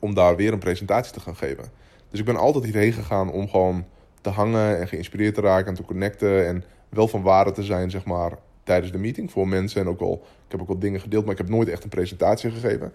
Om 0.00 0.14
daar 0.14 0.36
weer 0.36 0.52
een 0.52 0.58
presentatie 0.58 1.12
te 1.12 1.20
gaan 1.20 1.36
geven. 1.36 1.64
Dus 2.10 2.20
ik 2.20 2.26
ben 2.26 2.36
altijd 2.36 2.64
hierheen 2.64 2.92
gegaan 2.92 3.30
om 3.30 3.48
gewoon 3.48 3.84
te 4.20 4.30
hangen 4.30 4.78
en 4.78 4.88
geïnspireerd 4.88 5.34
te 5.34 5.40
raken 5.40 5.66
en 5.66 5.74
te 5.74 5.84
connecten. 5.84 6.46
En 6.46 6.64
wel 6.88 7.08
van 7.08 7.22
waarde 7.22 7.52
te 7.52 7.62
zijn, 7.62 7.90
zeg 7.90 8.04
maar, 8.04 8.32
tijdens 8.62 8.92
de 8.92 8.98
meeting 8.98 9.30
voor 9.30 9.48
mensen. 9.48 9.80
En 9.80 9.88
ook 9.88 10.00
al, 10.00 10.22
ik 10.46 10.50
heb 10.52 10.60
ook 10.60 10.68
al 10.68 10.78
dingen 10.78 11.00
gedeeld, 11.00 11.24
maar 11.24 11.32
ik 11.32 11.38
heb 11.38 11.48
nooit 11.48 11.68
echt 11.68 11.82
een 11.82 11.88
presentatie 11.88 12.50
gegeven. 12.50 12.92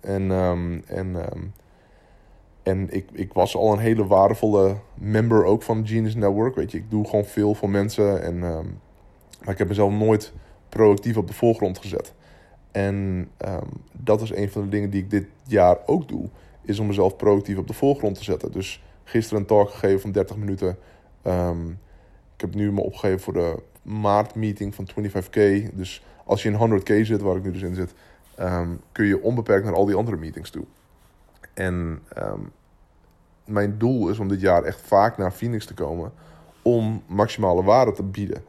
En, 0.00 0.30
um, 0.30 0.82
en, 0.86 1.14
um, 1.14 1.52
en 2.62 2.90
ik, 2.90 3.08
ik 3.12 3.32
was 3.32 3.56
al 3.56 3.72
een 3.72 3.78
hele 3.78 4.06
waardevolle 4.06 4.76
member 4.94 5.44
ook 5.44 5.62
van 5.62 5.86
Genius 5.86 6.14
Network. 6.14 6.54
Weet 6.54 6.70
je, 6.70 6.78
ik 6.78 6.90
doe 6.90 7.04
gewoon 7.08 7.24
veel 7.24 7.54
voor 7.54 7.70
mensen. 7.70 8.22
En, 8.22 8.42
um, 8.42 8.80
maar 9.40 9.52
ik 9.52 9.58
heb 9.58 9.68
mezelf 9.68 9.92
nooit 9.92 10.32
proactief 10.68 11.16
op 11.16 11.26
de 11.26 11.32
voorgrond 11.32 11.78
gezet. 11.78 12.14
En 12.70 13.28
dat 13.92 14.20
is 14.20 14.30
een 14.34 14.50
van 14.50 14.62
de 14.62 14.68
dingen 14.68 14.90
die 14.90 15.02
ik 15.02 15.10
dit 15.10 15.26
jaar 15.46 15.78
ook 15.86 16.08
doe. 16.08 16.28
Is 16.62 16.78
om 16.78 16.86
mezelf 16.86 17.16
proactief 17.16 17.56
op 17.56 17.66
de 17.66 17.72
voorgrond 17.72 18.16
te 18.16 18.24
zetten. 18.24 18.52
Dus 18.52 18.82
gisteren 19.04 19.40
een 19.40 19.46
talk 19.46 19.70
gegeven 19.70 20.00
van 20.00 20.12
30 20.12 20.36
minuten. 20.36 20.76
Ik 22.34 22.40
heb 22.40 22.54
nu 22.54 22.72
me 22.72 22.80
opgegeven 22.80 23.20
voor 23.20 23.32
de 23.32 23.62
maartmeeting 23.82 24.74
van 24.74 24.88
25k. 24.88 25.74
Dus 25.74 26.04
als 26.24 26.42
je 26.42 26.50
in 26.50 26.80
100k 26.80 27.06
zit, 27.06 27.20
waar 27.20 27.36
ik 27.36 27.42
nu 27.42 27.52
dus 27.52 27.62
in 27.62 27.74
zit, 27.74 27.94
um, 28.40 28.80
kun 28.92 29.06
je 29.06 29.22
onbeperkt 29.22 29.64
naar 29.64 29.74
al 29.74 29.84
die 29.84 29.94
andere 29.94 30.16
meetings 30.16 30.50
toe. 30.50 30.64
En 31.54 32.02
mijn 33.44 33.78
doel 33.78 34.08
is 34.08 34.18
om 34.18 34.28
dit 34.28 34.40
jaar 34.40 34.62
echt 34.62 34.80
vaak 34.80 35.18
naar 35.18 35.32
Phoenix 35.32 35.66
te 35.66 35.74
komen 35.74 36.12
om 36.62 37.02
maximale 37.06 37.62
waarde 37.62 37.92
te 37.92 38.02
bieden. 38.02 38.42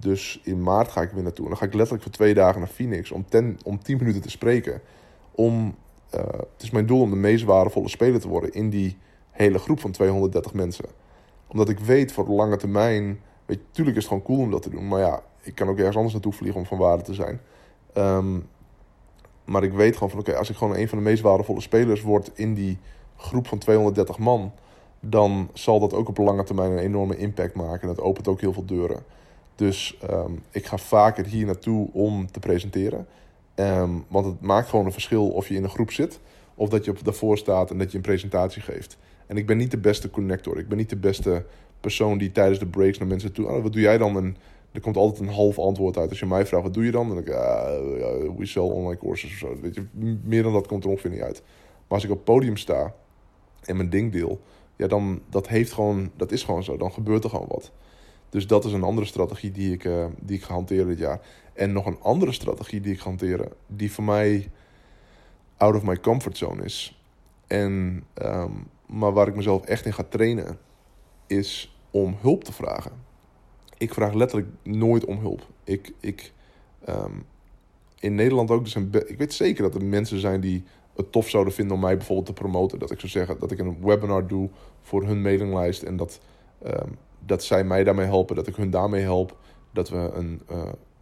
Dus 0.00 0.40
in 0.44 0.62
maart 0.62 0.88
ga 0.88 1.02
ik 1.02 1.10
weer 1.10 1.22
naartoe. 1.22 1.44
En 1.44 1.50
dan 1.50 1.58
ga 1.58 1.66
ik 1.66 1.74
letterlijk 1.74 2.02
voor 2.02 2.12
twee 2.12 2.34
dagen 2.34 2.60
naar 2.60 2.68
Phoenix 2.68 3.10
om, 3.10 3.24
ten, 3.28 3.58
om 3.64 3.82
10 3.82 3.98
minuten 3.98 4.22
te 4.22 4.30
spreken. 4.30 4.80
Om, 5.30 5.74
uh, 6.14 6.20
het 6.30 6.62
is 6.62 6.70
mijn 6.70 6.86
doel 6.86 7.00
om 7.00 7.10
de 7.10 7.16
meest 7.16 7.44
waardevolle 7.44 7.88
speler 7.88 8.20
te 8.20 8.28
worden 8.28 8.52
in 8.52 8.70
die 8.70 8.96
hele 9.30 9.58
groep 9.58 9.80
van 9.80 9.90
230 9.90 10.54
mensen. 10.54 10.84
Omdat 11.48 11.68
ik 11.68 11.78
weet 11.78 12.12
voor 12.12 12.24
de 12.24 12.32
lange 12.32 12.56
termijn 12.56 13.20
Weet 13.48 13.58
je, 13.58 13.64
tuurlijk 13.70 13.96
is 13.96 14.02
het 14.02 14.12
gewoon 14.12 14.26
cool 14.26 14.40
om 14.40 14.50
dat 14.50 14.62
te 14.62 14.70
doen. 14.70 14.88
Maar 14.88 15.00
ja, 15.00 15.22
ik 15.42 15.54
kan 15.54 15.68
ook 15.68 15.78
ergens 15.78 15.96
anders 15.96 16.14
naartoe 16.14 16.32
vliegen 16.32 16.60
om 16.60 16.66
van 16.66 16.78
waarde 16.78 17.02
te 17.02 17.14
zijn. 17.14 17.40
Um, 17.94 18.48
maar 19.44 19.62
ik 19.62 19.72
weet 19.72 19.94
gewoon 19.94 20.10
van 20.10 20.18
oké, 20.18 20.36
als 20.36 20.50
ik 20.50 20.56
gewoon 20.56 20.76
een 20.76 20.88
van 20.88 20.98
de 20.98 21.04
meest 21.04 21.22
waardevolle 21.22 21.60
spelers 21.60 22.02
word 22.02 22.30
in 22.34 22.54
die 22.54 22.78
groep 23.16 23.46
van 23.46 23.58
230 23.58 24.18
man, 24.18 24.52
dan 25.00 25.50
zal 25.52 25.80
dat 25.80 25.94
ook 25.94 26.08
op 26.08 26.18
lange 26.18 26.42
termijn 26.42 26.72
een 26.72 26.78
enorme 26.78 27.16
impact 27.16 27.54
maken. 27.54 27.88
Dat 27.88 28.00
opent 28.00 28.28
ook 28.28 28.40
heel 28.40 28.52
veel 28.52 28.64
deuren. 28.64 29.04
Dus 29.58 29.98
um, 30.10 30.42
ik 30.50 30.66
ga 30.66 30.78
vaker 30.78 31.26
hier 31.26 31.46
naartoe 31.46 31.88
om 31.92 32.30
te 32.30 32.38
presenteren. 32.38 33.06
Um, 33.54 34.04
want 34.08 34.26
het 34.26 34.40
maakt 34.40 34.68
gewoon 34.68 34.86
een 34.86 34.92
verschil 34.92 35.28
of 35.28 35.48
je 35.48 35.54
in 35.54 35.62
een 35.62 35.70
groep 35.70 35.90
zit 35.90 36.20
of 36.54 36.68
dat 36.68 36.84
je 36.84 36.90
op 36.90 37.04
daarvoor 37.04 37.38
staat 37.38 37.70
en 37.70 37.78
dat 37.78 37.90
je 37.90 37.96
een 37.96 38.02
presentatie 38.02 38.62
geeft. 38.62 38.98
En 39.26 39.36
ik 39.36 39.46
ben 39.46 39.56
niet 39.56 39.70
de 39.70 39.78
beste 39.78 40.10
connector. 40.10 40.58
Ik 40.58 40.68
ben 40.68 40.78
niet 40.78 40.90
de 40.90 40.96
beste 40.96 41.44
persoon 41.80 42.18
die 42.18 42.32
tijdens 42.32 42.58
de 42.58 42.66
breaks 42.66 42.98
naar 42.98 43.08
mensen 43.08 43.32
toe... 43.32 43.46
Oh, 43.46 43.62
wat 43.62 43.72
doe 43.72 43.82
jij 43.82 43.98
dan? 43.98 44.16
En 44.16 44.36
er 44.72 44.80
komt 44.80 44.96
altijd 44.96 45.20
een 45.20 45.34
half 45.34 45.58
antwoord 45.58 45.96
uit. 45.96 46.08
Als 46.08 46.18
je 46.18 46.26
mij 46.26 46.46
vraagt, 46.46 46.64
wat 46.64 46.74
doe 46.74 46.84
je 46.84 46.90
dan? 46.90 47.06
Dan 47.06 47.16
denk 47.16 47.28
ik, 47.28 47.34
uh, 47.34 48.36
we 48.36 48.46
sell 48.46 48.62
online 48.62 48.98
courses 48.98 49.30
of 49.30 49.38
zo. 49.38 49.60
Weet 49.60 49.74
je, 49.74 49.86
meer 50.22 50.42
dan 50.42 50.52
dat 50.52 50.66
komt 50.66 50.84
er 50.84 50.90
ongeveer 50.90 51.10
niet 51.10 51.20
uit. 51.20 51.42
Maar 51.66 51.98
als 51.98 52.04
ik 52.04 52.10
op 52.10 52.16
het 52.16 52.24
podium 52.24 52.56
sta 52.56 52.94
en 53.64 53.76
mijn 53.76 53.90
ding 53.90 54.12
deel... 54.12 54.40
Ja, 54.76 54.86
dan 54.86 55.20
dat 55.30 55.48
heeft 55.48 55.72
gewoon... 55.72 56.10
Dat 56.16 56.32
is 56.32 56.42
gewoon 56.42 56.62
zo. 56.62 56.76
Dan 56.76 56.92
gebeurt 56.92 57.24
er 57.24 57.30
gewoon 57.30 57.48
wat. 57.48 57.72
Dus 58.28 58.46
dat 58.46 58.64
is 58.64 58.72
een 58.72 58.82
andere 58.82 59.06
strategie 59.06 59.50
die 59.50 59.72
ik, 59.72 59.84
uh, 59.84 60.06
die 60.20 60.36
ik 60.36 60.42
ga 60.42 60.54
hanteren 60.54 60.86
dit 60.86 60.98
jaar. 60.98 61.20
En 61.52 61.72
nog 61.72 61.86
een 61.86 62.00
andere 62.00 62.32
strategie 62.32 62.80
die 62.80 62.92
ik 62.92 63.00
ga 63.00 63.08
hanteren... 63.08 63.52
die 63.66 63.92
voor 63.92 64.04
mij 64.04 64.50
out 65.56 65.74
of 65.74 65.82
my 65.82 66.00
comfort 66.00 66.36
zone 66.36 66.64
is. 66.64 67.02
En, 67.46 68.04
um, 68.22 68.66
maar 68.86 69.12
waar 69.12 69.28
ik 69.28 69.36
mezelf 69.36 69.64
echt 69.64 69.86
in 69.86 69.92
ga 69.92 70.04
trainen 70.08 70.58
is 71.26 71.78
om 71.90 72.16
hulp 72.20 72.44
te 72.44 72.52
vragen. 72.52 72.92
Ik 73.78 73.94
vraag 73.94 74.12
letterlijk 74.12 74.50
nooit 74.62 75.04
om 75.04 75.18
hulp. 75.18 75.46
Ik, 75.64 75.92
ik, 76.00 76.32
um, 76.88 77.24
in 78.00 78.14
Nederland 78.14 78.50
ook, 78.50 78.64
dus 78.64 78.74
ik 79.06 79.18
weet 79.18 79.34
zeker 79.34 79.62
dat 79.62 79.74
er 79.74 79.84
mensen 79.84 80.20
zijn 80.20 80.40
die 80.40 80.64
het 80.96 81.12
tof 81.12 81.28
zouden 81.28 81.52
vinden 81.52 81.74
om 81.74 81.80
mij 81.80 81.96
bijvoorbeeld 81.96 82.26
te 82.26 82.32
promoten. 82.32 82.78
Dat 82.78 82.90
ik 82.90 82.98
zou 82.98 83.12
zeggen 83.12 83.38
dat 83.38 83.50
ik 83.50 83.58
een 83.58 83.80
webinar 83.80 84.26
doe 84.26 84.48
voor 84.82 85.04
hun 85.04 85.22
mailinglijst 85.22 85.82
en 85.82 85.96
dat, 85.96 86.20
um, 86.66 86.96
dat 87.28 87.44
zij 87.44 87.64
mij 87.64 87.84
daarmee 87.84 88.06
helpen, 88.06 88.36
dat 88.36 88.46
ik 88.46 88.56
hun 88.56 88.70
daarmee 88.70 89.02
help. 89.02 89.36
dat 89.72 89.88
we 89.88 90.10
een 90.14 90.42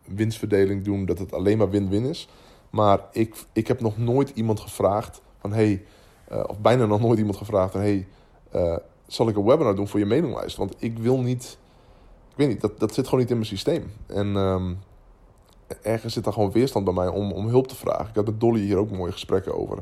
winstverdeling 0.05 0.85
doen, 0.85 1.05
dat 1.05 1.19
het 1.19 1.33
alleen 1.33 1.59
maar 1.59 1.71
win-win 1.71 2.05
is. 2.05 2.29
Maar 2.71 3.01
ik, 3.13 3.35
ik 3.53 3.67
heb 3.67 3.81
nog 3.81 3.99
nooit 3.99 4.31
iemand 4.35 4.61
gevraagd 4.61 5.23
van 5.39 5.53
hey, 5.53 5.85
of 6.47 6.59
bijna 6.59 6.87
nog 6.87 7.01
nooit 7.01 7.19
iemand 7.19 7.37
gevraagd 7.37 7.73
van 7.73 7.81
hey, 7.81 8.07
zal 9.07 9.29
ik 9.29 9.37
een 9.37 9.45
webinar 9.45 9.77
doen 9.77 9.89
voor 9.89 10.01
je 10.01 10.07
mailinglijst? 10.07 10.57
Want 10.57 10.75
ik 10.79 10.99
wil 10.99 11.21
niet, 11.21 11.59
ik 12.31 12.37
weet 12.37 12.49
niet, 12.49 12.61
dat, 12.61 12.79
dat 12.79 12.95
zit 12.95 13.05
gewoon 13.05 13.21
niet 13.21 13.31
in 13.31 13.37
mijn 13.37 13.49
systeem. 13.49 13.93
En 14.07 14.37
ehm, 14.37 14.75
ergens 15.83 16.13
zit 16.15 16.27
er 16.27 16.33
gewoon 16.33 16.53
weerstand 16.53 16.85
bij 16.85 16.95
mij 16.95 17.09
om, 17.09 17.33
om 17.33 17.49
hulp 17.49 17.69
te 17.69 17.77
vragen. 17.77 18.09
Ik 18.09 18.15
had 18.15 18.27
met 18.27 18.41
Dolly 18.41 18.61
hier 18.61 18.77
ook 18.77 18.91
mooie 18.91 19.13
gesprekken 19.13 19.55
over. 19.55 19.79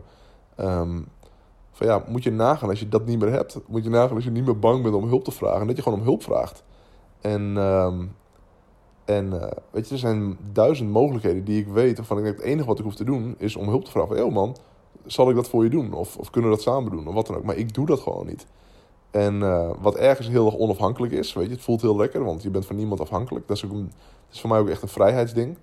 Ehm, 0.57 1.01
van 1.75 1.87
ja, 1.87 2.05
moet 2.09 2.23
je 2.23 2.33
nagaan 2.33 2.69
als 2.69 2.81
je 2.81 2.89
dat 2.89 3.07
niet 3.07 3.19
meer 3.19 3.31
hebt. 3.31 3.59
Moet 3.67 3.85
je 3.85 3.91
nagaan 3.91 4.15
als 4.15 4.25
je 4.25 4.31
niet 4.31 4.45
meer 4.45 4.59
bang 4.59 4.83
bent 4.83 4.95
om 4.95 5.09
hulp 5.09 5.25
te 5.25 5.31
vragen. 5.31 5.61
En 5.61 5.67
dat 5.67 5.77
je 5.77 5.83
gewoon 5.83 5.99
om 5.99 6.05
hulp 6.05 6.23
vraagt. 6.23 6.65
En, 7.21 7.57
um, 7.57 8.17
en 9.05 9.27
uh, 9.27 9.43
weet 9.71 9.89
je, 9.89 9.95
er 9.95 10.01
zijn 10.01 10.39
duizend 10.53 10.91
mogelijkheden 10.91 11.45
die 11.45 11.61
ik 11.61 11.67
weet. 11.67 11.97
Waarvan 11.97 12.19
ik 12.19 12.25
denk, 12.25 12.37
het 12.37 12.45
enige 12.45 12.67
wat 12.67 12.79
ik 12.79 12.85
hoef 12.85 12.95
te 12.95 13.05
doen 13.05 13.35
is 13.39 13.57
om 13.57 13.69
hulp 13.69 13.85
te 13.85 13.91
vragen. 13.91 14.17
Van, 14.17 14.33
man, 14.33 14.57
zal 15.07 15.31
ik 15.31 15.37
dat 15.37 15.49
voor 15.49 15.65
je 15.65 15.71
doen? 15.71 15.93
Of, 15.93 16.17
of 16.17 16.31
kunnen 16.31 16.51
we 16.51 16.57
dat 16.57 16.65
samen 16.65 16.91
doen? 16.91 17.09
Of 17.09 17.15
wat 17.15 17.27
dan 17.27 17.37
ook. 17.37 17.45
Maar 17.45 17.57
ik 17.57 17.75
doe 17.75 17.87
dat 17.87 18.01
gewoon 18.01 18.27
niet. 18.27 18.47
En 19.11 19.35
uh, 19.35 19.71
wat 19.81 19.97
ergens 19.97 20.29
heel 20.29 20.47
erg 20.47 20.57
onafhankelijk 20.57 21.13
is. 21.13 21.33
Weet 21.33 21.47
je, 21.47 21.53
het 21.53 21.63
voelt 21.63 21.83
heel 21.83 21.97
lekker, 21.97 22.25
want 22.25 22.43
je 22.43 22.51
bent 22.51 22.67
van 22.67 22.77
niemand 22.77 23.01
afhankelijk. 23.01 23.49
Dat 23.49 23.57
is, 23.57 23.65
ook 23.65 23.73
is 24.31 24.41
voor 24.41 24.51
mij 24.51 24.59
ook 24.59 24.69
echt 24.69 24.83
een 24.83 24.89
vrijheidsding. 24.89 25.59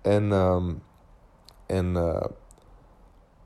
En, 0.00 0.32
um, 0.32 0.82
en 1.66 1.86
uh, 1.86 2.24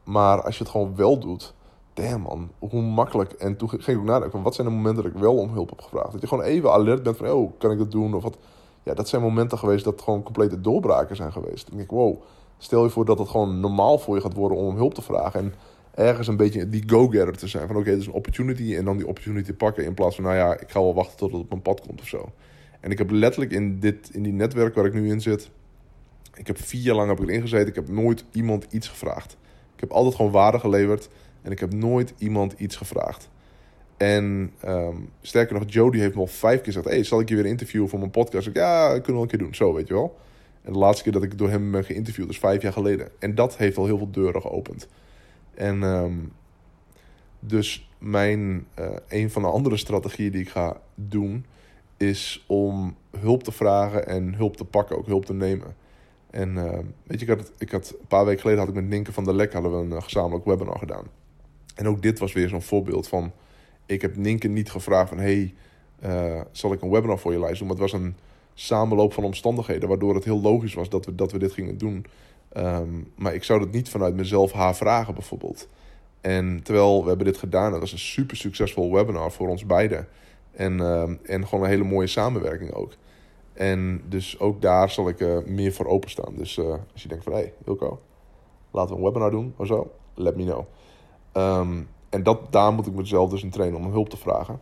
maar 0.04 0.42
als 0.42 0.58
je 0.58 0.62
het 0.62 0.72
gewoon 0.72 0.96
wel 0.96 1.18
doet, 1.18 1.54
damn 1.96 2.22
man, 2.22 2.50
hoe 2.58 2.82
makkelijk. 2.82 3.32
En 3.32 3.56
toen 3.56 3.68
ging 3.68 3.82
ik 3.82 3.98
ook 3.98 4.04
nadenken 4.04 4.42
wat 4.42 4.54
zijn 4.54 4.66
de 4.66 4.72
momenten 4.72 5.02
dat 5.02 5.12
ik 5.12 5.18
wel 5.18 5.36
om 5.36 5.52
hulp 5.52 5.70
heb 5.70 5.80
gevraagd. 5.80 6.12
Dat 6.12 6.20
je 6.20 6.26
gewoon 6.26 6.44
even 6.44 6.72
alert 6.72 7.02
bent 7.02 7.16
van, 7.16 7.30
oh, 7.30 7.52
kan 7.58 7.70
ik 7.70 7.78
dat 7.78 7.90
doen? 7.90 8.14
Of 8.14 8.22
wat. 8.22 8.38
Ja, 8.82 8.94
dat 8.94 9.08
zijn 9.08 9.22
momenten 9.22 9.58
geweest 9.58 9.84
dat 9.84 10.02
gewoon 10.02 10.22
complete 10.22 10.60
doorbraken 10.60 11.16
zijn 11.16 11.32
geweest. 11.32 11.66
Dan 11.66 11.76
denk 11.76 11.90
ik, 11.90 11.96
wow, 11.96 12.22
stel 12.58 12.84
je 12.84 12.90
voor 12.90 13.04
dat 13.04 13.18
het 13.18 13.28
gewoon 13.28 13.60
normaal 13.60 13.98
voor 13.98 14.14
je 14.14 14.20
gaat 14.20 14.34
worden 14.34 14.58
om 14.58 14.76
hulp 14.76 14.94
te 14.94 15.02
vragen. 15.02 15.40
En 15.40 15.54
ergens 15.94 16.28
een 16.28 16.36
beetje 16.36 16.68
die 16.68 16.82
go-getter 16.86 17.36
te 17.36 17.48
zijn. 17.48 17.66
Van 17.66 17.76
oké, 17.76 17.86
okay, 17.88 18.00
is 18.00 18.06
een 18.06 18.12
opportunity 18.12 18.76
en 18.76 18.84
dan 18.84 18.96
die 18.96 19.06
opportunity 19.06 19.52
pakken. 19.52 19.84
In 19.84 19.94
plaats 19.94 20.14
van, 20.14 20.24
nou 20.24 20.36
ja, 20.36 20.58
ik 20.60 20.70
ga 20.70 20.80
wel 20.80 20.94
wachten 20.94 21.16
tot 21.16 21.32
het 21.32 21.40
op 21.40 21.48
mijn 21.48 21.62
pad 21.62 21.80
komt 21.80 22.00
of 22.00 22.06
zo. 22.06 22.32
En 22.80 22.90
ik 22.90 22.98
heb 22.98 23.10
letterlijk 23.10 23.52
in, 23.52 23.80
dit, 23.80 24.10
in 24.12 24.22
die 24.22 24.32
netwerk 24.32 24.74
waar 24.74 24.86
ik 24.86 24.94
nu 24.94 25.10
in 25.10 25.20
zit... 25.20 25.50
Ik 26.34 26.46
heb 26.46 26.58
vier 26.58 26.80
jaar 26.80 26.94
lang 26.94 27.08
heb 27.08 27.20
ik 27.20 27.28
erin 27.28 27.40
gezeten. 27.40 27.68
Ik 27.68 27.74
heb 27.74 27.88
nooit 27.88 28.24
iemand 28.32 28.66
iets 28.70 28.88
gevraagd. 28.88 29.36
Ik 29.74 29.80
heb 29.80 29.90
altijd 29.90 30.14
gewoon 30.14 30.30
waarde 30.30 30.58
geleverd. 30.58 31.08
En 31.46 31.52
ik 31.52 31.60
heb 31.60 31.72
nooit 31.74 32.14
iemand 32.18 32.54
iets 32.56 32.76
gevraagd. 32.76 33.28
En 33.96 34.52
um, 34.66 35.10
sterker 35.20 35.54
nog, 35.54 35.64
Jody 35.66 35.98
heeft 35.98 36.14
me 36.14 36.20
al 36.20 36.26
vijf 36.26 36.56
keer 36.56 36.72
gezegd... 36.72 36.86
Hey, 36.86 37.04
zal 37.04 37.20
ik 37.20 37.28
je 37.28 37.34
weer 37.34 37.46
interviewen 37.46 37.88
voor 37.88 37.98
mijn 37.98 38.10
podcast? 38.10 38.46
Ik, 38.46 38.56
ja, 38.56 38.88
kunnen 38.88 39.14
we 39.14 39.20
een 39.20 39.26
keer 39.26 39.38
doen. 39.38 39.54
Zo, 39.54 39.74
weet 39.74 39.88
je 39.88 39.94
wel. 39.94 40.16
En 40.62 40.72
de 40.72 40.78
laatste 40.78 41.02
keer 41.02 41.12
dat 41.12 41.22
ik 41.22 41.38
door 41.38 41.48
hem 41.48 41.70
ben 41.70 41.84
geïnterviewd 41.84 42.28
is 42.28 42.38
vijf 42.38 42.62
jaar 42.62 42.72
geleden. 42.72 43.08
En 43.18 43.34
dat 43.34 43.56
heeft 43.56 43.76
al 43.76 43.86
heel 43.86 43.96
veel 43.96 44.10
deuren 44.10 44.40
geopend. 44.40 44.88
En 45.54 45.82
um, 45.82 46.32
dus 47.40 47.90
mijn, 47.98 48.66
uh, 48.78 48.86
een 49.08 49.30
van 49.30 49.42
de 49.42 49.48
andere 49.48 49.76
strategieën 49.76 50.32
die 50.32 50.40
ik 50.40 50.50
ga 50.50 50.80
doen... 50.94 51.44
is 51.96 52.44
om 52.46 52.96
hulp 53.18 53.42
te 53.42 53.52
vragen 53.52 54.06
en 54.06 54.34
hulp 54.34 54.56
te 54.56 54.64
pakken, 54.64 54.96
ook 54.96 55.06
hulp 55.06 55.24
te 55.24 55.34
nemen. 55.34 55.74
En 56.30 56.56
uh, 56.56 56.78
weet 57.02 57.20
je, 57.20 57.26
ik 57.26 57.38
had, 57.38 57.52
ik 57.58 57.70
had, 57.70 57.94
een 58.00 58.06
paar 58.08 58.24
weken 58.24 58.40
geleden 58.40 58.60
had 58.60 58.68
ik 58.68 58.74
met 58.74 58.88
Ninke 58.88 59.12
van 59.12 59.24
der 59.24 59.34
Lek 59.34 59.52
hadden 59.52 59.72
we 59.72 59.78
een 59.78 59.92
uh, 59.92 60.02
gezamenlijk 60.02 60.44
webinar 60.44 60.78
gedaan. 60.78 61.04
En 61.76 61.88
ook 61.88 62.02
dit 62.02 62.18
was 62.18 62.32
weer 62.32 62.48
zo'n 62.48 62.62
voorbeeld 62.62 63.08
van... 63.08 63.32
Ik 63.86 64.02
heb 64.02 64.16
Ninke 64.16 64.48
niet 64.48 64.70
gevraagd 64.70 65.08
van... 65.08 65.18
Hey, 65.18 65.54
uh, 66.04 66.40
zal 66.50 66.72
ik 66.72 66.82
een 66.82 66.90
webinar 66.90 67.18
voor 67.18 67.32
je 67.32 67.40
lijst 67.40 67.58
doen? 67.58 67.68
Maar 67.68 67.76
het 67.76 67.90
was 67.90 68.00
een 68.00 68.16
samenloop 68.54 69.12
van 69.12 69.24
omstandigheden... 69.24 69.88
waardoor 69.88 70.14
het 70.14 70.24
heel 70.24 70.40
logisch 70.40 70.74
was 70.74 70.88
dat 70.88 71.06
we, 71.06 71.14
dat 71.14 71.32
we 71.32 71.38
dit 71.38 71.52
gingen 71.52 71.78
doen. 71.78 72.06
Um, 72.56 73.12
maar 73.16 73.34
ik 73.34 73.44
zou 73.44 73.60
dat 73.60 73.72
niet 73.72 73.88
vanuit 73.88 74.14
mezelf 74.14 74.52
haar 74.52 74.76
vragen 74.76 75.14
bijvoorbeeld. 75.14 75.68
En 76.20 76.60
terwijl 76.62 77.02
we 77.02 77.08
hebben 77.08 77.26
dit 77.26 77.36
gedaan... 77.36 77.70
dat 77.70 77.80
was 77.80 77.92
een 77.92 77.98
super 77.98 78.36
succesvol 78.36 78.92
webinar 78.92 79.32
voor 79.32 79.48
ons 79.48 79.66
beiden. 79.66 80.08
En, 80.52 80.80
um, 80.80 81.18
en 81.22 81.46
gewoon 81.46 81.64
een 81.64 81.70
hele 81.70 81.84
mooie 81.84 82.06
samenwerking 82.06 82.72
ook. 82.72 82.92
En 83.52 84.02
dus 84.08 84.38
ook 84.38 84.62
daar 84.62 84.90
zal 84.90 85.08
ik 85.08 85.20
uh, 85.20 85.38
meer 85.44 85.72
voor 85.72 85.86
openstaan. 85.86 86.34
Dus 86.36 86.56
uh, 86.56 86.74
als 86.92 87.02
je 87.02 87.08
denkt 87.08 87.24
van, 87.24 87.32
hey, 87.32 87.52
Wilco, 87.64 88.00
laten 88.70 88.90
we 88.90 89.00
een 89.00 89.06
webinar 89.06 89.30
doen 89.30 89.54
of 89.56 89.66
zo, 89.66 89.92
let 90.14 90.36
me 90.36 90.44
know. 90.44 90.64
Um, 91.36 91.88
en 92.08 92.22
dat, 92.22 92.38
daar 92.50 92.72
moet 92.72 92.86
ik 92.86 92.94
mezelf 92.94 93.30
dus 93.30 93.42
in 93.42 93.50
trainen 93.50 93.78
om 93.78 93.90
hulp 93.90 94.08
te 94.08 94.16
vragen. 94.16 94.60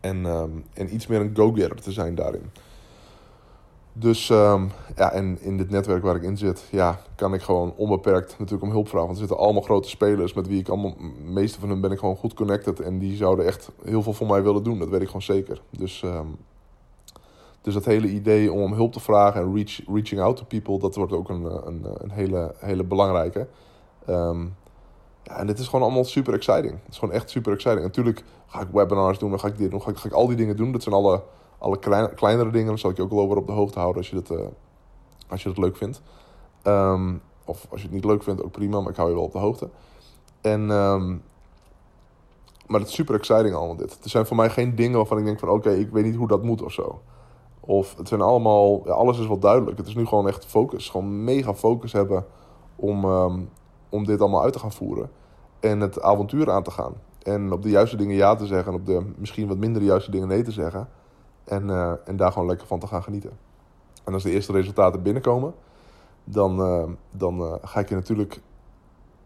En, 0.00 0.24
um, 0.24 0.64
en 0.74 0.94
iets 0.94 1.06
meer 1.06 1.20
een 1.20 1.36
go-getter 1.36 1.80
te 1.80 1.92
zijn 1.92 2.14
daarin. 2.14 2.50
Dus 3.92 4.28
um, 4.28 4.70
ja, 4.96 5.12
en 5.12 5.40
in 5.40 5.56
dit 5.56 5.70
netwerk 5.70 6.02
waar 6.02 6.16
ik 6.16 6.22
in 6.22 6.36
zit, 6.36 6.68
ja, 6.70 7.00
kan 7.14 7.34
ik 7.34 7.42
gewoon 7.42 7.74
onbeperkt 7.76 8.38
natuurlijk 8.38 8.62
om 8.62 8.70
hulp 8.70 8.88
vragen. 8.88 9.06
Want 9.06 9.18
er 9.20 9.26
zitten 9.26 9.44
allemaal 9.44 9.62
grote 9.62 9.88
spelers 9.88 10.32
met 10.32 10.46
wie 10.46 10.60
ik 10.60 10.68
allemaal, 10.68 10.94
meeste 11.24 11.60
van 11.60 11.68
hen 11.68 11.80
ben 11.80 11.90
ik 11.90 11.98
gewoon 11.98 12.16
goed 12.16 12.34
connected. 12.34 12.80
En 12.80 12.98
die 12.98 13.16
zouden 13.16 13.46
echt 13.46 13.70
heel 13.84 14.02
veel 14.02 14.12
voor 14.12 14.26
mij 14.26 14.42
willen 14.42 14.62
doen, 14.62 14.78
dat 14.78 14.88
weet 14.88 15.00
ik 15.00 15.06
gewoon 15.06 15.22
zeker. 15.22 15.60
Dus 15.70 16.04
dus 17.62 17.74
dat 17.74 17.84
hele 17.84 18.08
idee 18.08 18.52
om 18.52 18.72
hulp 18.72 18.92
te 18.92 19.00
vragen 19.00 19.40
en 19.40 19.54
reach, 19.54 19.80
reaching 19.86 20.20
out 20.20 20.36
to 20.36 20.44
people, 20.44 20.78
dat 20.78 20.94
wordt 20.94 21.12
ook 21.12 21.28
een, 21.28 21.44
een, 21.66 21.86
een 21.98 22.10
hele, 22.10 22.54
hele 22.58 22.84
belangrijke. 22.84 23.48
En 25.36 25.46
dit 25.46 25.58
is 25.58 25.68
gewoon 25.68 25.84
allemaal 25.84 26.04
super 26.04 26.34
exciting. 26.34 26.72
Het 26.72 26.92
is 26.92 26.98
gewoon 26.98 27.14
echt 27.14 27.30
super 27.30 27.52
exciting. 27.52 27.82
Natuurlijk 27.82 28.24
ga 28.46 28.60
ik 28.60 28.68
webinars 28.72 29.18
doen, 29.18 29.30
dan 29.30 29.40
ga 29.40 29.48
ik 29.48 29.58
dit 29.58 29.70
doen, 29.70 29.82
ga 29.82 29.90
ik, 29.90 29.96
ga 29.96 30.08
ik 30.08 30.14
al 30.14 30.26
die 30.26 30.36
dingen 30.36 30.56
doen. 30.56 30.72
Dat 30.72 30.82
zijn 30.82 30.94
alle, 30.94 31.22
alle 31.58 31.78
klein, 31.78 32.14
kleinere 32.14 32.50
dingen. 32.50 32.66
Dan 32.66 32.78
zal 32.78 32.90
ik 32.90 32.96
je 32.96 33.02
ook 33.02 33.10
wel 33.10 33.20
over 33.20 33.36
op 33.36 33.46
de 33.46 33.52
hoogte 33.52 33.78
houden 33.78 34.00
als 34.00 34.10
je 34.10 34.22
dat, 34.22 34.38
uh, 34.38 34.46
als 35.28 35.42
je 35.42 35.48
dat 35.48 35.58
leuk 35.58 35.76
vindt. 35.76 36.02
Um, 36.64 37.22
of 37.44 37.66
als 37.70 37.80
je 37.80 37.86
het 37.86 37.94
niet 37.94 38.04
leuk 38.04 38.22
vindt, 38.22 38.42
ook 38.42 38.52
prima, 38.52 38.80
maar 38.80 38.90
ik 38.90 38.96
hou 38.96 39.08
je 39.08 39.14
wel 39.14 39.24
op 39.24 39.32
de 39.32 39.38
hoogte. 39.38 39.68
En, 40.40 40.70
um, 40.70 41.22
maar 42.66 42.80
het 42.80 42.88
is 42.88 42.94
super 42.94 43.14
exciting 43.14 43.54
allemaal 43.54 43.76
dit. 43.76 43.98
Er 44.02 44.10
zijn 44.10 44.26
voor 44.26 44.36
mij 44.36 44.50
geen 44.50 44.74
dingen 44.74 44.96
waarvan 44.96 45.18
ik 45.18 45.24
denk 45.24 45.38
van 45.38 45.48
oké, 45.48 45.70
ik 45.70 45.90
weet 45.90 46.04
niet 46.04 46.16
hoe 46.16 46.28
dat 46.28 46.42
moet 46.42 46.62
of 46.62 46.72
zo. 46.72 47.00
Of 47.60 47.96
het 47.96 48.08
zijn 48.08 48.20
allemaal, 48.20 48.82
ja, 48.84 48.92
alles 48.92 49.18
is 49.18 49.26
wel 49.26 49.38
duidelijk. 49.38 49.78
Het 49.78 49.86
is 49.86 49.94
nu 49.94 50.06
gewoon 50.06 50.28
echt 50.28 50.46
focus. 50.46 50.88
Gewoon 50.88 51.24
mega 51.24 51.54
focus 51.54 51.92
hebben 51.92 52.26
om, 52.76 53.04
um, 53.04 53.50
om 53.88 54.04
dit 54.04 54.20
allemaal 54.20 54.42
uit 54.42 54.52
te 54.52 54.58
gaan 54.58 54.72
voeren. 54.72 55.10
En 55.62 55.80
het 55.80 56.02
avontuur 56.02 56.50
aan 56.50 56.62
te 56.62 56.70
gaan. 56.70 56.94
En 57.22 57.52
op 57.52 57.62
de 57.62 57.70
juiste 57.70 57.96
dingen 57.96 58.16
ja 58.16 58.34
te 58.34 58.46
zeggen. 58.46 58.72
En 58.72 58.78
op 58.78 58.86
de 58.86 59.12
misschien 59.16 59.48
wat 59.48 59.56
minder 59.56 59.82
juiste 59.82 60.10
dingen 60.10 60.28
nee 60.28 60.42
te 60.42 60.52
zeggen. 60.52 60.88
En, 61.44 61.68
uh, 61.68 61.92
en 62.04 62.16
daar 62.16 62.32
gewoon 62.32 62.48
lekker 62.48 62.66
van 62.66 62.78
te 62.78 62.86
gaan 62.86 63.02
genieten. 63.02 63.30
En 64.04 64.12
als 64.12 64.22
de 64.22 64.30
eerste 64.30 64.52
resultaten 64.52 65.02
binnenkomen, 65.02 65.54
dan, 66.24 66.60
uh, 66.60 66.88
dan 67.10 67.40
uh, 67.40 67.54
ga 67.62 67.80
ik 67.80 67.88
je 67.88 67.94
natuurlijk 67.94 68.40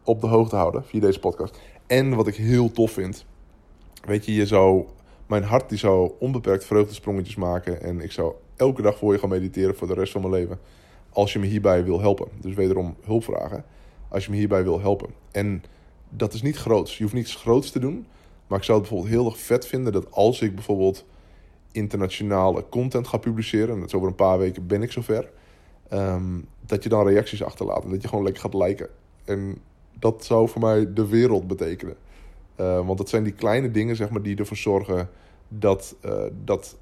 op 0.05 0.21
de 0.21 0.27
hoogte 0.27 0.57
houden 0.57 0.85
via 0.85 1.01
deze 1.01 1.19
podcast. 1.19 1.61
En 1.87 2.15
wat 2.15 2.27
ik 2.27 2.35
heel 2.35 2.71
tof 2.71 2.91
vind, 2.91 3.25
weet 4.05 4.25
je, 4.25 4.35
je 4.35 4.47
zou 4.47 4.85
mijn 5.27 5.45
hart 5.45 5.69
die 5.69 5.79
zou 5.79 6.13
onbeperkt 6.19 6.65
vreugdesprongetjes 6.65 7.37
maken. 7.37 7.83
En 7.83 8.01
ik 8.01 8.13
zou 8.13 8.35
elke 8.57 8.83
dag 8.83 8.99
voor 8.99 9.13
je 9.13 9.19
gaan 9.19 9.29
mediteren 9.29 9.77
voor 9.77 9.87
de 9.87 9.95
rest 9.95 10.13
van 10.13 10.21
mijn 10.21 10.33
leven. 10.33 10.59
Als 11.11 11.33
je 11.33 11.39
me 11.39 11.47
hierbij 11.47 11.85
wil 11.85 12.01
helpen. 12.01 12.29
Dus 12.41 12.55
wederom 12.55 12.97
hulp 13.05 13.25
vragen. 13.25 13.65
Als 14.09 14.25
je 14.25 14.31
me 14.31 14.37
hierbij 14.37 14.63
wil 14.63 14.81
helpen. 14.81 15.09
En 15.31 15.63
dat 16.09 16.33
is 16.33 16.43
niet 16.43 16.57
groots. 16.57 16.97
Je 16.97 17.03
hoeft 17.03 17.15
niets 17.15 17.35
groots 17.35 17.71
te 17.71 17.79
doen. 17.79 18.07
Maar 18.47 18.59
ik 18.59 18.65
zou 18.65 18.79
het 18.79 18.89
bijvoorbeeld 18.89 19.21
heel 19.21 19.31
erg 19.31 19.41
vet 19.41 19.67
vinden 19.67 19.93
dat 19.93 20.13
als 20.13 20.41
ik 20.41 20.55
bijvoorbeeld 20.55 21.05
internationale 21.73 22.65
content 22.69 23.07
ga 23.07 23.17
publiceren. 23.17 23.75
En 23.75 23.79
dat 23.79 23.89
is 23.89 23.95
over 23.95 24.09
een 24.09 24.15
paar 24.15 24.39
weken 24.39 24.67
ben 24.67 24.83
ik 24.83 24.93
zover. 24.93 25.31
Um, 25.93 26.49
dat 26.61 26.83
je 26.83 26.89
dan 26.89 27.07
reacties 27.07 27.43
achterlaat. 27.43 27.85
En 27.85 27.91
dat 27.91 28.03
je 28.03 28.09
gewoon 28.09 28.25
lekker 28.25 28.43
gaat 28.43 28.55
liken. 28.55 28.89
En 29.25 29.59
dat 29.99 30.25
zou 30.25 30.49
voor 30.49 30.61
mij 30.61 30.93
de 30.93 31.07
wereld 31.07 31.47
betekenen. 31.47 31.97
Uh, 32.61 32.87
want 32.87 32.99
het 32.99 33.09
zijn 33.09 33.23
die 33.23 33.33
kleine 33.33 33.71
dingen 33.71 33.97
zeg 33.97 34.11
maar, 34.11 34.23
die 34.23 34.37
ervoor 34.37 34.57
zorgen 34.57 35.09
dat, 35.49 35.97
uh, 36.05 36.25
dat 36.45 36.77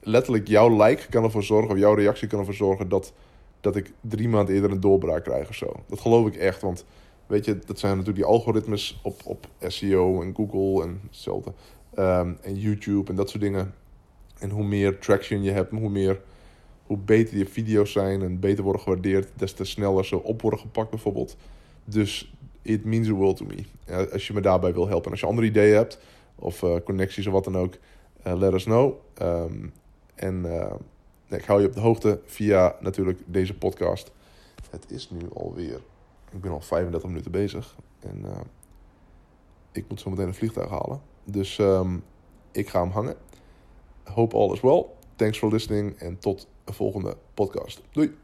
letterlijk 0.00 0.48
jouw 0.48 0.84
like 0.84 1.08
kan 1.08 1.24
ervoor 1.24 1.42
zorgen, 1.42 1.70
of 1.70 1.78
jouw 1.78 1.94
reactie 1.94 2.28
kan 2.28 2.38
ervoor 2.38 2.54
zorgen 2.54 2.88
dat, 2.88 3.12
dat 3.60 3.76
ik 3.76 3.92
drie 4.00 4.28
maanden 4.28 4.54
eerder 4.54 4.70
een 4.70 4.80
doorbraak 4.80 5.24
krijg 5.24 5.48
of 5.48 5.54
zo. 5.54 5.72
Dat 5.86 6.00
geloof 6.00 6.26
ik 6.26 6.36
echt, 6.36 6.62
want 6.62 6.84
weet 7.26 7.44
je, 7.44 7.58
dat 7.66 7.78
zijn 7.78 7.96
natuurlijk 7.96 8.24
die 8.24 8.34
algoritmes 8.34 9.00
op, 9.02 9.20
op 9.24 9.48
SEO 9.66 10.22
en 10.22 10.34
Google 10.34 10.82
en 10.82 11.00
hetzelfde. 11.06 11.52
Um, 11.98 12.38
en 12.42 12.54
YouTube 12.54 13.10
en 13.10 13.16
dat 13.16 13.30
soort 13.30 13.42
dingen. 13.42 13.74
En 14.38 14.50
hoe 14.50 14.64
meer 14.64 14.98
traction 14.98 15.42
je 15.42 15.50
hebt, 15.50 15.70
hoe 15.70 15.88
meer, 15.88 16.20
hoe 16.86 16.98
beter 16.98 17.38
je 17.38 17.46
video's 17.46 17.92
zijn 17.92 18.22
en 18.22 18.40
beter 18.40 18.64
worden 18.64 18.82
gewaardeerd, 18.82 19.28
des 19.36 19.52
te 19.52 19.64
sneller 19.64 20.04
ze 20.04 20.22
op 20.22 20.42
worden 20.42 20.60
gepakt 20.60 20.90
bijvoorbeeld. 20.90 21.36
Dus 21.84 22.32
it 22.62 22.84
means 22.84 23.06
the 23.06 23.12
world 23.12 23.36
to 23.36 23.44
me. 23.44 23.64
als 24.12 24.26
je 24.26 24.32
me 24.32 24.40
daarbij 24.40 24.72
wil 24.72 24.88
helpen. 24.88 25.04
En 25.04 25.10
als 25.10 25.20
je 25.20 25.26
andere 25.26 25.46
ideeën 25.46 25.76
hebt, 25.76 25.98
of 26.34 26.62
uh, 26.62 26.76
connecties 26.84 27.26
of 27.26 27.32
wat 27.32 27.44
dan 27.44 27.56
ook, 27.56 27.74
uh, 28.26 28.36
let 28.36 28.52
us 28.52 28.64
know. 28.64 28.94
Um, 29.22 29.72
en 30.14 30.44
uh, 30.44 30.72
ik 31.28 31.44
hou 31.44 31.60
je 31.60 31.66
op 31.66 31.74
de 31.74 31.80
hoogte 31.80 32.20
via 32.24 32.76
natuurlijk 32.80 33.20
deze 33.26 33.54
podcast. 33.54 34.12
Het 34.70 34.90
is 34.90 35.10
nu 35.10 35.20
alweer, 35.34 35.80
ik 36.32 36.40
ben 36.40 36.50
al 36.50 36.60
35 36.60 37.08
minuten 37.08 37.30
bezig. 37.30 37.76
En 38.00 38.24
ik 39.72 39.88
moet 39.88 40.00
zo 40.00 40.10
meteen 40.10 40.26
een 40.26 40.34
vliegtuig 40.34 40.70
halen. 40.70 41.00
Dus 41.24 41.58
um, 41.58 42.04
ik 42.52 42.68
ga 42.68 42.80
hem 42.80 42.90
hangen. 42.90 43.16
Hope 44.04 44.36
all 44.36 44.52
is 44.52 44.60
well. 44.60 44.84
Thanks 45.16 45.38
for 45.38 45.50
listening 45.50 45.98
en 45.98 46.18
tot 46.18 46.48
een 46.64 46.74
volgende 46.74 47.16
podcast. 47.34 47.82
Doei! 47.90 48.14